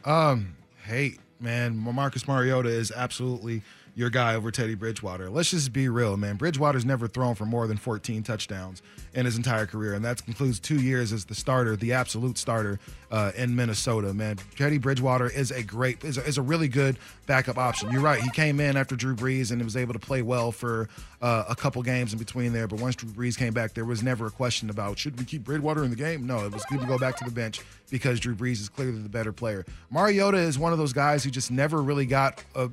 Um, 0.04 0.56
hate 0.84 1.20
man, 1.42 1.76
Marcus 1.76 2.26
Mariota 2.26 2.68
is 2.68 2.92
absolutely 2.92 3.62
your 3.94 4.10
guy 4.10 4.34
over 4.34 4.50
Teddy 4.50 4.74
Bridgewater. 4.74 5.28
Let's 5.28 5.50
just 5.50 5.72
be 5.72 5.88
real, 5.88 6.16
man. 6.16 6.36
Bridgewater's 6.36 6.84
never 6.84 7.06
thrown 7.06 7.34
for 7.34 7.44
more 7.44 7.66
than 7.66 7.76
14 7.76 8.22
touchdowns 8.22 8.80
in 9.14 9.26
his 9.26 9.36
entire 9.36 9.66
career, 9.66 9.92
and 9.92 10.04
that 10.04 10.24
concludes 10.24 10.58
two 10.58 10.80
years 10.80 11.12
as 11.12 11.26
the 11.26 11.34
starter, 11.34 11.76
the 11.76 11.92
absolute 11.92 12.38
starter 12.38 12.78
uh, 13.10 13.32
in 13.36 13.54
Minnesota. 13.54 14.14
Man, 14.14 14.38
Teddy 14.56 14.78
Bridgewater 14.78 15.28
is 15.28 15.50
a 15.50 15.62
great, 15.62 16.02
is 16.04 16.16
a, 16.16 16.24
is 16.24 16.38
a, 16.38 16.42
really 16.42 16.68
good 16.68 16.98
backup 17.26 17.58
option. 17.58 17.90
You're 17.90 18.00
right. 18.00 18.20
He 18.20 18.30
came 18.30 18.58
in 18.60 18.76
after 18.76 18.96
Drew 18.96 19.14
Brees 19.14 19.50
and 19.50 19.60
he 19.60 19.64
was 19.64 19.76
able 19.76 19.92
to 19.92 19.98
play 19.98 20.22
well 20.22 20.50
for 20.50 20.88
uh, 21.20 21.44
a 21.48 21.54
couple 21.54 21.82
games 21.82 22.12
in 22.12 22.18
between 22.18 22.52
there. 22.52 22.66
But 22.66 22.80
once 22.80 22.96
Drew 22.96 23.10
Brees 23.10 23.36
came 23.36 23.52
back, 23.52 23.74
there 23.74 23.84
was 23.84 24.02
never 24.02 24.26
a 24.26 24.30
question 24.30 24.70
about 24.70 24.98
should 24.98 25.18
we 25.18 25.24
keep 25.26 25.44
Bridgewater 25.44 25.84
in 25.84 25.90
the 25.90 25.96
game. 25.96 26.26
No, 26.26 26.44
it 26.46 26.52
was 26.52 26.64
good 26.64 26.80
to 26.80 26.86
go 26.86 26.98
back 26.98 27.16
to 27.18 27.24
the 27.24 27.30
bench 27.30 27.60
because 27.90 28.18
Drew 28.18 28.34
Brees 28.34 28.60
is 28.60 28.68
clearly 28.68 28.98
the 29.00 29.08
better 29.08 29.32
player. 29.32 29.66
Mariota 29.90 30.38
is 30.38 30.58
one 30.58 30.72
of 30.72 30.78
those 30.78 30.94
guys 30.94 31.22
who 31.22 31.30
just 31.30 31.50
never 31.50 31.82
really 31.82 32.06
got 32.06 32.42
a 32.54 32.70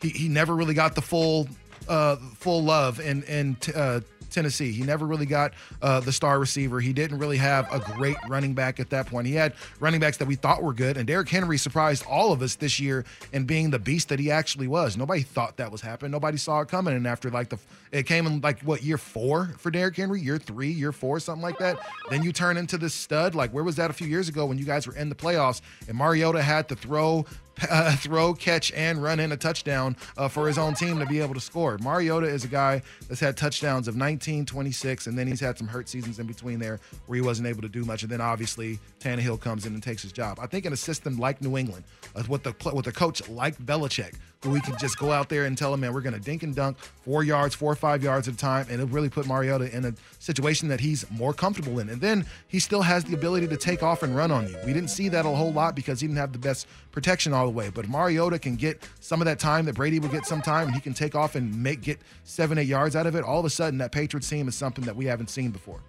he, 0.00 0.08
he 0.08 0.28
never 0.28 0.54
really 0.54 0.74
got 0.74 0.94
the 0.94 1.02
full 1.02 1.48
uh, 1.88 2.16
full 2.36 2.62
love 2.62 3.00
in 3.00 3.22
in 3.24 3.56
uh, 3.74 4.00
Tennessee. 4.30 4.72
He 4.72 4.82
never 4.82 5.06
really 5.06 5.24
got 5.26 5.54
uh, 5.80 6.00
the 6.00 6.12
star 6.12 6.38
receiver. 6.38 6.78
He 6.80 6.92
didn't 6.92 7.18
really 7.18 7.38
have 7.38 7.72
a 7.72 7.78
great 7.78 8.16
running 8.28 8.54
back 8.54 8.78
at 8.80 8.90
that 8.90 9.06
point. 9.06 9.26
He 9.26 9.34
had 9.34 9.54
running 9.80 9.98
backs 9.98 10.18
that 10.18 10.28
we 10.28 10.34
thought 10.34 10.62
were 10.62 10.74
good, 10.74 10.96
and 10.96 11.06
Derrick 11.06 11.28
Henry 11.28 11.56
surprised 11.56 12.04
all 12.06 12.32
of 12.32 12.42
us 12.42 12.54
this 12.56 12.78
year 12.78 13.04
in 13.32 13.44
being 13.44 13.70
the 13.70 13.78
beast 13.78 14.10
that 14.10 14.18
he 14.18 14.30
actually 14.30 14.68
was. 14.68 14.96
Nobody 14.96 15.22
thought 15.22 15.56
that 15.56 15.72
was 15.72 15.80
happening. 15.80 16.10
Nobody 16.10 16.36
saw 16.36 16.60
it 16.60 16.68
coming. 16.68 16.94
And 16.94 17.06
after 17.06 17.30
like 17.30 17.48
the, 17.48 17.58
it 17.92 18.04
came 18.04 18.26
in 18.26 18.40
like 18.42 18.60
what 18.60 18.82
year 18.82 18.98
four 18.98 19.46
for 19.58 19.70
Derrick 19.70 19.96
Henry, 19.96 20.20
year 20.20 20.38
three, 20.38 20.70
year 20.70 20.92
four, 20.92 21.18
something 21.18 21.42
like 21.42 21.58
that. 21.58 21.78
Then 22.10 22.22
you 22.22 22.32
turn 22.32 22.58
into 22.58 22.76
this 22.76 22.92
stud. 22.94 23.34
Like 23.34 23.52
where 23.52 23.64
was 23.64 23.76
that 23.76 23.90
a 23.90 23.94
few 23.94 24.06
years 24.06 24.28
ago 24.28 24.44
when 24.44 24.58
you 24.58 24.64
guys 24.64 24.86
were 24.86 24.94
in 24.94 25.08
the 25.08 25.14
playoffs 25.14 25.62
and 25.88 25.96
Mariota 25.96 26.42
had 26.42 26.68
to 26.68 26.76
throw 26.76 27.24
uh, 27.70 27.96
throw, 27.96 28.34
catch, 28.34 28.72
and 28.72 29.02
run 29.02 29.20
in 29.20 29.32
a 29.32 29.36
touchdown 29.36 29.96
uh, 30.16 30.28
for 30.28 30.46
his 30.46 30.58
own 30.58 30.74
team 30.74 30.98
to 30.98 31.06
be 31.06 31.20
able 31.20 31.34
to 31.34 31.40
score. 31.40 31.78
Mariota 31.78 32.26
is 32.26 32.44
a 32.44 32.48
guy 32.48 32.82
that's 33.08 33.20
had 33.20 33.36
touchdowns 33.36 33.88
of 33.88 33.96
19, 33.96 34.46
26, 34.46 35.06
and 35.06 35.18
then 35.18 35.26
he's 35.26 35.40
had 35.40 35.58
some 35.58 35.66
hurt 35.66 35.88
seasons 35.88 36.18
in 36.18 36.26
between 36.26 36.58
there 36.58 36.80
where 37.06 37.16
he 37.16 37.22
wasn't 37.22 37.46
able 37.46 37.62
to 37.62 37.68
do 37.68 37.84
much. 37.84 38.02
And 38.02 38.10
then 38.10 38.20
obviously 38.20 38.78
Tannehill 39.00 39.40
comes 39.40 39.66
in 39.66 39.74
and 39.74 39.82
takes 39.82 40.02
his 40.02 40.12
job. 40.12 40.38
I 40.40 40.46
think 40.46 40.66
in 40.66 40.72
a 40.72 40.76
system 40.76 41.18
like 41.18 41.40
New 41.42 41.56
England, 41.56 41.84
uh, 42.14 42.22
with 42.28 42.42
the 42.42 42.54
with 42.72 42.86
a 42.86 42.92
coach 42.92 43.28
like 43.28 43.56
Belichick, 43.58 44.14
we 44.50 44.60
can 44.60 44.76
just 44.78 44.98
go 44.98 45.12
out 45.12 45.28
there 45.28 45.44
and 45.44 45.56
tell 45.56 45.72
him, 45.72 45.80
man, 45.80 45.92
we're 45.92 46.00
going 46.00 46.14
to 46.14 46.20
dink 46.20 46.42
and 46.42 46.54
dunk 46.54 46.78
four 46.78 47.24
yards, 47.24 47.54
four 47.54 47.72
or 47.72 47.76
five 47.76 48.02
yards 48.02 48.28
at 48.28 48.34
a 48.34 48.36
time, 48.36 48.66
and 48.70 48.80
it'll 48.80 48.86
really 48.88 49.08
put 49.08 49.26
Mariota 49.26 49.74
in 49.74 49.84
a 49.84 49.94
situation 50.18 50.68
that 50.68 50.80
he's 50.80 51.08
more 51.10 51.32
comfortable 51.32 51.78
in. 51.78 51.88
And 51.88 52.00
then 52.00 52.26
he 52.48 52.58
still 52.58 52.82
has 52.82 53.04
the 53.04 53.14
ability 53.14 53.48
to 53.48 53.56
take 53.56 53.82
off 53.82 54.02
and 54.02 54.14
run 54.16 54.30
on 54.30 54.48
you. 54.48 54.56
We 54.64 54.72
didn't 54.72 54.90
see 54.90 55.08
that 55.10 55.26
a 55.26 55.28
whole 55.28 55.52
lot 55.52 55.74
because 55.74 56.00
he 56.00 56.06
didn't 56.06 56.18
have 56.18 56.32
the 56.32 56.38
best 56.38 56.66
protection 56.92 57.32
all 57.32 57.46
the 57.46 57.52
way. 57.52 57.70
But 57.70 57.88
Mariota 57.88 58.38
can 58.38 58.56
get 58.56 58.82
some 59.00 59.20
of 59.20 59.26
that 59.26 59.38
time 59.38 59.64
that 59.66 59.74
Brady 59.74 59.98
will 59.98 60.08
get 60.08 60.26
some 60.26 60.42
time, 60.42 60.66
and 60.66 60.74
he 60.74 60.80
can 60.80 60.94
take 60.94 61.14
off 61.14 61.34
and 61.34 61.62
make 61.62 61.82
get 61.82 61.98
seven, 62.24 62.58
eight 62.58 62.68
yards 62.68 62.96
out 62.96 63.06
of 63.06 63.14
it. 63.14 63.24
All 63.24 63.38
of 63.38 63.44
a 63.44 63.50
sudden, 63.50 63.78
that 63.78 63.92
Patriots 63.92 64.28
team 64.28 64.48
is 64.48 64.54
something 64.54 64.84
that 64.84 64.96
we 64.96 65.04
haven't 65.06 65.30
seen 65.30 65.50
before. 65.50 65.80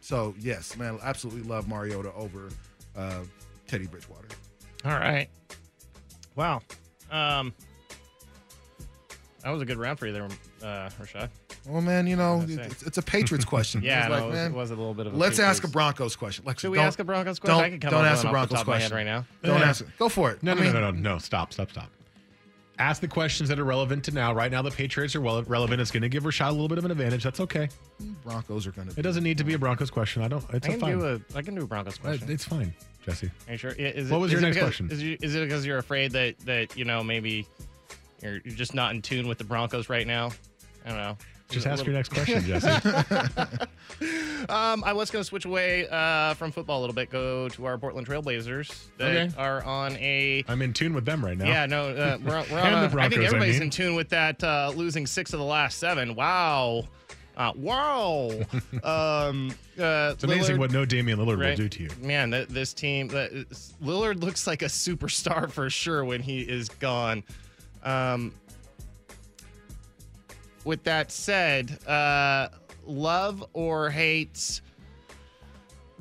So 0.00 0.34
yes, 0.38 0.76
man, 0.76 0.98
absolutely 1.02 1.42
love 1.42 1.66
Mariota 1.66 2.12
over 2.14 2.50
uh, 2.94 3.20
Teddy 3.66 3.86
Bridgewater. 3.86 4.28
All 4.84 4.92
right. 4.92 5.28
Wow. 6.36 6.60
Um, 7.10 7.54
that 9.44 9.50
was 9.50 9.60
a 9.60 9.66
good 9.66 9.76
round 9.76 9.98
for 9.98 10.06
you 10.06 10.12
there, 10.14 10.24
uh, 10.24 10.88
Rashad. 10.98 11.28
Well, 11.68 11.82
man, 11.82 12.06
you 12.06 12.16
know, 12.16 12.42
it's, 12.48 12.82
it's, 12.82 12.96
a 12.96 13.02
Patriots 13.02 13.44
question. 13.44 13.82
yeah, 13.84 14.08
like, 14.08 14.20
no, 14.20 14.24
it, 14.24 14.28
was, 14.28 14.34
man, 14.34 14.50
it 14.52 14.54
was 14.54 14.70
a 14.70 14.74
little 14.74 14.94
bit 14.94 15.06
of. 15.06 15.14
let's 15.14 15.36
Patriots. 15.36 15.58
ask 15.58 15.64
a 15.64 15.68
Broncos 15.68 16.16
question. 16.16 16.44
Lex, 16.46 16.62
Should 16.62 16.70
we 16.70 16.78
ask 16.78 16.98
a 16.98 17.04
Broncos 17.04 17.38
question? 17.38 17.56
Don't, 17.58 17.64
I 17.64 17.68
can 17.68 17.78
come 17.78 17.90
don't 17.90 18.06
ask 18.06 18.24
a 18.24 18.28
one 18.28 18.36
off 18.36 18.48
the 18.48 18.54
Broncos 18.54 18.58
top 18.58 18.60
of 18.62 18.66
my 18.68 18.74
question 18.78 18.96
right 18.96 19.04
now. 19.04 19.26
Don't 19.42 19.60
Yeah. 19.60 19.66
ask 19.68 19.82
it. 19.82 19.88
Go 19.98 20.08
for 20.08 20.30
it. 20.30 20.42
No, 20.42 20.52
I 20.52 20.54
no, 20.54 20.60
mean, 20.62 20.72
no, 20.72 20.80
no, 20.80 20.90
no, 20.92 21.14
no. 21.14 21.18
Stop, 21.18 21.52
stop, 21.52 21.70
stop. 21.70 21.90
Ask 22.78 23.02
the 23.02 23.08
questions 23.08 23.50
that 23.50 23.58
are 23.58 23.64
relevant 23.64 24.02
to 24.04 24.12
now. 24.12 24.32
Right 24.32 24.50
now, 24.50 24.62
the 24.62 24.70
Patriots 24.70 25.14
are 25.14 25.20
well 25.20 25.42
relevant. 25.42 25.80
It's 25.80 25.90
going 25.90 26.02
to 26.02 26.08
give 26.08 26.24
Rashad 26.24 26.48
a 26.48 26.52
little 26.52 26.66
bit 26.66 26.78
of 26.78 26.86
an 26.86 26.90
advantage. 26.90 27.22
That's 27.22 27.40
okay. 27.40 27.68
Broncos 28.24 28.66
are 28.66 28.72
going 28.72 28.88
to. 28.88 28.98
It 28.98 29.02
doesn't 29.02 29.22
need 29.22 29.38
to 29.38 29.44
be 29.44 29.52
a 29.52 29.58
Broncos 29.58 29.90
question. 29.90 30.22
I 30.22 30.28
don't. 30.28 30.42
It's 30.54 30.66
I 30.66 30.70
a 30.70 30.72
can 30.72 30.80
fine. 30.80 30.98
do 30.98 31.06
a. 31.06 31.38
I 31.38 31.42
can 31.42 31.54
do 31.54 31.62
a 31.62 31.66
Broncos 31.66 31.98
question. 31.98 32.30
It's 32.30 32.44
fine, 32.44 32.74
Jesse. 33.04 33.30
Are 33.46 33.52
you 33.52 33.58
sure? 33.58 33.74
Yeah, 33.78 33.88
Is 33.88 34.10
What 34.10 34.20
was 34.20 34.32
is 34.32 34.40
your 34.40 34.40
it 34.40 34.54
next 34.54 34.56
because, 34.56 34.68
question? 34.70 34.90
Is, 34.90 35.02
you, 35.02 35.16
is 35.20 35.34
it 35.36 35.42
because 35.42 35.64
you're 35.66 35.78
afraid 35.78 36.12
that 36.12 36.38
that 36.46 36.76
you 36.76 36.84
know 36.84 37.04
maybe 37.04 37.46
you're, 38.22 38.34
you're 38.44 38.54
just 38.54 38.74
not 38.74 38.94
in 38.94 39.02
tune 39.02 39.26
with 39.28 39.38
the 39.38 39.44
Broncos 39.44 39.88
right 39.88 40.06
now, 40.06 40.30
I 40.84 40.88
don't 40.88 40.98
know. 40.98 41.16
Just 41.50 41.66
ask 41.66 41.84
your 41.84 41.94
next 41.94 42.08
question, 42.12 42.42
Jesse. 42.44 42.68
um, 44.48 44.82
I 44.84 44.92
was 44.92 45.10
going 45.10 45.20
to 45.22 45.24
switch 45.28 45.44
away 45.44 45.86
uh, 45.88 46.34
from 46.34 46.50
football 46.52 46.80
a 46.80 46.82
little 46.82 46.94
bit, 46.94 47.10
go 47.10 47.48
to 47.50 47.64
our 47.66 47.78
Portland 47.78 48.06
Trailblazers 48.06 48.86
that 48.98 49.16
Okay. 49.16 49.30
are 49.36 49.62
on 49.64 49.96
a. 49.98 50.44
I'm 50.48 50.62
in 50.62 50.72
tune 50.72 50.94
with 50.94 51.04
them 51.04 51.24
right 51.24 51.36
now. 51.36 51.46
Yeah, 51.46 51.66
no, 51.66 51.88
uh, 51.90 52.18
we're, 52.24 52.30
we're 52.50 52.58
on 52.60 52.72
And 52.72 52.74
the 52.74 52.80
a, 52.80 52.84
I 52.84 52.88
Broncos, 52.88 53.10
think 53.12 53.22
I 53.22 53.26
everybody's 53.26 53.54
mean. 53.56 53.62
in 53.64 53.70
tune 53.70 53.94
with 53.94 54.08
that 54.10 54.42
uh, 54.42 54.72
losing 54.74 55.06
six 55.06 55.32
of 55.32 55.38
the 55.38 55.44
last 55.44 55.78
seven. 55.78 56.14
Wow. 56.14 56.84
Uh, 57.36 57.52
wow. 57.56 58.30
um, 58.84 59.50
uh, 59.78 60.12
It's 60.14 60.22
amazing 60.24 60.56
Lillard- 60.56 60.58
what 60.60 60.70
no 60.72 60.84
Damian 60.84 61.18
Lillard 61.18 61.38
Right. 61.40 61.50
will 61.50 61.56
do 61.56 61.68
to 61.68 61.82
you. 61.84 61.90
Man, 62.00 62.30
th- 62.30 62.48
this 62.48 62.72
team, 62.72 63.08
that 63.08 63.32
is- 63.32 63.74
Lillard 63.82 64.22
looks 64.22 64.46
like 64.46 64.62
a 64.62 64.66
superstar 64.66 65.50
for 65.50 65.68
sure 65.68 66.04
when 66.04 66.22
he 66.22 66.40
is 66.42 66.68
gone. 66.68 67.22
Um, 67.84 68.34
with 70.64 70.82
that 70.84 71.12
said, 71.12 71.78
uh, 71.86 72.48
love 72.86 73.44
or 73.52 73.90
hates, 73.90 74.62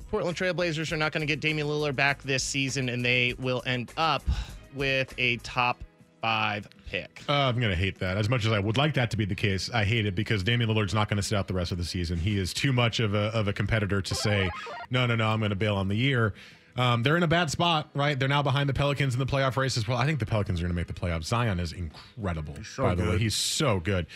Portland 0.09 0.37
Trailblazers 0.37 0.91
are 0.91 0.97
not 0.97 1.11
going 1.11 1.21
to 1.21 1.27
get 1.27 1.39
Damian 1.39 1.67
Lillard 1.67 1.95
back 1.95 2.21
this 2.23 2.43
season, 2.43 2.89
and 2.89 3.03
they 3.03 3.33
will 3.39 3.63
end 3.65 3.91
up 3.97 4.23
with 4.75 5.13
a 5.17 5.37
top 5.37 5.83
five 6.21 6.69
pick. 6.87 7.23
Uh, 7.27 7.33
I'm 7.33 7.59
going 7.59 7.71
to 7.71 7.75
hate 7.75 7.99
that. 7.99 8.15
As 8.15 8.29
much 8.29 8.45
as 8.45 8.51
I 8.51 8.59
would 8.59 8.77
like 8.77 8.93
that 8.93 9.11
to 9.11 9.17
be 9.17 9.25
the 9.25 9.35
case, 9.35 9.69
I 9.73 9.83
hate 9.83 10.05
it 10.05 10.15
because 10.15 10.41
Damian 10.41 10.69
Lillard's 10.69 10.93
not 10.93 11.09
going 11.09 11.17
to 11.17 11.23
sit 11.23 11.37
out 11.37 11.47
the 11.47 11.53
rest 11.53 11.71
of 11.71 11.77
the 11.77 11.83
season. 11.83 12.17
He 12.17 12.37
is 12.37 12.53
too 12.53 12.71
much 12.71 12.99
of 12.99 13.13
a, 13.13 13.25
of 13.33 13.47
a 13.47 13.53
competitor 13.53 14.01
to 14.01 14.15
say, 14.15 14.49
no, 14.89 15.05
no, 15.05 15.15
no, 15.15 15.27
I'm 15.27 15.39
going 15.39 15.49
to 15.49 15.55
bail 15.55 15.75
on 15.75 15.89
the 15.89 15.97
year. 15.97 16.33
Um, 16.75 17.03
they're 17.03 17.17
in 17.17 17.23
a 17.23 17.27
bad 17.27 17.51
spot, 17.51 17.89
right? 17.93 18.17
They're 18.17 18.27
now 18.27 18.41
behind 18.41 18.67
the 18.67 18.73
Pelicans 18.73 19.13
in 19.13 19.19
the 19.19 19.25
playoff 19.25 19.57
race 19.57 19.77
as 19.77 19.87
well. 19.87 19.97
I 19.97 20.05
think 20.05 20.19
the 20.19 20.25
Pelicans 20.25 20.59
are 20.59 20.63
going 20.63 20.71
to 20.71 20.75
make 20.75 20.87
the 20.87 20.93
playoffs. 20.93 21.25
Zion 21.25 21.59
is 21.59 21.71
incredible, 21.71 22.55
so 22.63 22.83
by 22.83 22.95
the 22.95 23.03
way. 23.03 23.17
He's 23.17 23.35
so 23.35 23.79
good. 23.79 24.07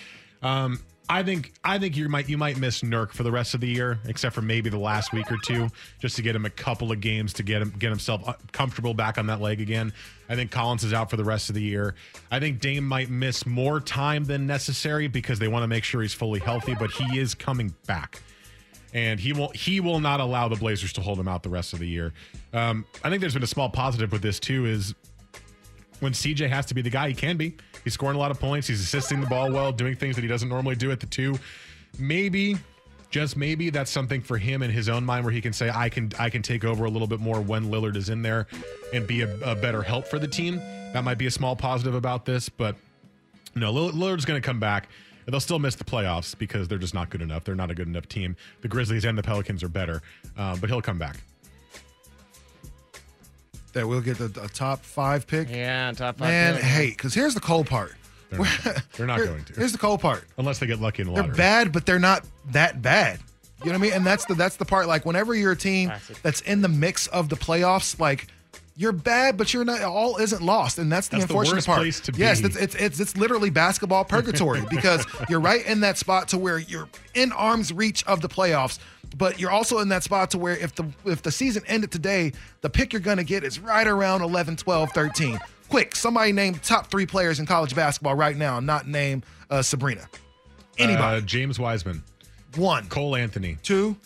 Um, 0.42 0.80
I 1.10 1.24
think 1.24 1.54
I 1.64 1.80
think 1.80 1.96
you 1.96 2.10
might 2.10 2.28
you 2.28 2.38
might 2.38 2.58
miss 2.58 2.82
Nurk 2.82 3.12
for 3.12 3.24
the 3.24 3.32
rest 3.32 3.54
of 3.54 3.62
the 3.62 3.68
year, 3.68 4.00
except 4.06 4.36
for 4.36 4.42
maybe 4.42 4.70
the 4.70 4.80
last 4.80 5.14
week 5.14 5.32
or 5.32 5.38
two, 5.46 5.70
just 6.02 6.18
to 6.18 6.22
get 6.22 6.36
him 6.36 6.46
a 6.46 6.50
couple 6.50 6.92
of 6.92 7.00
games 7.00 7.32
to 7.34 7.44
get 7.44 7.62
him 7.62 7.74
get 7.80 7.90
himself 7.90 8.28
uh, 8.28 8.34
comfortable 8.52 8.94
back 8.94 9.18
on 9.18 9.28
that 9.28 9.40
leg 9.40 9.62
again. 9.62 9.94
I 10.28 10.36
think 10.36 10.52
Collins 10.52 10.84
is 10.84 10.94
out 10.94 11.10
for 11.10 11.16
the 11.16 11.24
rest 11.24 11.48
of 11.48 11.56
the 11.56 11.62
year. 11.62 11.96
I 12.30 12.40
think 12.42 12.60
Dame 12.60 12.86
might 12.86 13.10
miss 13.10 13.46
more 13.46 13.80
time 13.80 14.26
than 14.26 14.48
necessary 14.48 15.08
because 15.08 15.40
they 15.40 15.48
want 15.48 15.64
to 15.64 15.68
make 15.68 15.86
sure 15.86 16.02
he's 16.02 16.14
fully 16.14 16.42
healthy, 16.42 16.76
but 16.76 16.92
he 16.92 17.20
is 17.20 17.34
coming 17.34 17.74
back 17.86 18.22
and 18.94 19.20
he 19.20 19.34
will 19.34 19.50
he 19.50 19.80
will 19.80 20.00
not 20.00 20.20
allow 20.20 20.48
the 20.48 20.56
Blazers 20.56 20.94
to 20.94 21.02
hold 21.02 21.20
him 21.20 21.28
out 21.28 21.44
the 21.44 21.50
rest 21.50 21.74
of 21.74 21.80
the 21.80 21.88
year. 21.88 22.14
Um, 22.58 22.86
I 23.04 23.10
think 23.10 23.22
there's 23.22 23.36
been 23.36 23.44
a 23.44 23.48
small 23.48 23.70
positive 23.70 24.12
with 24.12 24.22
this 24.22 24.40
too 24.40 24.66
is 24.66 24.96
when 26.00 26.14
CJ 26.14 26.50
has 26.50 26.66
to 26.68 26.74
be 26.74 26.82
the 26.82 26.90
guy, 26.90 27.10
he 27.10 27.14
can 27.14 27.38
be. 27.38 27.56
He's 27.84 27.94
scoring 27.94 28.16
a 28.16 28.20
lot 28.20 28.32
of 28.32 28.40
points. 28.40 28.68
He's 28.68 28.82
assisting 28.82 29.22
the 29.22 29.28
ball 29.28 29.52
well, 29.52 29.72
doing 29.72 29.96
things 29.96 30.16
that 30.16 30.22
he 30.22 30.28
doesn't 30.28 30.50
normally 30.50 30.76
do 30.76 30.92
at 30.92 31.00
the 31.00 31.06
two. 31.06 31.38
Maybe, 32.00 32.58
just 33.10 33.38
maybe, 33.38 33.70
that's 33.70 33.92
something 33.92 34.22
for 34.22 34.38
him 34.38 34.62
in 34.62 34.72
his 34.72 34.90
own 34.90 35.06
mind 35.06 35.24
where 35.24 35.34
he 35.34 35.42
can 35.42 35.54
say, 35.54 35.70
"I 35.74 35.90
can, 35.90 36.12
I 36.20 36.30
can 36.30 36.42
take 36.42 36.66
over 36.66 36.86
a 36.86 36.90
little 36.90 37.08
bit 37.08 37.20
more 37.20 37.42
when 37.42 37.66
Lillard 37.66 37.96
is 37.96 38.10
in 38.10 38.22
there, 38.22 38.48
and 38.94 39.08
be 39.08 39.22
a, 39.22 39.40
a 39.40 39.56
better 39.56 39.82
help 39.82 40.08
for 40.08 40.20
the 40.20 40.28
team." 40.28 40.58
That 40.94 41.04
might 41.04 41.18
be 41.18 41.28
a 41.28 41.32
small 41.32 41.56
positive 41.56 41.96
about 41.96 42.26
this, 42.26 42.50
but 42.50 42.76
no, 43.56 43.72
Lillard's 43.72 44.26
going 44.26 44.42
to 44.42 44.46
come 44.46 44.60
back. 44.60 44.90
They'll 45.26 45.40
still 45.40 45.60
miss 45.60 45.76
the 45.76 45.84
playoffs 45.84 46.38
because 46.38 46.68
they're 46.68 46.78
just 46.78 46.94
not 46.94 47.10
good 47.10 47.22
enough. 47.22 47.44
They're 47.44 47.56
not 47.56 47.70
a 47.70 47.76
good 47.76 47.88
enough 47.88 48.08
team. 48.08 48.36
The 48.62 48.68
Grizzlies 48.68 49.04
and 49.04 49.18
the 49.18 49.24
Pelicans 49.24 49.64
are 49.64 49.70
better, 49.70 50.02
uh, 50.38 50.56
but 50.58 50.70
he'll 50.70 50.82
come 50.82 50.98
back. 50.98 51.18
That 53.78 53.88
we'll 53.88 54.02
get 54.02 54.18
the, 54.18 54.26
a 54.42 54.48
top 54.48 54.84
five 54.84 55.28
pick. 55.28 55.50
Yeah, 55.52 55.92
top 55.92 56.18
five. 56.18 56.28
Man, 56.30 56.56
pick. 56.56 56.64
hey, 56.64 56.90
because 56.90 57.14
here's 57.14 57.36
the 57.36 57.40
cold 57.40 57.68
part. 57.68 57.94
They're 58.32 58.40
not, 58.40 58.84
they're 58.94 59.08
not 59.08 59.20
going 59.20 59.44
to, 59.46 59.54
Here's 59.54 59.72
the 59.72 59.78
cold 59.78 60.02
part. 60.02 60.26
unless 60.38 60.58
they 60.60 60.66
get 60.66 60.82
lucky 60.82 61.04
in 61.04 61.08
the 61.08 61.14
lottery. 61.14 61.28
They're 61.28 61.38
bad, 61.38 61.72
but 61.72 61.86
they're 61.86 62.00
not 62.00 62.26
that 62.52 62.82
bad. 62.82 63.20
You 63.64 63.68
know 63.68 63.72
what 63.74 63.78
I 63.78 63.82
mean? 63.82 63.94
And 63.94 64.06
that's 64.06 64.26
the 64.26 64.34
that's 64.34 64.56
the 64.58 64.66
part. 64.66 64.88
Like 64.88 65.06
whenever 65.06 65.34
you're 65.36 65.52
a 65.52 65.56
team 65.58 65.92
that's 66.24 66.42
in 66.42 66.62
the 66.62 66.68
mix 66.68 67.08
of 67.08 67.30
the 67.30 67.36
playoffs, 67.36 68.00
like 68.00 68.28
you're 68.76 68.92
bad, 68.92 69.38
but 69.38 69.54
you're 69.54 69.66
not. 69.66 69.82
All 69.82 70.18
isn't 70.18 70.42
lost, 70.44 70.78
and 70.78 70.92
that's 70.92 71.08
the 71.08 71.18
That's 71.18 71.28
the 71.28 71.34
unfortunate 71.34 71.56
worst 71.56 71.68
part. 71.68 71.80
place 71.80 72.00
to 72.02 72.14
yes, 72.16 72.42
it's, 72.42 72.56
it's 72.56 72.76
it's 72.76 73.00
it's 73.00 73.18
literally 73.18 73.50
basketball 73.50 74.06
purgatory 74.06 74.62
because 74.70 75.06
you're 75.30 75.40
right 75.40 75.66
in 75.66 75.80
that 75.80 75.98
spot 75.98 76.28
to 76.30 76.38
where 76.38 76.60
you're 76.60 76.88
in 77.16 77.32
arm's 77.32 77.74
reach 77.74 78.06
of 78.06 78.22
the 78.22 78.30
playoffs, 78.30 78.78
but 79.16 79.40
you're 79.40 79.52
also 79.52 79.80
in 79.80 79.90
that 79.90 80.04
spot 80.04 80.32
to 80.32 80.38
where 80.38 80.56
if 80.58 80.76
the 80.76 80.86
if 81.06 81.22
the 81.22 81.32
season 81.32 81.64
ended 81.68 81.92
today, 81.92 82.34
the 82.62 82.70
pick 82.70 82.94
you're 82.94 83.02
going 83.02 83.18
to 83.18 83.24
get 83.24 83.44
is 83.44 83.60
right 83.60 83.88
around 83.88 84.22
11, 84.22 84.58
12, 84.58 84.92
13. 84.92 85.40
Quick, 85.70 85.96
somebody 85.96 86.32
name 86.32 86.56
top 86.56 86.88
three 86.90 87.06
players 87.06 87.40
in 87.40 87.46
college 87.46 87.76
basketball 87.76 88.16
right 88.16 88.36
now, 88.38 88.60
not 88.60 88.88
name 88.88 89.24
uh, 89.50 89.62
Sabrina. 89.62 90.08
Anybody. 90.78 91.18
Uh, 91.18 91.22
James 91.22 91.60
Wiseman, 91.60 92.04
One, 92.56 92.88
Cole 92.88 93.16
Anthony, 93.16 93.58
two, 93.64 93.98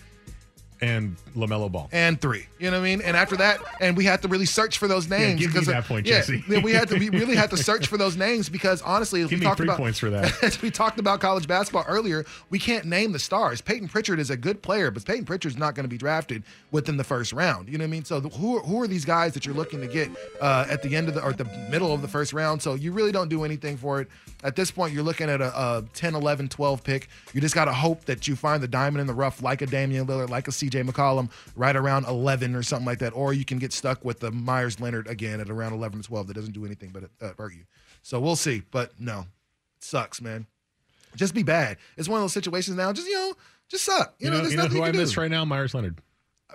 and 0.82 1.16
LaMelo 1.36 1.72
Ball. 1.72 1.90
and 1.92 2.20
three. 2.20 2.48
You 2.60 2.72
know 2.72 2.78
what 2.80 2.86
I 2.86 2.90
mean? 2.90 3.02
And 3.02 3.16
after 3.16 3.36
that, 3.38 3.60
and 3.80 3.96
we 3.96 4.04
had 4.06 4.22
to 4.24 4.28
really 4.28 4.46
search 4.46 4.78
for 4.78 4.88
those 4.88 5.10
names. 5.10 5.40
give 5.40 5.50
me 5.50 5.54
because 5.54 5.68
that 5.68 5.86
point, 5.86 6.06
yeah, 6.08 6.18
Jesse. 6.18 6.44
yeah, 6.50 6.60
we 6.60 6.72
had 6.74 6.88
to. 6.90 6.98
We 6.98 7.10
really 7.10 7.36
had 7.36 7.50
to 7.52 7.58
search 7.58 7.88
for 7.88 7.98
those 7.98 8.18
names 8.18 8.50
because 8.50 8.82
honestly, 8.82 9.22
as 9.22 9.30
Give 9.30 9.40
we 9.40 9.42
me 9.42 9.46
talked 9.48 9.58
three 9.58 9.68
about, 9.68 9.78
points 9.78 10.00
for 10.00 10.10
that. 10.10 10.44
as 10.44 10.62
we 10.62 10.72
talked 10.72 11.00
about 11.00 11.20
college 11.22 11.48
basketball 11.48 11.86
earlier, 11.88 12.26
we 12.50 12.60
can't 12.60 12.86
name 12.86 13.12
the 13.12 13.20
stars. 13.20 13.62
Payton 13.62 13.88
Pritchard 13.90 14.20
is 14.20 14.30
a 14.30 14.38
good 14.38 14.62
player, 14.62 14.92
but 14.92 15.06
Payton 15.06 15.26
Pritchard's 15.26 15.58
not 15.58 15.76
going 15.76 15.84
to 15.84 15.90
be 15.90 15.98
drafted 15.98 16.44
within 16.72 16.98
the 16.98 17.04
first 17.04 17.32
round. 17.34 17.68
You 17.70 17.78
know 17.78 17.84
what 17.84 17.88
I 17.90 17.92
mean? 17.92 18.06
So 18.06 18.20
the, 18.20 18.30
who 18.30 18.58
are, 18.58 18.62
who 18.62 18.82
are 18.82 18.88
these 18.88 19.06
guys 19.06 19.34
that 19.34 19.46
you're 19.46 19.56
looking 19.56 19.82
to 19.82 19.88
get 19.88 20.10
uh, 20.42 20.66
at 20.70 20.82
the 20.84 20.96
end 20.96 21.08
of 21.08 21.14
the 21.16 21.22
or 21.24 21.30
at 21.30 21.38
the 21.38 21.46
middle 21.70 21.94
of 21.94 22.02
the 22.02 22.08
first 22.08 22.34
round? 22.34 22.62
So 22.62 22.74
you 22.74 22.92
really 22.92 23.12
don't 23.12 23.30
do 23.30 23.44
anything 23.44 23.78
for 23.78 24.02
it. 24.02 24.08
At 24.44 24.56
this 24.56 24.72
point, 24.72 24.94
you're 24.94 25.04
looking 25.04 25.30
at 25.30 25.40
a, 25.42 25.48
a 25.58 25.84
10, 25.94 26.16
11, 26.16 26.50
12 26.50 26.84
pick. 26.84 27.10
You 27.34 27.42
just 27.42 27.54
got 27.56 27.66
to 27.66 27.74
hope 27.74 28.06
that 28.06 28.28
you 28.28 28.36
find 28.36 28.62
the 28.64 28.68
diamond 28.68 29.02
in 29.02 29.08
the 29.08 29.14
rough, 29.14 29.42
like 29.44 29.62
a 29.62 29.68
Damian 29.68 30.08
Lillard, 30.08 30.30
like 30.30 30.48
a 30.48 30.52
CJ 30.52 30.90
McCollum, 30.90 31.30
right 31.56 31.76
around 31.76 32.06
11 32.08 32.56
or 32.56 32.64
something 32.64 32.86
like 32.86 33.00
that. 33.00 33.14
Or 33.14 33.34
you 33.34 33.46
can 33.46 33.60
get 33.60 33.72
stuck 33.74 34.04
with 34.04 34.20
the 34.20 34.32
Meyers 34.32 34.80
Leonard 34.80 35.08
again 35.08 35.40
at 35.40 35.50
around 35.50 35.74
11 35.74 36.02
to 36.02 36.08
12 36.08 36.28
that 36.28 36.34
doesn't 36.34 36.54
do 36.54 36.66
anything 36.66 36.90
but 36.90 37.04
uh, 37.22 37.34
hurt 37.38 37.54
you. 37.54 37.64
So 38.02 38.20
we'll 38.20 38.36
see. 38.36 38.64
But 38.72 39.00
no, 39.00 39.20
it 39.20 39.84
sucks, 39.84 40.22
man. 40.22 40.48
Just 41.16 41.34
be 41.36 41.44
bad. 41.44 41.78
It's 41.98 42.08
one 42.08 42.18
of 42.18 42.24
those 42.24 42.34
situations 42.34 42.78
now. 42.78 42.92
Just 42.94 43.08
you 43.08 43.14
know, 43.16 43.34
just 43.70 43.84
suck. 43.86 44.16
You, 44.18 44.26
You 44.26 44.32
know, 44.32 44.38
know, 44.38 44.42
there's 44.44 44.52
you 44.54 44.58
know 44.58 44.64
nothing 44.64 44.78
who 44.78 44.84
you 44.84 44.88
I 44.88 44.92
can 44.92 45.00
miss 45.00 45.14
do. 45.14 45.22
right 45.22 45.30
now? 45.32 45.46
Meyers 45.46 45.74
Leonard. 45.74 46.00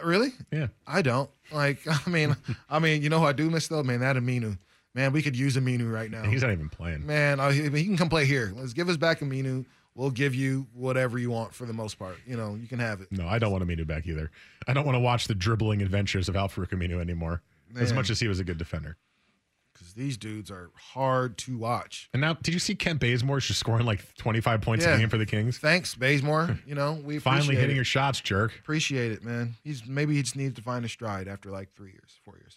Really? 0.02 0.32
Yeah. 0.52 0.66
I 0.86 1.02
don't. 1.02 1.30
Like, 1.52 1.78
I 2.06 2.10
mean, 2.10 2.36
I 2.68 2.78
mean, 2.78 3.02
you 3.02 3.08
know 3.10 3.18
who 3.20 3.26
I 3.26 3.32
do 3.32 3.48
miss 3.50 3.68
though? 3.68 3.82
Man, 3.82 4.00
that 4.00 4.16
Aminu. 4.16 4.58
Man, 4.96 5.12
we 5.12 5.20
could 5.20 5.36
use 5.36 5.56
Aminu 5.58 5.92
right 5.92 6.10
now. 6.10 6.22
He's 6.22 6.40
not 6.40 6.52
even 6.52 6.70
playing. 6.70 7.06
Man, 7.06 7.38
uh, 7.38 7.50
he, 7.50 7.84
can 7.84 7.98
come 7.98 8.08
play 8.08 8.24
here. 8.24 8.54
Let's 8.56 8.72
give 8.72 8.88
us 8.88 8.96
back 8.96 9.20
Aminu. 9.20 9.66
We'll 9.94 10.10
give 10.10 10.34
you 10.34 10.66
whatever 10.72 11.18
you 11.18 11.30
want 11.30 11.54
for 11.54 11.66
the 11.66 11.74
most 11.74 11.98
part. 11.98 12.16
You 12.26 12.38
know, 12.38 12.54
you 12.54 12.66
can 12.66 12.78
have 12.78 13.02
it. 13.02 13.12
No, 13.12 13.28
I 13.28 13.38
don't 13.38 13.52
want 13.52 13.62
Aminu 13.62 13.86
back 13.86 14.06
either. 14.06 14.30
I 14.66 14.72
don't 14.72 14.86
want 14.86 14.96
to 14.96 15.00
watch 15.00 15.28
the 15.28 15.34
dribbling 15.34 15.82
adventures 15.82 16.30
of 16.30 16.36
Alfred 16.36 16.70
Aminu 16.70 16.98
anymore. 16.98 17.42
As 17.78 17.92
much 17.92 18.08
as 18.08 18.20
he 18.20 18.26
was 18.26 18.40
a 18.40 18.44
good 18.44 18.56
defender. 18.56 18.96
Because 19.74 19.92
these 19.92 20.16
dudes 20.16 20.50
are 20.50 20.70
hard 20.94 21.36
to 21.38 21.58
watch. 21.58 22.08
And 22.14 22.22
now, 22.22 22.32
did 22.32 22.54
you 22.54 22.60
see 22.60 22.74
Kent 22.74 22.98
Bazemore 23.00 23.40
just 23.40 23.60
scoring 23.60 23.84
like 23.84 24.14
25 24.16 24.62
points 24.62 24.86
Yeah. 24.86 24.94
a 24.94 24.98
game 24.98 25.10
for 25.10 25.18
the 25.18 25.26
Kings? 25.26 25.58
Thanks, 25.58 25.94
Bazemore. 25.94 26.58
You 26.66 26.74
know, 26.74 26.94
we 27.04 27.18
Finally 27.18 27.54
hitting 27.56 27.72
it. 27.72 27.76
your 27.76 27.84
shots, 27.84 28.20
jerk. 28.22 28.52
Appreciate 28.60 29.12
it, 29.12 29.22
man. 29.22 29.56
He's 29.62 29.86
maybe 29.86 30.14
he 30.14 30.22
just 30.22 30.36
needs 30.36 30.54
to 30.54 30.62
find 30.62 30.86
a 30.86 30.88
stride 30.88 31.28
after 31.28 31.50
like 31.50 31.74
three 31.76 31.92
years, 31.92 32.18
four 32.24 32.38
years. 32.38 32.56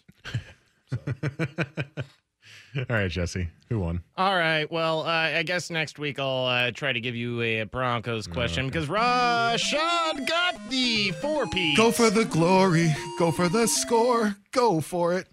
All 2.78 2.84
right, 2.90 3.10
Jesse. 3.10 3.48
Who 3.70 3.80
won? 3.80 4.02
All 4.18 4.36
right. 4.36 4.70
Well, 4.72 5.02
uh, 5.02 5.06
I 5.10 5.44
guess 5.44 5.70
next 5.70 6.00
week 6.00 6.20
I'll 6.20 6.46
uh, 6.46 6.72
try 6.72 6.92
to 6.94 7.00
give 7.00 7.16
you 7.16 7.42
a 7.42 7.64
Broncos 7.64 8.28
question 8.28 8.68
because 8.68 8.88
Rashad 8.88 10.28
got 10.28 10.70
the 10.70 11.12
four 11.22 11.48
piece. 11.48 11.78
Go 11.78 11.92
for 11.92 12.10
the 12.10 12.26
glory. 12.26 12.90
Go 13.18 13.32
for 13.32 13.50
the 13.50 13.68
score. 13.68 14.36
Go 14.52 14.82
for 14.82 15.14
it. 15.18 15.28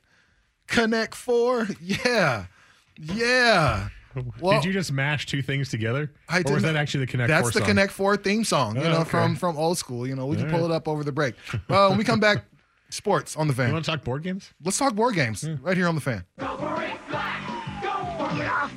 Connect 0.67 1.15
four. 1.15 1.69
Yeah. 1.81 2.47
Yeah. 2.99 3.89
Well, 4.41 4.59
did 4.61 4.65
you 4.67 4.73
just 4.73 4.93
mash 4.93 5.27
two 5.27 5.43
things 5.43 5.69
together? 5.69 6.11
I 6.29 6.43
or 6.47 6.55
was 6.55 6.63
that 6.63 6.75
actually 6.75 7.01
the 7.05 7.11
Connect 7.11 7.29
That's 7.29 7.43
Four 7.43 7.51
the 7.51 7.59
song? 7.59 7.69
Connect 7.69 7.93
Four 7.93 8.17
theme 8.17 8.45
song, 8.45 8.77
you 8.77 8.83
Oh, 8.83 8.91
know, 8.91 8.99
okay. 9.01 9.11
from 9.11 9.37
from 9.37 9.59
old 9.59 9.77
school. 9.77 10.07
You 10.07 10.17
know, 10.17 10.25
we 10.25 10.37
can 10.37 10.47
All 10.47 10.53
pull 10.53 10.61
right. 10.69 10.71
it 10.71 10.75
up 10.75 10.89
over 10.89 11.05
the 11.05 11.13
break. 11.13 11.35
Well, 11.69 11.91
when 11.91 11.99
we 11.99 12.05
come 12.05 12.19
back, 12.19 12.45
sports 12.89 13.37
on 13.37 13.47
the 13.47 13.53
fan. 13.53 13.67
You 13.69 13.73
want 13.75 13.85
to 13.85 13.91
talk 13.91 14.05
board 14.05 14.23
games? 14.23 14.55
Let's 14.65 14.79
talk 14.79 14.95
board 14.95 15.15
games 15.17 15.47
right 15.61 15.77
here 15.77 15.87
on 15.87 15.95
the 15.97 16.01
fan. 16.01 16.25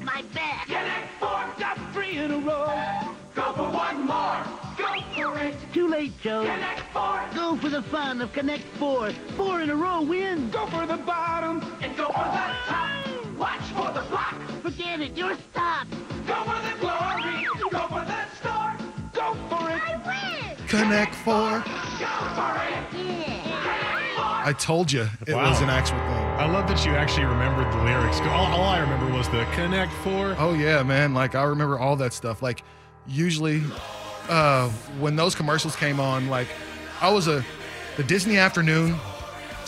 Get 0.09 0.17
off 0.17 0.23
my 0.23 0.33
back. 0.33 0.65
Connect 0.67 1.19
four, 1.19 1.45
got 1.59 1.93
three 1.93 2.17
in 2.17 2.31
a 2.31 2.37
row. 2.39 3.15
Go 3.35 3.53
for 3.53 3.69
one 3.69 4.05
more. 4.05 4.43
Go 4.77 5.01
for 5.15 5.39
it. 5.39 5.55
Too 5.73 5.87
late, 5.87 6.13
Joe. 6.21 6.43
Connect 6.43 6.81
four. 6.93 7.23
Go 7.35 7.57
for 7.57 7.69
the 7.69 7.81
fun 7.83 8.21
of 8.21 8.33
Connect 8.33 8.63
Four. 8.77 9.11
Four 9.37 9.61
in 9.61 9.69
a 9.69 9.75
row 9.75 10.01
win. 10.01 10.49
Go 10.51 10.65
for 10.67 10.85
the 10.85 10.97
bottom 10.97 11.61
and 11.81 11.95
go 11.95 12.07
for 12.07 12.11
the 12.11 12.55
top. 12.67 13.37
Watch 13.37 13.61
for 13.61 13.91
the 13.93 14.05
block. 14.09 14.35
Forget 14.61 15.01
it. 15.01 15.17
You're 15.17 15.37
stopped. 15.51 15.91
Go 16.27 16.35
for 16.43 16.59
the 16.67 16.79
glory. 16.79 17.47
Go 17.69 17.87
for 17.87 18.05
the 18.05 18.35
star. 18.39 18.77
Go 19.13 19.33
for 19.49 19.69
it. 19.69 19.81
I 19.81 20.55
win. 20.57 20.67
Connect 20.67 21.15
Four. 21.15 21.63
Go 24.39 24.45
for 24.45 24.49
it. 24.49 24.55
I 24.55 24.57
told 24.57 24.91
you 24.91 25.07
it 25.27 25.33
Wow. 25.35 25.49
was 25.49 25.61
an 25.61 25.69
actual 25.69 25.97
thing. 25.97 26.07
I 26.07 26.45
love 26.51 26.67
that 26.67 26.85
you 26.85 26.91
actually 26.93 27.25
remembered 27.25 27.71
the 27.73 27.83
lyrics. 27.83 28.19
All, 28.21 28.45
all 28.53 28.63
I 28.63 28.79
remember 28.79 29.11
was 29.15 29.27
the 29.29 29.45
Connect 29.53 29.91
Four. 30.03 30.35
Oh 30.39 30.53
yeah, 30.53 30.83
man. 30.83 31.13
Like 31.13 31.35
I 31.35 31.43
remember 31.43 31.77
all 31.79 31.95
that 31.97 32.13
stuff. 32.13 32.41
Like 32.41 32.63
usually 33.07 33.61
uh, 34.29 34.69
when 34.99 35.15
those 35.15 35.35
commercials 35.35 35.75
came 35.75 35.99
on, 35.99 36.27
like 36.29 36.47
I 37.01 37.11
was 37.11 37.27
a 37.27 37.43
the 37.97 38.03
Disney 38.03 38.37
afternoon, 38.37 38.95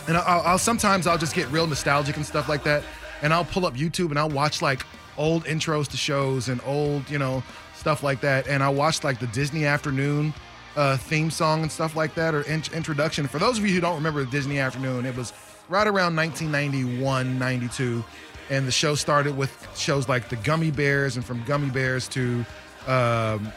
and 0.08 0.18
I'll, 0.18 0.42
I'll 0.42 0.58
sometimes 0.58 1.08
I'll 1.08 1.18
just 1.18 1.36
get 1.36 1.48
real 1.50 1.68
nostalgic 1.68 2.16
and 2.16 2.26
stuff 2.26 2.48
like 2.48 2.64
that, 2.64 2.84
and 3.22 3.34
I'll 3.34 3.46
pull 3.46 3.66
up 3.66 3.76
YouTube 3.76 4.10
and 4.10 4.20
I'll 4.20 4.30
watch 4.30 4.62
like 4.62 4.86
old 5.18 5.44
intros 5.46 5.88
to 5.90 5.98
shows 5.98 6.48
and 6.48 6.62
old 6.66 7.10
you 7.10 7.18
know 7.20 7.44
stuff 7.76 8.04
like 8.04 8.22
that, 8.22 8.48
and 8.48 8.62
I 8.64 8.70
watched 8.70 9.04
like 9.04 9.20
the 9.20 9.28
Disney 9.28 9.66
afternoon 9.66 10.34
uh, 10.76 10.98
theme 10.98 11.30
song 11.30 11.62
and 11.62 11.72
stuff 11.72 11.96
like 11.96 12.16
that 12.16 12.34
or 12.34 12.42
in- 12.44 12.64
introduction. 12.74 13.28
For 13.28 13.40
those 13.40 13.58
of 13.58 13.66
you 13.66 13.74
who 13.74 13.82
don't 13.82 13.96
remember 13.96 14.24
Disney 14.26 14.60
afternoon, 14.60 15.06
it 15.06 15.16
was 15.16 15.34
right 15.70 15.88
around 15.88 16.16
1991, 16.16 17.38
92. 17.38 18.04
And 18.50 18.68
the 18.68 18.72
show 18.72 18.96
started 18.96 19.38
with 19.38 19.68
shows 19.76 20.10
like 20.10 20.30
the 20.30 20.36
Gummy 20.36 20.72
Bears, 20.72 21.16
and 21.16 21.24
from 21.24 21.44
Gummy 21.46 21.70
Bears 21.70 22.08
to 22.10 22.46
um, 22.86 23.52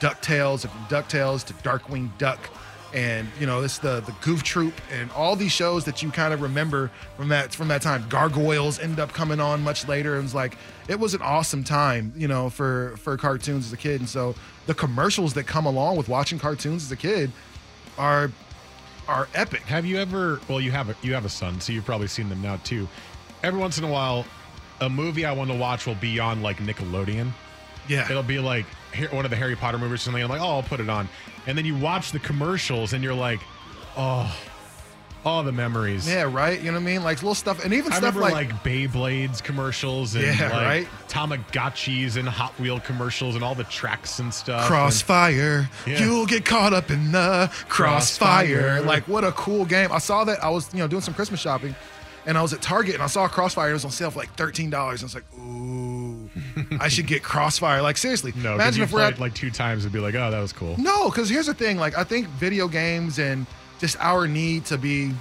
DuckTales, 0.00 0.64
and 0.64 0.72
from 0.72 0.84
DuckTales 0.86 1.44
to 1.44 1.54
Darkwing 1.54 2.10
Duck, 2.18 2.40
and 2.94 3.28
you 3.40 3.46
know 3.46 3.62
it's 3.62 3.78
the 3.78 4.00
the 4.00 4.14
Goof 4.20 4.42
Troop, 4.42 4.74
and 4.92 5.10
all 5.12 5.36
these 5.36 5.52
shows 5.52 5.84
that 5.84 6.02
you 6.02 6.10
kind 6.10 6.34
of 6.34 6.42
remember 6.42 6.90
from 7.16 7.28
that 7.28 7.54
from 7.54 7.68
that 7.68 7.82
time. 7.82 8.06
Gargoyles 8.08 8.78
ended 8.78 9.00
up 9.00 9.12
coming 9.12 9.40
on 9.40 9.62
much 9.62 9.88
later. 9.88 10.16
It 10.16 10.22
was 10.22 10.34
like 10.34 10.56
it 10.88 10.98
was 10.98 11.14
an 11.14 11.22
awesome 11.22 11.64
time, 11.64 12.12
you 12.16 12.28
know, 12.28 12.50
for 12.50 12.94
for 12.98 13.16
cartoons 13.16 13.66
as 13.66 13.72
a 13.72 13.76
kid. 13.76 14.00
And 14.00 14.08
so 14.08 14.34
the 14.66 14.74
commercials 14.74 15.34
that 15.34 15.44
come 15.44 15.66
along 15.66 15.96
with 15.96 16.08
watching 16.08 16.38
cartoons 16.38 16.84
as 16.84 16.92
a 16.92 16.96
kid 16.96 17.32
are 17.98 18.30
are 19.08 19.28
epic. 19.34 19.62
Have 19.62 19.86
you 19.86 19.98
ever? 19.98 20.40
Well, 20.48 20.60
you 20.60 20.70
have 20.70 20.90
a 20.90 20.96
you 21.02 21.14
have 21.14 21.24
a 21.24 21.30
son, 21.30 21.60
so 21.60 21.72
you've 21.72 21.84
probably 21.84 22.08
seen 22.08 22.28
them 22.28 22.42
now 22.42 22.56
too. 22.58 22.88
Every 23.42 23.58
once 23.58 23.78
in 23.78 23.84
a 23.84 23.90
while, 23.90 24.24
a 24.80 24.88
movie 24.88 25.24
I 25.24 25.32
want 25.32 25.50
to 25.50 25.56
watch 25.56 25.86
will 25.86 25.96
be 25.96 26.20
on 26.20 26.42
like 26.42 26.58
Nickelodeon. 26.58 27.32
Yeah, 27.88 28.08
it'll 28.08 28.22
be 28.22 28.38
like 28.38 28.66
one 29.10 29.24
of 29.24 29.30
the 29.30 29.36
Harry 29.36 29.56
Potter 29.56 29.78
movies 29.78 29.94
or 29.94 30.04
something. 30.04 30.22
I'm 30.22 30.28
like, 30.28 30.40
oh, 30.40 30.56
I'll 30.56 30.62
put 30.62 30.78
it 30.78 30.88
on, 30.88 31.08
and 31.46 31.56
then 31.56 31.64
you 31.64 31.76
watch 31.76 32.12
the 32.12 32.18
commercials, 32.18 32.92
and 32.92 33.02
you're 33.02 33.14
like, 33.14 33.40
oh, 33.96 34.34
all 35.24 35.42
the 35.44 35.52
memories. 35.52 36.08
Yeah, 36.08 36.22
right. 36.22 36.58
You 36.58 36.66
know 36.66 36.78
what 36.78 36.82
I 36.82 36.92
mean? 36.92 37.04
Like 37.04 37.18
little 37.18 37.34
stuff, 37.34 37.64
and 37.64 37.72
even 37.72 37.92
I 37.92 37.96
stuff 37.98 38.16
remember 38.16 38.34
like, 38.34 38.52
like, 38.52 38.64
Beyblades 38.64 39.42
commercials 39.42 40.14
and 40.14 40.24
Yeah, 40.24 40.50
like 40.50 40.52
right? 40.52 40.88
Tamagotchis 41.08 42.16
and 42.16 42.28
Hot 42.28 42.58
Wheel 42.58 42.80
commercials 42.80 43.34
and 43.34 43.44
all 43.44 43.54
the 43.54 43.64
tracks 43.64 44.18
and 44.18 44.34
stuff. 44.34 44.66
Crossfire. 44.66 45.70
Yeah. 45.86 46.00
You'll 46.00 46.26
get 46.26 46.44
caught 46.44 46.72
up 46.72 46.90
in 46.90 47.12
the 47.12 47.50
crossfire. 47.68 48.46
Crossfire. 48.46 48.80
Like 48.82 49.06
what 49.06 49.24
a 49.24 49.32
cool 49.32 49.64
game. 49.64 49.92
I 49.92 49.98
saw 49.98 50.24
that 50.24 50.42
I 50.42 50.50
was, 50.50 50.72
you 50.72 50.80
know, 50.80 50.88
doing 50.88 51.02
some 51.02 51.14
Christmas 51.14 51.40
shopping 51.40 51.74
and 52.26 52.36
I 52.36 52.42
was 52.42 52.52
at 52.52 52.60
Target 52.60 52.94
and 52.94 53.02
I 53.02 53.06
saw 53.06 53.28
Crossfire. 53.28 53.70
It 53.70 53.74
was 53.74 53.84
on 53.84 53.90
sale 53.90 54.10
for 54.10 54.18
like 54.18 54.34
$13. 54.36 54.74
I 54.74 54.90
was 54.90 55.14
like, 55.14 55.24
ooh, 55.38 55.91
I 56.80 56.88
should 56.88 57.06
get 57.06 57.22
Crossfire. 57.22 57.82
Like 57.82 57.96
seriously. 57.96 58.32
No, 58.36 58.42
because 58.42 58.54
imagine 58.54 58.82
if 58.84 58.92
we're 58.92 59.02
at 59.02 59.18
like 59.18 59.34
two 59.34 59.50
times 59.50 59.84
and 59.84 59.92
be 59.92 59.98
like, 59.98 60.14
oh, 60.14 60.30
that 60.30 60.40
was 60.40 60.52
cool. 60.52 60.76
No, 60.78 61.10
because 61.10 61.28
here's 61.28 61.46
the 61.46 61.54
thing. 61.54 61.76
Like, 61.76 61.96
I 61.96 62.04
think 62.04 62.26
video 62.28 62.68
games 62.68 63.18
and 63.18 63.46
just 63.78 63.96
our 64.00 64.26
need 64.26 64.64
to 64.66 64.78
be, 64.78 65.12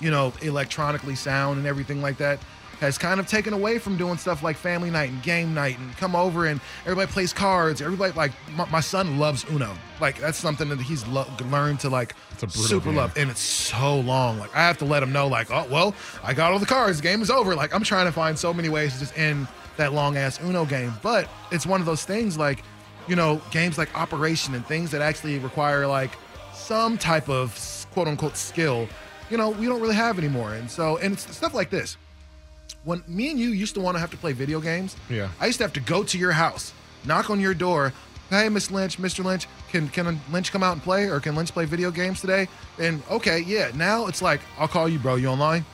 you 0.00 0.10
know, 0.10 0.32
electronically 0.42 1.14
sound 1.14 1.58
and 1.58 1.66
everything 1.66 2.02
like 2.02 2.18
that 2.18 2.40
has 2.80 2.98
kind 2.98 3.20
of 3.20 3.28
taken 3.28 3.52
away 3.52 3.78
from 3.78 3.96
doing 3.96 4.18
stuff 4.18 4.42
like 4.42 4.56
family 4.56 4.90
night 4.90 5.08
and 5.08 5.22
game 5.22 5.54
night 5.54 5.78
and 5.78 5.96
come 5.98 6.16
over 6.16 6.46
and 6.46 6.60
everybody 6.84 7.08
plays 7.12 7.32
cards. 7.32 7.80
Everybody, 7.80 8.12
like, 8.14 8.32
my, 8.56 8.68
my 8.70 8.80
son 8.80 9.20
loves 9.20 9.46
Uno. 9.52 9.72
Like, 10.00 10.18
that's 10.18 10.36
something 10.36 10.68
that 10.68 10.80
he's 10.80 11.06
lo- 11.06 11.28
learned 11.48 11.78
to, 11.80 11.88
like, 11.88 12.16
super 12.48 12.86
game. 12.86 12.96
love. 12.96 13.16
And 13.16 13.30
it's 13.30 13.38
so 13.38 14.00
long. 14.00 14.40
Like, 14.40 14.52
I 14.56 14.66
have 14.66 14.78
to 14.78 14.84
let 14.84 15.00
him 15.00 15.12
know, 15.12 15.28
like, 15.28 15.52
oh, 15.52 15.64
well, 15.70 15.94
I 16.24 16.34
got 16.34 16.50
all 16.50 16.58
the 16.58 16.66
cards. 16.66 16.96
The 16.96 17.04
game 17.04 17.22
is 17.22 17.30
over. 17.30 17.54
Like, 17.54 17.72
I'm 17.72 17.84
trying 17.84 18.06
to 18.06 18.12
find 18.12 18.36
so 18.36 18.52
many 18.52 18.68
ways 18.68 18.94
to 18.94 18.98
just 18.98 19.16
end 19.16 19.46
that 19.82 19.92
long 19.92 20.16
ass 20.16 20.40
Uno 20.40 20.64
game. 20.64 20.92
But 21.02 21.28
it's 21.50 21.66
one 21.66 21.80
of 21.80 21.86
those 21.86 22.04
things, 22.04 22.38
like, 22.38 22.62
you 23.08 23.16
know, 23.16 23.42
games 23.50 23.78
like 23.78 23.94
Operation 23.98 24.54
and 24.54 24.64
things 24.64 24.90
that 24.92 25.02
actually 25.02 25.38
require 25.40 25.86
like 25.86 26.12
some 26.54 26.96
type 26.96 27.28
of 27.28 27.86
quote 27.92 28.06
unquote 28.08 28.36
skill, 28.36 28.88
you 29.28 29.36
know, 29.36 29.50
we 29.50 29.66
don't 29.66 29.80
really 29.80 29.96
have 29.96 30.18
anymore. 30.18 30.54
And 30.54 30.70
so, 30.70 30.98
and 30.98 31.14
it's 31.14 31.34
stuff 31.36 31.52
like 31.54 31.70
this. 31.70 31.96
When 32.84 33.02
me 33.08 33.30
and 33.30 33.38
you 33.38 33.50
used 33.50 33.74
to 33.74 33.80
want 33.80 33.96
to 33.96 34.00
have 34.00 34.10
to 34.10 34.16
play 34.16 34.32
video 34.32 34.60
games, 34.60 34.96
Yeah. 35.08 35.28
I 35.40 35.46
used 35.46 35.58
to 35.58 35.64
have 35.64 35.72
to 35.74 35.80
go 35.80 36.02
to 36.04 36.18
your 36.18 36.32
house, 36.32 36.72
knock 37.04 37.28
on 37.30 37.40
your 37.40 37.54
door. 37.54 37.92
Hey, 38.30 38.48
Miss 38.48 38.70
Lynch, 38.70 38.98
Mr. 38.98 39.22
Lynch, 39.22 39.46
can 39.70 39.88
can 39.88 40.18
Lynch 40.30 40.52
come 40.52 40.62
out 40.62 40.72
and 40.72 40.82
play, 40.82 41.04
or 41.04 41.20
can 41.20 41.34
Lynch 41.34 41.52
play 41.52 41.66
video 41.66 41.90
games 41.90 42.20
today? 42.20 42.48
And 42.78 43.02
okay, 43.10 43.40
yeah. 43.40 43.70
Now 43.74 44.06
it's 44.06 44.22
like 44.22 44.40
I'll 44.58 44.68
call 44.68 44.88
you, 44.88 44.98
bro. 44.98 45.16
You 45.16 45.28
online? 45.28 45.64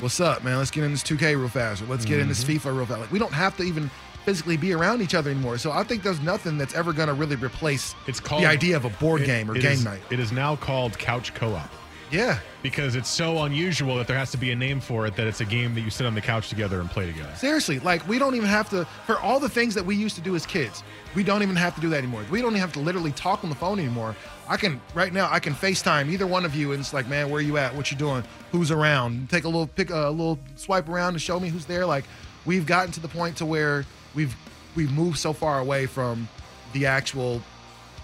What's 0.00 0.20
up, 0.20 0.44
man? 0.44 0.58
Let's 0.58 0.70
get 0.70 0.84
in 0.84 0.92
this 0.92 1.02
2K 1.02 1.34
real 1.36 1.48
fast, 1.48 1.82
or 1.82 1.86
let's 1.86 2.04
get 2.04 2.20
in 2.20 2.28
this 2.28 2.44
Mhm. 2.44 2.60
FIFA 2.60 2.76
real 2.76 2.86
fast. 2.86 3.00
Like 3.00 3.12
we 3.12 3.18
don't 3.18 3.32
have 3.32 3.56
to 3.56 3.64
even 3.64 3.90
physically 4.24 4.56
be 4.56 4.72
around 4.72 5.00
each 5.02 5.14
other 5.14 5.30
anymore. 5.30 5.58
So 5.58 5.72
I 5.72 5.82
think 5.82 6.02
there's 6.04 6.20
nothing 6.20 6.56
that's 6.56 6.74
ever 6.74 6.92
going 6.92 7.08
to 7.08 7.14
really 7.14 7.34
replace 7.36 7.94
It's 8.06 8.20
called 8.20 8.42
the 8.42 8.46
idea 8.46 8.76
of 8.76 8.84
a 8.84 8.90
board 8.90 9.22
it- 9.22 9.26
game 9.26 9.50
or 9.50 9.54
game 9.54 9.72
is- 9.72 9.84
night. 9.84 10.00
It 10.10 10.20
is 10.20 10.30
now 10.30 10.54
called 10.54 10.96
couch 10.98 11.34
co-op. 11.34 11.68
Yeah. 12.10 12.38
Because 12.62 12.96
it's 12.96 13.08
so 13.08 13.42
unusual 13.42 13.96
that 13.96 14.06
there 14.06 14.16
has 14.16 14.30
to 14.32 14.36
be 14.36 14.50
a 14.50 14.56
name 14.56 14.80
for 14.80 15.06
it 15.06 15.16
that 15.16 15.26
it's 15.26 15.40
a 15.40 15.44
game 15.44 15.74
that 15.74 15.82
you 15.82 15.90
sit 15.90 16.06
on 16.06 16.14
the 16.14 16.20
couch 16.20 16.48
together 16.48 16.80
and 16.80 16.90
play 16.90 17.06
together. 17.06 17.34
Seriously, 17.36 17.78
like 17.80 18.06
we 18.08 18.18
don't 18.18 18.34
even 18.34 18.48
have 18.48 18.68
to 18.70 18.84
for 19.06 19.18
all 19.18 19.38
the 19.38 19.48
things 19.48 19.74
that 19.74 19.84
we 19.84 19.94
used 19.94 20.16
to 20.16 20.22
do 20.22 20.34
as 20.34 20.46
kids. 20.46 20.82
We 21.14 21.22
don't 21.22 21.42
even 21.42 21.56
have 21.56 21.74
to 21.74 21.80
do 21.80 21.88
that 21.90 21.98
anymore. 21.98 22.24
We 22.30 22.40
don't 22.40 22.52
even 22.52 22.60
have 22.60 22.72
to 22.74 22.80
literally 22.80 23.12
talk 23.12 23.44
on 23.44 23.50
the 23.50 23.56
phone 23.56 23.78
anymore. 23.78 24.16
I 24.48 24.56
can 24.56 24.80
right 24.94 25.12
now. 25.12 25.28
I 25.30 25.40
can 25.40 25.54
FaceTime 25.54 26.08
either 26.08 26.26
one 26.26 26.44
of 26.44 26.54
you, 26.54 26.72
and 26.72 26.80
it's 26.80 26.92
like, 26.92 27.08
man, 27.08 27.30
where 27.30 27.38
are 27.38 27.42
you 27.42 27.58
at? 27.58 27.74
What 27.74 27.90
you 27.90 27.98
doing? 27.98 28.24
Who's 28.52 28.70
around? 28.70 29.30
Take 29.30 29.44
a 29.44 29.48
little 29.48 29.66
pick 29.66 29.90
a 29.90 30.08
little 30.10 30.38
swipe 30.56 30.88
around 30.88 31.12
to 31.14 31.18
show 31.18 31.38
me 31.38 31.48
who's 31.48 31.66
there. 31.66 31.86
Like 31.86 32.04
we've 32.44 32.66
gotten 32.66 32.92
to 32.92 33.00
the 33.00 33.08
point 33.08 33.36
to 33.38 33.46
where 33.46 33.84
we've 34.14 34.34
we've 34.74 34.92
moved 34.92 35.18
so 35.18 35.32
far 35.32 35.60
away 35.60 35.86
from 35.86 36.28
the 36.72 36.86
actual 36.86 37.42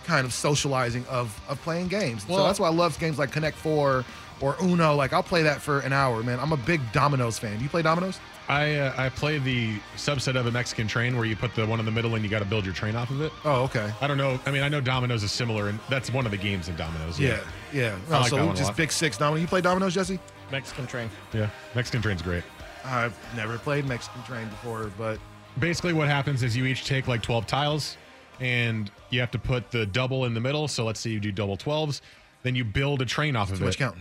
kind 0.05 0.27
of 0.27 0.33
socializing 0.33 1.05
of 1.07 1.39
of 1.49 1.61
playing 1.63 1.89
games. 1.89 2.27
so 2.27 2.43
that's 2.45 2.61
why 2.61 2.69
I 2.69 2.73
love 2.73 2.99
games 2.99 3.19
like 3.19 3.33
Connect 3.33 3.57
Four 3.57 4.05
or 4.41 4.57
Uno. 4.63 4.95
Like 4.95 5.13
I'll 5.13 5.23
play 5.23 5.43
that 5.43 5.61
for 5.61 5.81
an 5.81 5.93
hour, 5.93 6.23
man. 6.23 6.39
I'm 6.41 6.53
a 6.53 6.57
big 6.57 6.81
Dominoes 6.93 7.39
fan. 7.39 7.57
Do 7.59 7.63
you 7.63 7.69
play 7.71 7.83
Dominoes? 7.83 8.19
I 8.49 8.75
uh, 8.77 8.95
I 8.97 9.09
play 9.09 9.39
the 9.39 9.79
subset 9.97 10.37
of 10.37 10.47
a 10.47 10.51
Mexican 10.51 10.87
train 10.87 11.17
where 11.17 11.25
you 11.25 11.35
put 11.35 11.55
the 11.55 11.67
one 11.67 11.81
in 11.81 11.87
the 11.87 11.93
middle 11.93 12.15
and 12.15 12.23
you 12.23 12.31
got 12.31 12.41
to 12.41 12.45
build 12.45 12.65
your 12.67 12.75
train 12.75 12.95
off 12.95 13.11
of 13.11 13.23
it. 13.23 13.33
Oh, 13.45 13.63
okay. 13.65 13.91
I 14.03 14.07
don't 14.07 14.19
know. 14.19 14.39
I 14.45 14.51
mean, 14.51 14.63
I 14.63 14.69
know 14.69 14.83
Dominoes 14.83 15.23
is 15.23 15.33
similar, 15.33 15.69
and 15.69 15.79
that's 15.89 16.13
one 16.13 16.27
of 16.27 16.31
the 16.31 16.37
games 16.37 16.69
in 16.69 16.77
Dominoes. 16.77 17.19
Yeah, 17.19 17.41
yeah. 17.73 17.97
I 18.11 18.17
Oh, 18.17 18.21
like 18.21 18.29
so 18.31 18.37
that 18.37 18.45
one 18.45 18.55
a 18.55 18.59
just 18.59 18.69
lot. 18.71 18.77
big 18.77 18.93
six 18.93 19.17
domino. 19.17 19.41
You 19.41 19.47
play 19.47 19.63
dominoes, 19.63 19.95
Jesse? 19.95 20.19
Mexican 20.53 20.87
train. 20.87 21.09
Yeah, 21.33 21.49
Mexican 21.75 22.03
train's 22.03 22.21
great. 22.21 22.45
I've 22.85 23.17
never 23.35 23.57
played 23.57 23.87
Mexican 23.87 24.23
Train 24.25 24.47
before, 24.49 24.91
but 24.99 25.19
Basically, 25.59 25.93
what 25.95 26.09
happens 26.09 26.43
is 26.43 26.55
you 26.55 26.67
each 26.67 26.85
take 26.85 27.09
like 27.09 27.23
12 27.23 27.47
tiles, 27.47 27.97
and 28.41 28.91
you 29.11 29.21
have 29.21 29.31
to 29.33 29.39
put 29.39 29.71
the 29.71 29.87
double 29.87 30.25
in 30.25 30.35
the 30.35 30.41
middle. 30.41 30.69
So 30.69 30.85
let's 30.85 31.01
say 31.01 31.11
you 31.11 31.21
do 31.21 31.33
double 31.33 31.57
12s, 31.57 32.01
then 32.43 32.55
you 32.55 32.65
build 32.65 33.03
a 33.03 33.05
train 33.07 33.37
off 33.37 33.51
of 33.51 33.59
too 33.59 33.65
it. 33.65 33.67
much 33.69 33.79
counting. 33.79 34.01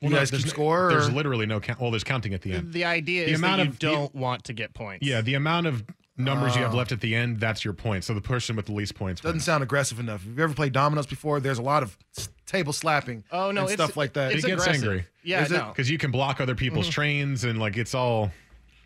You 0.00 0.06
Well, 0.06 0.10
no, 0.12 0.16
guys 0.18 0.30
there's 0.30 0.42
keep 0.44 0.50
no- 0.52 0.54
score. 0.54 0.88
There's 0.90 1.08
or- 1.08 1.12
literally 1.12 1.46
no 1.46 1.60
count. 1.60 1.80
Well, 1.80 1.90
there's 1.90 2.04
counting 2.04 2.34
at 2.34 2.42
the 2.42 2.52
end. 2.54 2.72
The 2.72 2.84
idea 2.84 3.24
The 3.26 3.32
is 3.32 3.38
amount 3.38 3.58
that 3.58 3.64
you 3.64 3.70
of- 3.70 3.78
don't 3.78 4.14
want 4.14 4.44
to 4.44 4.52
get 4.52 4.74
points. 4.74 5.06
Yeah, 5.06 5.20
the 5.20 5.34
amount 5.34 5.66
of 5.68 5.84
numbers 6.18 6.54
you 6.56 6.62
have 6.62 6.74
Oh. 6.74 6.76
left 6.76 6.92
at 6.92 7.00
the 7.00 7.14
end, 7.14 7.40
that's 7.40 7.64
your 7.64 7.72
point. 7.72 8.04
So 8.04 8.12
the 8.12 8.20
person 8.20 8.54
with 8.56 8.66
the 8.66 8.72
least 8.72 8.94
points. 8.94 9.20
doesn't 9.20 9.40
sound 9.40 9.62
aggressive 9.62 9.98
enough. 10.00 10.22
If 10.28 10.36
you 10.36 10.42
ever 10.44 10.54
played 10.54 10.72
dominoes 10.72 11.06
before, 11.06 11.40
there's 11.40 11.58
a 11.58 11.62
lot 11.62 11.82
of 11.82 11.96
s- 12.18 12.28
table 12.46 12.72
slapping. 12.72 13.24
Oh, 13.32 13.50
no, 13.52 13.62
and 13.62 13.70
it's- 13.70 13.74
stuff 13.74 13.96
like 13.96 14.12
that. 14.14 14.32
it's 14.32 14.44
it 14.44 14.48
gets 14.48 14.62
aggressive. 14.64 14.82
angry. 14.84 15.04
Yeah, 15.22 15.44
Is 15.44 15.52
it? 15.52 15.56
no. 15.56 15.68
Because 15.68 15.88
you 15.88 15.98
can 15.98 16.10
block 16.10 16.40
other 16.40 16.54
people's 16.54 16.88
Mhm. 16.88 16.92
trains 16.92 17.44
and 17.44 17.58
like 17.60 17.76
it's 17.76 17.94
all. 17.94 18.32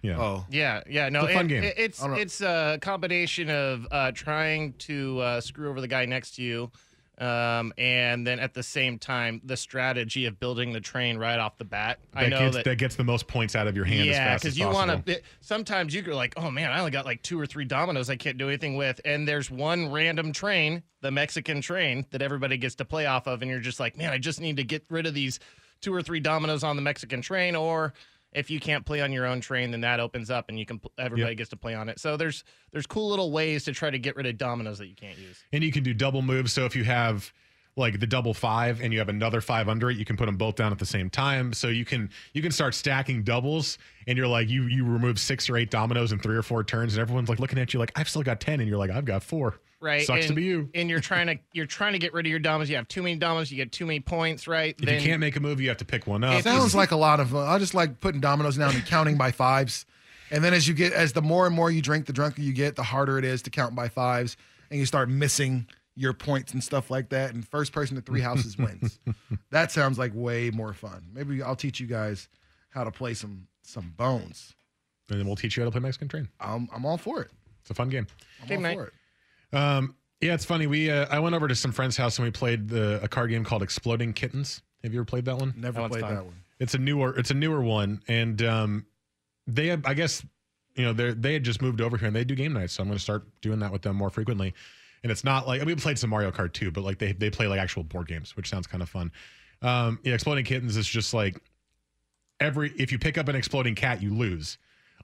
Yeah. 0.02 0.20
Oh. 0.20 0.46
Yeah, 0.50 0.82
yeah, 0.88 1.08
no, 1.08 1.22
It's 1.24 1.30
a 1.30 1.34
fun 1.34 1.46
it- 1.46 1.48
game. 1.48 1.64
it- 1.64 1.74
it's 1.78 2.02
I 2.02 2.16
it's 2.18 2.40
a 2.40 2.78
combination 2.80 3.50
of 3.50 3.86
uh, 3.90 4.12
trying 4.12 4.74
to 4.74 5.20
uh, 5.20 5.40
screw 5.40 5.68
over 5.70 5.80
the 5.80 5.88
guy 5.88 6.04
next 6.04 6.36
to 6.36 6.42
you, 6.42 6.70
um, 7.18 7.72
and 7.78 8.26
then 8.26 8.38
at 8.38 8.52
the 8.52 8.62
same 8.62 8.98
time 8.98 9.40
the 9.42 9.56
strategy 9.56 10.26
of 10.26 10.38
building 10.38 10.72
the 10.72 10.80
train 10.80 11.16
right 11.16 11.38
off 11.38 11.56
the 11.56 11.64
bat. 11.64 11.98
I 12.14 12.24
That 12.24 12.30
know 12.30 12.38
gets, 12.40 12.56
that. 12.56 12.64
that 12.66 12.76
gets 12.76 12.94
the 12.94 13.04
most 13.04 13.26
points 13.26 13.56
out 13.56 13.66
of 13.66 13.74
your 13.74 13.86
hand 13.86 14.02
as 14.02 14.06
yeah, 14.08 14.32
fast 14.32 14.44
as 14.44 14.58
you 14.58 14.68
want 14.68 15.06
to. 15.06 15.20
Sometimes 15.40 15.94
you're 15.94 16.14
like, 16.14 16.34
"Oh 16.36 16.50
man, 16.50 16.70
I 16.70 16.78
only 16.78 16.90
got 16.90 17.06
like 17.06 17.22
two 17.22 17.40
or 17.40 17.46
three 17.46 17.64
dominoes. 17.64 18.10
I 18.10 18.16
can't 18.16 18.36
do 18.38 18.48
anything 18.48 18.76
with." 18.76 19.00
And 19.04 19.26
there's 19.26 19.50
one 19.50 19.90
random 19.90 20.30
train, 20.32 20.82
the 21.00 21.10
Mexican 21.10 21.62
train, 21.62 22.04
that 22.10 22.20
everybody 22.20 22.58
gets 22.58 22.74
to 22.76 22.84
play 22.84 23.06
off 23.06 23.26
of, 23.26 23.40
and 23.42 23.50
you're 23.50 23.60
just 23.60 23.80
like, 23.80 23.96
"Man, 23.96 24.12
I 24.12 24.18
just 24.18 24.40
need 24.40 24.58
to 24.58 24.64
get 24.64 24.84
rid 24.90 25.06
of 25.06 25.14
these 25.14 25.40
two 25.80 25.92
or 25.94 26.02
three 26.02 26.20
dominoes 26.20 26.62
on 26.62 26.76
the 26.76 26.82
Mexican 26.82 27.22
train." 27.22 27.56
Or 27.56 27.94
if 28.36 28.50
you 28.50 28.60
can't 28.60 28.84
play 28.84 29.00
on 29.00 29.10
your 29.12 29.26
own 29.26 29.40
train, 29.40 29.70
then 29.72 29.80
that 29.80 29.98
opens 29.98 30.30
up, 30.30 30.48
and 30.48 30.58
you 30.58 30.66
can. 30.66 30.80
Everybody 30.98 31.30
Yep. 31.32 31.38
gets 31.38 31.50
to 31.50 31.56
play 31.56 31.74
on 31.74 31.88
it. 31.88 31.98
So 31.98 32.16
there's 32.16 32.44
there's 32.72 32.86
cool 32.86 33.08
little 33.10 33.32
ways 33.32 33.64
to 33.64 33.72
try 33.72 33.90
to 33.90 33.98
get 33.98 34.14
rid 34.14 34.26
of 34.26 34.36
dominoes 34.38 34.78
that 34.78 34.86
you 34.86 34.94
can't 34.94 35.18
use. 35.18 35.42
And 35.52 35.64
you 35.64 35.72
can 35.72 35.82
do 35.82 35.94
double 35.94 36.22
moves. 36.22 36.52
So 36.52 36.64
if 36.66 36.76
you 36.76 36.84
have 36.84 37.32
like 37.78 38.00
the 38.00 38.06
double 38.06 38.32
five 38.32 38.80
and 38.80 38.92
you 38.92 38.98
have 39.00 39.08
another 39.10 39.40
five 39.42 39.68
under 39.68 39.90
it, 39.90 39.96
you 39.98 40.04
can 40.06 40.16
put 40.16 40.24
them 40.26 40.36
both 40.36 40.54
down 40.56 40.72
at 40.72 40.78
the 40.78 40.86
same 40.86 41.10
time. 41.10 41.52
So 41.52 41.68
you 41.68 41.84
can 41.84 42.10
you 42.34 42.42
can 42.42 42.50
start 42.52 42.74
stacking 42.74 43.22
doubles, 43.22 43.78
and 44.06 44.16
you're 44.18 44.28
like 44.28 44.48
you 44.48 44.64
you 44.64 44.84
remove 44.84 45.18
six 45.18 45.48
or 45.50 45.56
eight 45.56 45.70
dominoes 45.70 46.12
in 46.12 46.18
three 46.18 46.36
or 46.36 46.42
four 46.42 46.62
turns, 46.62 46.94
and 46.94 47.00
everyone's 47.00 47.28
like 47.28 47.40
looking 47.40 47.58
at 47.58 47.72
you 47.74 47.80
like 47.80 47.92
I've 47.96 48.08
still 48.08 48.22
got 48.22 48.40
ten, 48.40 48.60
and 48.60 48.68
you're 48.68 48.78
like 48.78 48.90
I've 48.90 49.04
got 49.06 49.22
four. 49.22 49.58
Right. 49.80 50.06
Sucks 50.06 50.20
and, 50.26 50.28
to 50.28 50.34
be 50.34 50.44
you. 50.44 50.70
And 50.74 50.88
you're 50.88 51.00
trying 51.00 51.26
to 51.26 51.38
you're 51.52 51.66
trying 51.66 51.92
to 51.92 51.98
get 51.98 52.12
rid 52.14 52.26
of 52.26 52.30
your 52.30 52.38
dominoes. 52.38 52.70
You 52.70 52.76
have 52.76 52.88
too 52.88 53.02
many 53.02 53.16
dominoes. 53.16 53.50
You 53.50 53.56
get 53.56 53.72
too 53.72 53.86
many 53.86 54.00
points. 54.00 54.48
Right. 54.48 54.74
If 54.80 54.88
you 54.90 55.00
can't 55.08 55.20
make 55.20 55.36
a 55.36 55.40
move, 55.40 55.60
you 55.60 55.68
have 55.68 55.76
to 55.78 55.84
pick 55.84 56.06
one 56.06 56.24
up. 56.24 56.38
It 56.38 56.44
sounds 56.44 56.74
like 56.74 56.92
a 56.92 56.96
lot 56.96 57.20
of. 57.20 57.34
Uh, 57.34 57.40
I 57.40 57.58
just 57.58 57.74
like 57.74 58.00
putting 58.00 58.20
dominoes 58.20 58.56
down 58.56 58.74
and 58.74 58.84
counting 58.86 59.16
by 59.16 59.32
fives, 59.32 59.84
and 60.30 60.42
then 60.42 60.54
as 60.54 60.66
you 60.66 60.74
get, 60.74 60.92
as 60.92 61.12
the 61.12 61.22
more 61.22 61.46
and 61.46 61.54
more 61.54 61.70
you 61.70 61.82
drink, 61.82 62.06
the 62.06 62.12
drunker 62.12 62.40
you 62.40 62.52
get, 62.52 62.76
the 62.76 62.82
harder 62.82 63.18
it 63.18 63.24
is 63.24 63.42
to 63.42 63.50
count 63.50 63.74
by 63.74 63.88
fives. 63.88 64.36
and 64.70 64.80
you 64.80 64.86
start 64.86 65.08
missing 65.08 65.66
your 65.94 66.12
points 66.12 66.52
and 66.52 66.62
stuff 66.62 66.90
like 66.90 67.08
that. 67.10 67.32
And 67.32 67.46
first 67.46 67.72
person 67.72 67.96
to 67.96 68.02
three 68.02 68.20
houses 68.20 68.58
wins. 68.58 68.98
That 69.50 69.72
sounds 69.72 69.98
like 69.98 70.12
way 70.14 70.50
more 70.50 70.72
fun. 70.74 71.06
Maybe 71.14 71.42
I'll 71.42 71.56
teach 71.56 71.80
you 71.80 71.86
guys 71.86 72.28
how 72.70 72.84
to 72.84 72.90
play 72.90 73.14
some 73.14 73.46
some 73.62 73.94
bones. 73.96 74.54
And 75.08 75.18
then 75.20 75.26
we'll 75.26 75.36
teach 75.36 75.56
you 75.56 75.62
how 75.62 75.68
to 75.68 75.70
play 75.70 75.80
Mexican 75.80 76.08
Train. 76.08 76.28
I'm 76.40 76.68
I'm 76.74 76.84
all 76.84 76.98
for 76.98 77.22
it. 77.22 77.30
It's 77.62 77.70
a 77.70 77.74
fun 77.74 77.88
game. 77.88 78.06
I'm 78.42 78.48
Game 78.48 78.58
all 78.58 78.62
night. 78.62 78.76
for 78.76 78.84
it. 78.86 78.92
Um, 79.56 79.94
yeah, 80.20 80.34
it's 80.34 80.44
funny. 80.44 80.66
We 80.66 80.90
uh, 80.90 81.06
I 81.10 81.18
went 81.18 81.34
over 81.34 81.48
to 81.48 81.54
some 81.54 81.72
friends' 81.72 81.96
house 81.96 82.18
and 82.18 82.24
we 82.24 82.30
played 82.30 82.68
the 82.68 83.02
a 83.02 83.08
card 83.08 83.30
game 83.30 83.44
called 83.44 83.62
Exploding 83.62 84.12
Kittens. 84.12 84.62
Have 84.82 84.92
you 84.92 85.00
ever 85.00 85.04
played 85.04 85.24
that 85.26 85.38
one? 85.38 85.54
Never 85.56 85.80
That 85.82 85.90
played 85.90 86.04
that 86.04 86.24
one. 86.24 86.42
It's 86.58 86.74
a 86.74 86.78
newer 86.78 87.16
it's 87.18 87.30
a 87.30 87.34
newer 87.34 87.60
one, 87.60 88.00
and 88.08 88.40
um, 88.42 88.86
they 89.46 89.66
have, 89.68 89.84
I 89.84 89.94
guess 89.94 90.24
you 90.74 90.84
know 90.84 90.92
they 90.92 91.12
they 91.12 91.32
had 91.34 91.44
just 91.44 91.60
moved 91.60 91.80
over 91.80 91.96
here 91.96 92.06
and 92.06 92.16
they 92.16 92.24
do 92.24 92.34
game 92.34 92.52
nights, 92.52 92.74
so 92.74 92.82
I'm 92.82 92.88
going 92.88 92.98
to 92.98 93.02
start 93.02 93.26
doing 93.40 93.58
that 93.60 93.72
with 93.72 93.82
them 93.82 93.96
more 93.96 94.10
frequently. 94.10 94.54
And 95.02 95.12
it's 95.12 95.24
not 95.24 95.46
like 95.46 95.64
we 95.64 95.74
played 95.74 95.98
some 95.98 96.10
Mario 96.10 96.30
Kart 96.30 96.52
too, 96.52 96.70
but 96.70 96.82
like 96.82 96.98
they 96.98 97.12
they 97.12 97.30
play 97.30 97.46
like 97.46 97.60
actual 97.60 97.84
board 97.84 98.08
games, 98.08 98.36
which 98.36 98.48
sounds 98.48 98.66
kind 98.66 98.82
of 98.82 98.88
fun. 98.88 99.12
Um, 99.62 100.00
yeah, 100.02 100.14
Exploding 100.14 100.44
Kittens 100.44 100.76
is 100.76 100.86
just 100.86 101.12
like 101.14 101.40
every 102.40 102.72
if 102.76 102.90
you 102.90 102.98
pick 102.98 103.18
up 103.18 103.28
an 103.28 103.36
exploding 103.36 103.74
cat, 103.74 104.02
you 104.02 104.14
lose, 104.14 104.56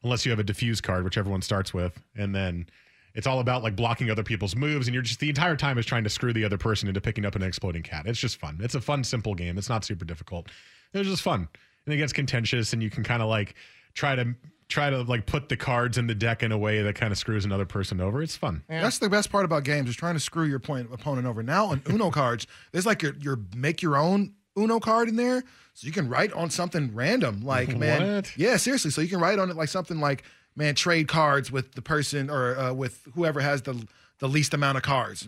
unless 0.03 0.24
you 0.24 0.30
have 0.30 0.38
a 0.38 0.44
diffuse 0.44 0.80
card, 0.80 1.05
which 1.05 1.18
everyone 1.18 1.42
starts 1.42 1.74
with, 1.74 2.03
and 2.16 2.34
then 2.34 2.66
it's 3.14 3.26
all 3.26 3.40
about 3.40 3.62
like 3.62 3.76
blocking 3.76 4.10
other 4.10 4.22
people's 4.22 4.56
moves, 4.56 4.86
and 4.88 4.94
you're 4.94 5.02
just 5.02 5.20
the 5.20 5.28
entire 5.28 5.56
time 5.56 5.78
is 5.78 5.86
trying 5.86 6.04
to 6.04 6.10
screw 6.10 6.32
the 6.32 6.44
other 6.44 6.58
person 6.58 6.88
into 6.88 7.00
picking 7.00 7.24
up 7.24 7.34
an 7.34 7.42
exploding 7.42 7.82
cat. 7.82 8.06
It's 8.06 8.18
just 8.18 8.36
fun. 8.38 8.58
It's 8.62 8.74
a 8.74 8.80
fun, 8.80 9.04
simple 9.04 9.34
game. 9.34 9.58
It's 9.58 9.68
not 9.68 9.84
super 9.84 10.04
difficult. 10.04 10.48
It's 10.94 11.08
just 11.08 11.22
fun, 11.22 11.48
and 11.86 11.94
it 11.94 11.96
gets 11.98 12.12
contentious, 12.12 12.72
and 12.72 12.82
you 12.82 12.90
can 12.90 13.02
kind 13.04 13.22
of 13.22 13.28
like 13.28 13.54
try 13.94 14.14
to 14.16 14.34
try 14.68 14.88
to 14.88 15.02
like 15.02 15.26
put 15.26 15.50
the 15.50 15.56
cards 15.56 15.98
in 15.98 16.06
the 16.06 16.14
deck 16.14 16.42
in 16.42 16.50
a 16.50 16.56
way 16.56 16.80
that 16.82 16.94
kind 16.94 17.12
of 17.12 17.18
screws 17.18 17.44
another 17.44 17.66
person 17.66 18.00
over. 18.00 18.22
It's 18.22 18.36
fun. 18.36 18.62
That's 18.68 18.98
the 18.98 19.10
best 19.10 19.30
part 19.30 19.44
about 19.44 19.64
games 19.64 19.90
is 19.90 19.96
trying 19.96 20.14
to 20.14 20.20
screw 20.20 20.44
your 20.46 20.60
point 20.60 20.88
opponent 20.92 21.26
over. 21.26 21.42
Now 21.42 21.66
on 21.66 21.82
Uno 21.90 22.10
cards, 22.10 22.46
there's 22.72 22.86
like 22.86 23.02
your 23.02 23.14
your 23.20 23.38
make 23.54 23.82
your 23.82 23.96
own 23.96 24.32
Uno 24.58 24.80
card 24.80 25.08
in 25.08 25.16
there, 25.16 25.42
so 25.74 25.86
you 25.86 25.92
can 25.92 26.08
write 26.08 26.32
on 26.32 26.48
something 26.50 26.94
random. 26.94 27.42
Like 27.42 27.76
man, 27.76 28.14
What? 28.16 28.36
yeah, 28.38 28.56
seriously. 28.56 28.90
So 28.90 29.00
you 29.02 29.08
can 29.08 29.20
write 29.20 29.38
on 29.38 29.50
it 29.50 29.56
like 29.56 29.68
something 29.68 29.98
like 30.00 30.24
man, 30.57 30.74
trade 30.74 31.09
cards 31.09 31.50
with 31.50 31.72
the 31.72 31.82
person 31.82 32.30
or 32.30 32.59
uh, 32.59 32.72
with 32.72 33.07
whoever 33.14 33.40
has 33.40 33.62
the 33.62 33.86
the 34.18 34.28
least 34.28 34.55
amount 34.55 34.76
of 34.76 34.82
cards. 34.82 35.26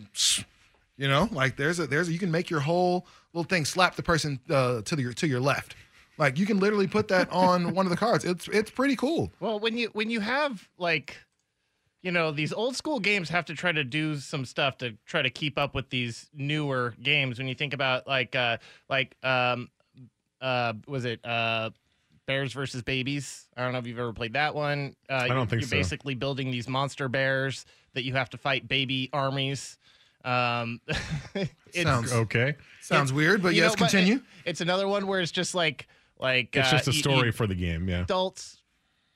You 0.96 1.08
know, 1.08 1.28
like 1.32 1.56
there's 1.56 1.78
a 1.80 1.86
there's 1.86 2.08
a, 2.08 2.12
you 2.12 2.18
can 2.18 2.30
make 2.30 2.50
your 2.50 2.60
whole 2.60 3.06
little 3.32 3.48
thing 3.48 3.64
slap 3.64 3.96
the 3.96 4.02
person 4.02 4.38
uh, 4.48 4.82
to 4.82 4.96
the 4.96 5.12
to 5.14 5.26
your 5.26 5.40
left. 5.40 5.74
Like 6.18 6.38
you 6.38 6.46
can 6.46 6.60
literally 6.60 6.86
put 6.86 7.08
that 7.08 7.30
on 7.32 7.74
one 7.74 7.86
of 7.86 7.90
the 7.90 7.96
cards. 7.96 8.24
It's 8.24 8.48
it's 8.48 8.70
pretty 8.70 8.96
cool. 8.96 9.32
Well, 9.40 9.58
when 9.58 9.76
you 9.76 9.90
when 9.92 10.10
you 10.10 10.20
have 10.20 10.68
like 10.78 11.16
you 12.02 12.12
know 12.12 12.30
these 12.30 12.52
old 12.52 12.76
school 12.76 13.00
games 13.00 13.28
have 13.30 13.46
to 13.46 13.54
try 13.54 13.72
to 13.72 13.82
do 13.82 14.16
some 14.16 14.44
stuff 14.44 14.78
to 14.78 14.92
try 15.06 15.22
to 15.22 15.30
keep 15.30 15.58
up 15.58 15.74
with 15.74 15.90
these 15.90 16.28
newer 16.34 16.94
games 17.02 17.38
when 17.38 17.48
you 17.48 17.54
think 17.54 17.72
about 17.72 18.06
like 18.06 18.36
uh 18.36 18.58
like 18.88 19.16
um 19.24 19.70
uh 20.40 20.74
was 20.86 21.06
it 21.06 21.24
uh 21.24 21.70
bears 22.26 22.52
versus 22.52 22.82
babies 22.82 23.46
i 23.56 23.62
don't 23.62 23.72
know 23.72 23.78
if 23.78 23.86
you've 23.86 23.98
ever 23.98 24.12
played 24.12 24.32
that 24.32 24.54
one 24.54 24.94
uh 25.10 25.14
I 25.14 25.28
don't 25.28 25.36
you're, 25.36 25.46
think 25.46 25.62
you're 25.62 25.68
so. 25.68 25.76
basically 25.76 26.14
building 26.14 26.50
these 26.50 26.68
monster 26.68 27.08
bears 27.08 27.66
that 27.94 28.04
you 28.04 28.14
have 28.14 28.30
to 28.30 28.38
fight 28.38 28.66
baby 28.68 29.10
armies 29.12 29.76
um 30.24 30.80
it's, 31.34 31.50
Sounds 31.82 32.12
Okay, 32.12 32.54
sounds 32.80 33.12
weird, 33.12 33.42
but 33.42 33.54
yes, 33.54 33.72
know, 33.72 33.76
but 33.76 33.90
continue. 33.90 34.14
it- 34.16 34.22
it's 34.46 34.60
another 34.60 34.86
one 34.88 35.06
where 35.06 35.20
it's 35.20 35.32
just 35.32 35.54
like 35.54 35.86
like 36.18 36.54
it's 36.56 36.68
uh, 36.68 36.70
just 36.70 36.88
a 36.88 36.90
you- 36.92 36.96
you- 36.96 37.02
story 37.02 37.30
for 37.32 37.46
the 37.46 37.54
game. 37.54 37.88
Yeah. 37.88 38.00
adults 38.02 38.62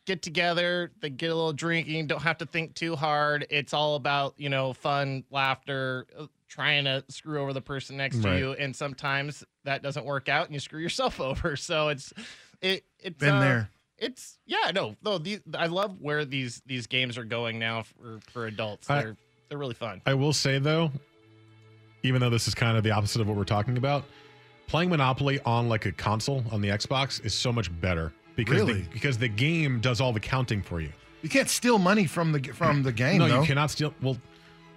get 0.07 0.23
together, 0.23 0.91
they 1.01 1.11
get 1.11 1.31
a 1.31 1.35
little 1.35 1.53
drinking, 1.53 2.07
don't 2.07 2.23
have 2.23 2.39
to 2.39 2.47
think 2.47 2.75
too 2.75 2.97
hard. 2.97 3.47
It's 3.51 3.75
all 3.75 3.95
about, 3.95 4.33
you 4.39 4.49
know, 4.49 4.73
fun, 4.73 5.23
laughter, 5.31 6.07
uh, 6.19 6.27
trying 6.49 6.85
to 6.87 7.05
screw 7.11 7.43
over 7.43 7.53
the 7.53 7.61
person 7.61 7.99
next 7.99 8.23
to 8.23 8.39
you. 8.39 8.53
And 8.53 8.75
sometimes 8.75 9.45
that 9.65 9.83
doesn't 9.83 10.07
work 10.07 10.31
out 10.31 10.47
and 10.47 10.55
you 10.55 10.61
screw 10.61 10.81
yourself 10.81 11.21
over. 11.31 11.57
So 11.57 11.89
it's, 11.89 12.15
it, 12.63 12.85
it's, 13.01 13.19
Been 13.19 13.35
uh, 13.35 13.41
there. 13.41 13.71
It's 13.99 14.39
yeah, 14.47 14.71
no, 14.75 14.95
no. 15.05 15.19
These, 15.19 15.41
I 15.55 15.67
love 15.67 15.97
where 16.01 16.25
these 16.25 16.63
these 16.67 16.87
games 16.87 17.19
are 17.19 17.25
going 17.25 17.59
now 17.59 17.83
for 17.83 18.21
for 18.31 18.47
adults. 18.47 18.87
They're 18.87 19.17
they're 19.49 19.59
really 19.59 19.75
fun. 19.75 20.03
I 20.07 20.15
will 20.15 20.33
say 20.33 20.59
though, 20.59 20.93
even 22.03 22.21
though 22.21 22.31
this 22.31 22.47
is 22.47 22.55
kind 22.55 22.77
of 22.77 22.85
the 22.85 22.93
opposite 22.93 23.21
of 23.21 23.27
what 23.29 23.37
we're 23.37 23.45
talking 23.45 23.77
about, 23.77 24.05
playing 24.69 24.91
Monopoly 24.91 25.41
on 25.45 25.69
like 25.69 25.85
a 25.87 25.93
console 25.93 26.45
on 26.53 26.61
the 26.61 26.69
Xbox 26.69 27.25
is 27.25 27.35
so 27.35 27.53
much 27.53 27.69
better 27.81 28.13
because 28.37 28.55
Really? 28.61 28.83
the, 28.83 28.89
because 28.91 29.19
the 29.19 29.29
game 29.29 29.81
does 29.81 30.01
all 30.01 30.13
the 30.13 30.21
counting 30.21 30.63
for 30.63 30.81
you. 30.81 30.93
You 31.23 31.29
can't 31.29 31.49
steal 31.51 31.79
money 31.79 32.07
from 32.07 32.31
the 32.31 32.41
from 32.53 32.85
the 32.85 32.93
game. 32.93 33.19
no, 33.19 33.27
though. 33.29 33.41
you 33.41 33.47
cannot 33.47 33.73
steal. 33.73 33.93
Well, 34.01 34.17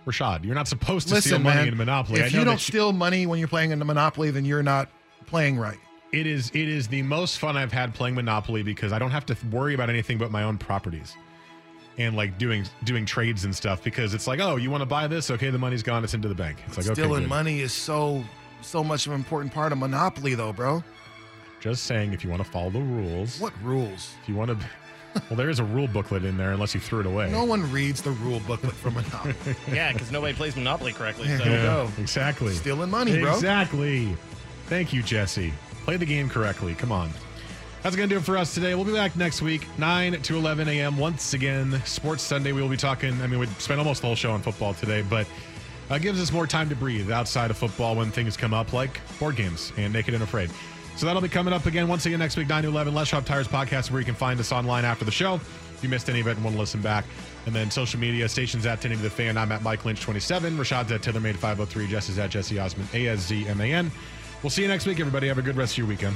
Rashad, 0.08 0.44
you're 0.44 0.56
not 0.56 0.68
supposed 0.68 1.10
to 1.10 1.14
Listen, 1.14 1.30
steal 1.34 1.40
money 1.40 1.58
man, 1.60 1.68
in 1.68 1.78
Monopoly. 1.78 2.24
I 2.24 2.26
If 2.26 2.34
know 2.34 2.40
you 2.40 2.46
don't 2.46 2.56
that 2.56 2.62
steal 2.62 2.92
money 2.92 3.28
when 3.28 3.38
you're 3.38 3.48
playing 3.48 3.70
in 3.70 3.78
the 3.78 3.86
Monopoly, 3.86 4.32
then 4.32 4.46
you're 4.46 4.64
not 4.64 4.90
playing 5.28 5.58
right. 5.60 5.78
It 6.14 6.28
is 6.28 6.50
it 6.50 6.68
is 6.68 6.88
the 6.88 7.02
most 7.04 7.40
fun 7.40 7.56
I've 7.58 7.72
had 7.72 7.94
playing 7.94 8.16
Monopoly 8.16 8.64
because 8.64 8.92
I 8.92 9.00
don't 9.00 9.12
have 9.12 9.26
to 9.28 9.38
worry 9.52 9.74
about 9.74 9.90
anything 9.90 10.18
but 10.18 10.32
my 10.32 10.44
own 10.44 10.58
properties. 10.58 11.16
And 11.98 12.16
like 12.16 12.38
doing 12.38 12.66
doing 12.84 13.06
trades 13.06 13.44
and 13.46 13.54
stuff 13.56 13.84
because 13.84 14.14
it's 14.14 14.26
like, 14.26 14.40
oh, 14.40 14.56
you 14.56 14.72
want 14.72 14.82
to 14.82 14.86
buy 14.86 15.08
this? 15.08 15.30
Okay, 15.30 15.50
the 15.50 15.58
money's 15.60 15.84
gone. 15.84 16.04
It's 16.04 16.14
into 16.14 16.28
the 16.30 16.36
bank. 16.36 16.58
It's 16.68 16.78
like 16.78 16.86
okay, 16.88 16.94
Stealing 16.94 17.22
good. 17.22 17.30
money 17.30 17.60
is 17.60 17.74
so 17.74 18.24
so 18.62 18.84
much 18.84 19.06
of 19.08 19.12
an 19.14 19.18
important 19.20 19.54
part 19.54 19.72
of 19.72 19.78
Monopoly, 19.78 20.36
though, 20.36 20.54
bro. 20.54 20.84
Just 21.60 21.84
saying, 21.84 22.14
if 22.14 22.24
you 22.24 22.30
want 22.30 22.44
to 22.44 22.50
follow 22.50 22.70
the 22.70 22.80
rules, 22.82 23.40
What 23.40 23.54
rules? 23.62 24.14
if 24.22 24.30
you 24.30 24.36
want 24.36 24.50
to, 24.50 24.58
well, 25.30 25.38
there 25.38 25.50
is 25.50 25.60
a 25.60 25.64
rule 25.64 25.88
booklet 25.88 26.24
in 26.26 26.38
there 26.38 26.54
unless 26.54 26.74
you 26.74 26.80
threw 26.80 27.02
it 27.02 27.06
away. 27.06 27.30
No 27.30 27.44
one 27.44 27.70
reads 27.72 28.02
the 28.02 28.12
rule 28.12 28.40
booklet 28.48 28.74
for 28.74 28.90
Monopoly. 28.90 29.36
yeah, 29.72 29.92
because 29.94 30.12
nobody 30.12 30.34
plays 30.34 30.56
Monopoly 30.56 30.94
correctly. 30.94 31.28
So. 31.28 31.38
There 31.38 31.48
you 31.58 31.62
go. 31.62 31.90
Exactly. 32.00 32.54
Stealing 32.54 32.90
money, 32.90 33.20
bro. 33.20 33.34
Exactly. 33.36 34.16
Thank 34.68 34.92
you, 34.94 35.04
Jesse. 35.04 35.54
Play 35.92 35.98
the 35.98 36.06
game 36.06 36.30
correctly. 36.30 36.74
Come 36.74 36.94
on. 36.94 37.10
That's 37.84 37.98
going 37.98 38.08
to 38.08 38.16
do 38.16 38.18
it 38.18 38.24
for 38.24 38.38
us 38.38 38.54
today. 38.54 38.76
We'll 38.76 38.86
be 38.86 38.94
back 38.94 39.18
next 39.18 39.42
week, 39.42 39.68
9 39.78 40.22
to 40.22 40.38
11 40.38 40.70
a.m. 40.70 40.98
Once 40.98 41.34
again, 41.34 41.82
Sports 41.84 42.24
Sunday. 42.24 42.54
We 42.54 42.62
will 42.62 42.70
be 42.70 42.78
talking. 42.78 43.22
I 43.22 43.28
mean, 43.28 43.42
we 43.42 43.48
spent 43.58 43.78
almost 43.78 44.00
the 44.00 44.08
whole 44.08 44.16
show 44.16 44.32
on 44.32 44.42
football 44.42 44.74
today, 44.74 45.02
but 45.02 45.28
uh, 45.90 45.98
gives 45.98 46.22
us 46.22 46.32
more 46.32 46.48
time 46.48 46.70
to 46.70 46.78
breathe 46.78 47.12
outside 47.12 47.52
of 47.52 47.58
football 47.58 47.98
when 47.98 48.10
things 48.10 48.38
come 48.38 48.54
up 48.54 48.72
like 48.72 49.02
board 49.20 49.36
games 49.36 49.74
and 49.76 49.92
Naked 49.92 50.14
and 50.14 50.24
Afraid. 50.24 50.50
So 50.96 51.06
that'll 51.06 51.22
be 51.22 51.28
coming 51.28 51.54
up 51.54 51.66
again 51.66 51.90
once 51.90 52.06
again 52.06 52.20
next 52.20 52.38
week, 52.38 52.48
9 52.48 52.64
to 52.64 52.70
11. 52.70 52.94
Les 52.94 53.10
Schwab 53.10 53.26
Tires 53.26 53.50
Podcast, 53.50 53.92
where 53.92 54.00
you 54.00 54.06
can 54.06 54.16
find 54.16 54.40
us 54.40 54.54
online 54.54 54.86
after 54.86 55.04
the 55.04 55.12
show. 55.12 55.42
If 55.76 55.80
you 55.84 55.90
missed 55.90 56.10
any 56.10 56.22
of 56.22 56.28
it 56.28 56.38
and 56.38 56.44
want 56.46 56.56
to 56.56 56.60
listen 56.62 56.82
back. 56.82 57.04
And 57.46 57.54
then 57.54 57.70
social 57.70 58.00
media 58.00 58.30
stations 58.30 58.66
at 58.66 58.80
10 58.80 59.02
the 59.02 59.10
fan. 59.10 59.38
I'm 59.38 59.52
at 59.52 59.62
Mike 59.62 59.84
Lynch 59.84 60.00
27. 60.00 60.56
Rashad's 60.56 60.94
at 60.94 61.02
Tethermade 61.02 61.36
503. 61.36 61.88
Jess 61.88 62.18
at 62.18 62.30
Jesse 62.30 62.56
Aszman, 62.56 62.94
A 62.94 63.10
S 63.10 63.28
Z 63.28 63.46
M 63.46 63.60
A 63.60 63.74
N. 63.74 63.92
We'll 64.44 64.50
see 64.50 64.64
you 64.64 64.68
next 64.68 64.86
week, 64.86 65.00
everybody. 65.00 65.28
Have 65.28 65.38
a 65.38 65.44
good 65.44 65.56
rest 65.56 65.74
of 65.74 65.80
your 65.80 65.88
weekend. 65.88 66.16